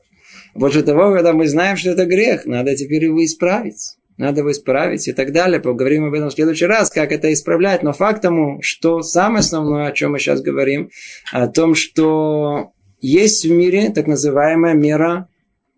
Больше 0.54 0.82
того, 0.82 1.12
когда 1.12 1.32
мы 1.32 1.48
знаем, 1.48 1.76
что 1.76 1.90
это 1.90 2.06
грех, 2.06 2.46
надо 2.46 2.76
теперь 2.76 3.04
его 3.04 3.24
исправить. 3.24 3.97
Надо 4.18 4.40
его 4.40 4.50
исправить 4.50 5.06
и 5.06 5.12
так 5.12 5.32
далее. 5.32 5.60
Поговорим 5.60 6.04
об 6.04 6.12
этом 6.12 6.28
в 6.28 6.34
следующий 6.34 6.66
раз, 6.66 6.90
как 6.90 7.12
это 7.12 7.32
исправлять. 7.32 7.84
Но 7.84 7.92
факт 7.92 8.20
тому, 8.20 8.58
что 8.62 9.00
самое 9.02 9.40
основное, 9.40 9.86
о 9.86 9.92
чем 9.92 10.12
мы 10.12 10.18
сейчас 10.18 10.42
говорим, 10.42 10.90
о 11.32 11.46
том, 11.46 11.76
что 11.76 12.72
есть 13.00 13.44
в 13.44 13.50
мире 13.52 13.90
так 13.90 14.08
называемая 14.08 14.74
мера 14.74 15.28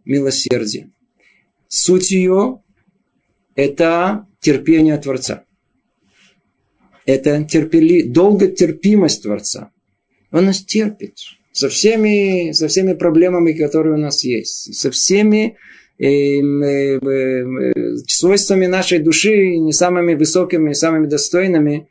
милосердия. 0.07 0.91
Суть 1.69 2.11
ее– 2.11 2.63
это 3.55 4.27
терпение 4.41 4.97
Творца. 4.97 5.45
Это 7.05 7.45
терпели, 7.45 8.03
долготерпимость 8.03 9.23
Творца. 9.23 9.71
Он 10.33 10.47
нас 10.47 10.65
терпит 10.65 11.17
со 11.53 11.69
всеми, 11.69 12.53
со 12.53 12.69
всеми 12.69 12.95
проблемами, 12.95 13.53
которые 13.53 13.97
у 13.97 13.99
нас 13.99 14.25
есть, 14.25 14.75
со 14.75 14.91
всеми 14.91 15.59
э, 16.01 16.41
э, 16.41 16.99
э, 16.99 17.97
свойствами 18.07 18.67
нашей 18.67 18.99
души, 18.99 19.57
не 19.57 19.73
самыми 19.73 20.15
высокими, 20.15 20.69
не 20.69 20.75
самыми 20.75 21.07
достойными, 21.07 21.89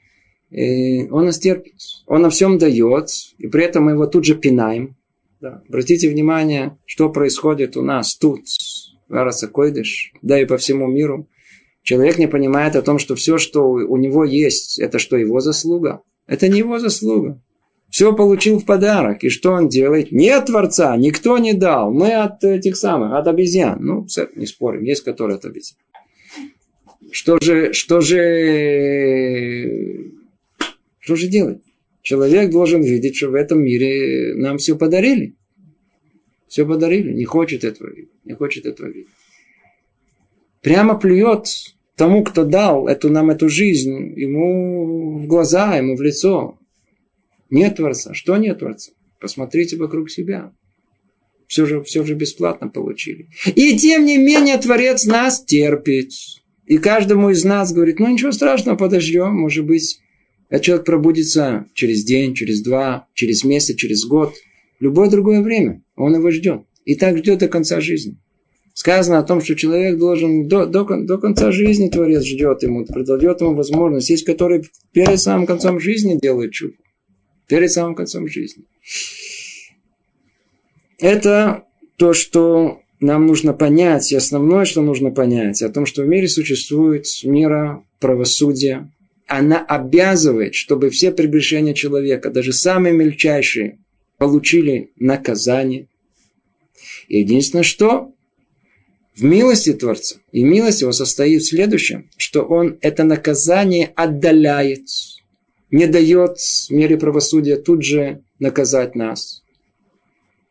э, 0.51 1.07
он 1.12 1.26
нас 1.26 1.39
терпит. 1.39 1.76
Он 2.07 2.24
на 2.24 2.30
всем 2.30 2.57
дает, 2.57 3.10
и 3.38 3.47
при 3.47 3.64
этом 3.64 3.86
мы 3.86 3.91
его 3.91 4.07
тут 4.07 4.26
же 4.26 4.36
пинаем. 4.36 4.97
Да. 5.39 5.62
Обратите 5.70 6.10
внимание, 6.10 6.78
что 6.86 7.10
происходит 7.10 7.78
у 7.78 7.82
нас 7.82 8.18
тут, 8.18 8.41
в 9.07 9.16
Арасакойдыш, 9.16 10.14
да 10.22 10.41
и 10.41 10.45
по 10.45 10.57
всему 10.57 10.88
миру. 10.88 11.30
Человек 11.84 12.18
не 12.18 12.28
понимает 12.28 12.76
о 12.76 12.82
том, 12.82 12.99
что 12.99 13.16
все, 13.16 13.38
что 13.38 13.64
у 13.70 13.97
него 13.97 14.26
есть, 14.26 14.80
это 14.80 14.99
что 14.99 15.18
его 15.18 15.39
заслуга. 15.39 16.01
Это 16.28 16.47
не 16.47 16.60
его 16.60 16.78
заслуга 16.78 17.41
все 17.90 18.16
получил 18.16 18.60
в 18.60 18.66
подарок. 18.66 19.24
И 19.24 19.30
что 19.30 19.52
он 19.52 19.68
делает? 19.68 20.12
Нет 20.12 20.46
Творца, 20.46 20.96
никто 20.96 21.38
не 21.38 21.54
дал. 21.54 21.92
Мы 21.92 22.14
от 22.14 22.44
этих 22.44 22.78
самых, 22.78 23.14
от 23.14 23.28
обезьян. 23.28 23.80
Ну, 23.82 24.08
не 24.36 24.46
спорим, 24.46 24.84
есть 24.84 25.04
которые 25.04 25.38
от 25.38 25.46
обезьян. 25.46 25.80
Что 27.12 27.40
же, 27.40 27.74
что 27.74 28.02
же, 28.02 30.12
что 31.00 31.16
же 31.16 31.28
делать? 31.28 31.64
Человек 32.04 32.52
должен 32.52 32.82
видеть, 32.82 33.16
что 33.16 33.30
в 33.30 33.36
этом 33.36 33.64
мире 33.64 34.36
нам 34.36 34.60
все 34.60 34.76
подарили. 34.76 35.36
Все 36.48 36.66
подарили, 36.66 37.14
не 37.14 37.26
хочет 37.26 37.64
этого 37.64 37.90
видеть, 37.90 38.26
не 38.26 38.34
хочет 38.34 38.66
этого 38.66 38.88
видеть. 38.88 39.10
Прямо 40.62 40.98
плюет 40.98 41.46
тому, 41.96 42.24
кто 42.24 42.44
дал 42.44 42.88
эту, 42.88 43.10
нам 43.10 43.30
эту 43.30 43.50
жизнь, 43.50 44.14
ему 44.16 45.20
в 45.20 45.28
глаза, 45.28 45.78
ему 45.78 45.96
в 45.96 46.02
лицо. 46.02 46.59
Нет 47.50 47.78
Творца. 47.78 48.14
Что 48.14 48.38
нет 48.38 48.60
Творца? 48.60 48.91
Посмотрите 49.20 49.76
вокруг 49.78 50.10
себя. 50.10 50.52
Все 51.47 51.66
же, 51.66 51.82
все 51.84 52.06
же 52.06 52.14
бесплатно 52.14 52.70
получили. 52.70 53.28
И 53.56 53.76
тем 53.78 54.06
не 54.06 54.18
менее 54.18 54.58
Творец 54.58 55.06
нас 55.06 55.43
терпит. 55.43 56.12
И 56.68 56.78
каждому 56.78 57.32
из 57.32 57.43
нас 57.43 57.74
говорит, 57.74 58.00
ну 58.00 58.08
ничего 58.08 58.32
страшного, 58.32 58.78
подождем. 58.78 59.34
Может 59.34 59.66
быть, 59.66 60.00
этот 60.50 60.66
человек 60.66 60.86
пробудится 60.86 61.66
через 61.74 62.04
день, 62.04 62.36
через 62.36 62.62
два, 62.62 63.08
через 63.16 63.43
месяц, 63.43 63.76
через 63.76 64.06
год. 64.06 64.36
Любое 64.80 65.10
другое 65.10 65.41
время. 65.41 65.82
Он 65.95 66.16
его 66.16 66.30
ждет. 66.30 66.62
И 66.86 66.95
так 66.95 67.18
ждет 67.18 67.39
до 67.39 67.47
конца 67.47 67.82
жизни. 67.82 68.20
Сказано 68.76 69.18
о 69.18 69.24
том, 69.24 69.41
что 69.41 69.56
человек 69.56 69.97
должен 69.97 70.47
до, 70.47 70.68
до, 70.68 70.86
до 70.86 71.18
конца 71.18 71.52
жизни 71.52 71.89
Творец 71.89 72.24
ждет 72.24 72.62
ему, 72.62 72.86
дает 72.86 73.41
ему 73.41 73.56
возможность. 73.56 74.12
Есть, 74.12 74.24
которые 74.24 74.64
перед 74.93 75.20
самым 75.20 75.47
концом 75.47 75.80
жизни 75.80 76.20
делают 76.22 76.54
чудо 76.54 76.76
перед 77.50 77.72
самым 77.72 77.95
концом 77.95 78.30
жизни. 78.30 78.64
Это 81.00 81.66
то, 81.97 82.14
что 82.14 82.82
нам 83.02 83.26
нужно 83.28 83.54
понять, 83.54 84.12
и 84.12 84.16
основное, 84.16 84.66
что 84.66 84.82
нужно 84.82 85.12
понять, 85.12 85.62
о 85.62 85.70
том, 85.70 85.86
что 85.86 86.04
в 86.04 86.08
мире 86.08 86.28
существует 86.28 87.06
мера 87.24 87.84
правосудия. 88.00 88.89
Она 89.28 89.64
обязывает, 89.64 90.56
чтобы 90.56 90.89
все 90.89 91.12
прегрешения 91.12 91.74
человека, 91.74 92.30
даже 92.30 92.54
самые 92.54 92.93
мельчайшие, 92.93 93.80
получили 94.18 94.91
наказание. 94.97 95.88
И 97.08 97.20
единственное, 97.20 97.64
что 97.64 98.12
в 99.16 99.24
милости 99.24 99.74
Творца, 99.74 100.18
и 100.32 100.43
милость 100.43 100.82
его 100.82 100.91
состоит 100.91 101.41
в 101.41 101.50
следующем, 101.50 102.10
что 102.18 102.41
он 102.41 102.78
это 102.82 103.04
наказание 103.04 103.91
отдаляет 103.95 104.88
не 105.72 105.88
дает 105.88 106.38
мере 106.70 106.98
правосудия 106.98 107.58
тут 107.58 107.84
же 107.84 108.24
наказать 108.40 108.96
нас. 108.96 109.44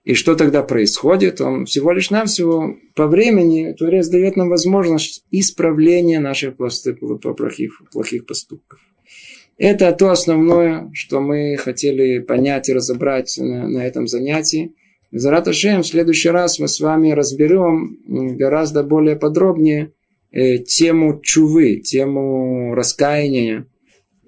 И 0.04 0.14
что 0.14 0.36
тогда 0.36 0.62
происходит? 0.62 1.40
Он 1.40 1.66
всего 1.66 1.92
лишь 1.92 2.10
навсего 2.10 2.76
по 2.94 3.06
времени 3.06 3.74
Творец 3.78 4.08
дает 4.08 4.36
нам 4.36 4.48
возможность 4.48 5.22
исправления 5.30 6.18
наших 6.18 6.56
плохих, 6.56 7.82
плохих 7.92 8.24
поступков. 8.24 8.80
Это 9.58 9.92
то 9.92 10.10
основное, 10.10 10.90
что 10.94 11.20
мы 11.20 11.56
хотели 11.56 12.20
понять 12.20 12.68
и 12.68 12.72
разобрать 12.72 13.36
на, 13.38 13.68
на 13.68 13.84
этом 13.84 14.06
занятии. 14.06 14.72
Зарат 15.10 15.48
Ашем, 15.48 15.82
в 15.82 15.86
следующий 15.86 16.28
раз 16.30 16.58
мы 16.58 16.68
с 16.68 16.80
вами 16.80 17.10
разберем 17.10 17.98
гораздо 18.06 18.84
более 18.84 19.16
подробнее 19.16 19.92
э, 20.30 20.58
тему 20.58 21.20
чувы, 21.22 21.80
тему 21.80 22.74
раскаяния, 22.74 23.66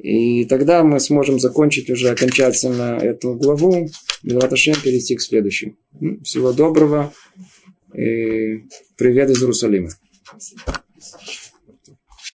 и 0.02 0.44
тогда 0.46 0.82
мы 0.82 0.98
сможем 0.98 1.38
закончить 1.38 1.90
уже 1.90 2.08
окончательно 2.08 2.98
эту 3.00 3.34
главу. 3.34 3.88
Белаташем 4.22 4.74
перейти 4.82 5.16
к 5.16 5.22
следующей. 5.22 5.76
Всего 6.22 6.52
доброго. 6.52 7.12
И 7.94 8.64
привет 8.96 9.30
из 9.30 9.42
Иерусалима. 9.42 9.90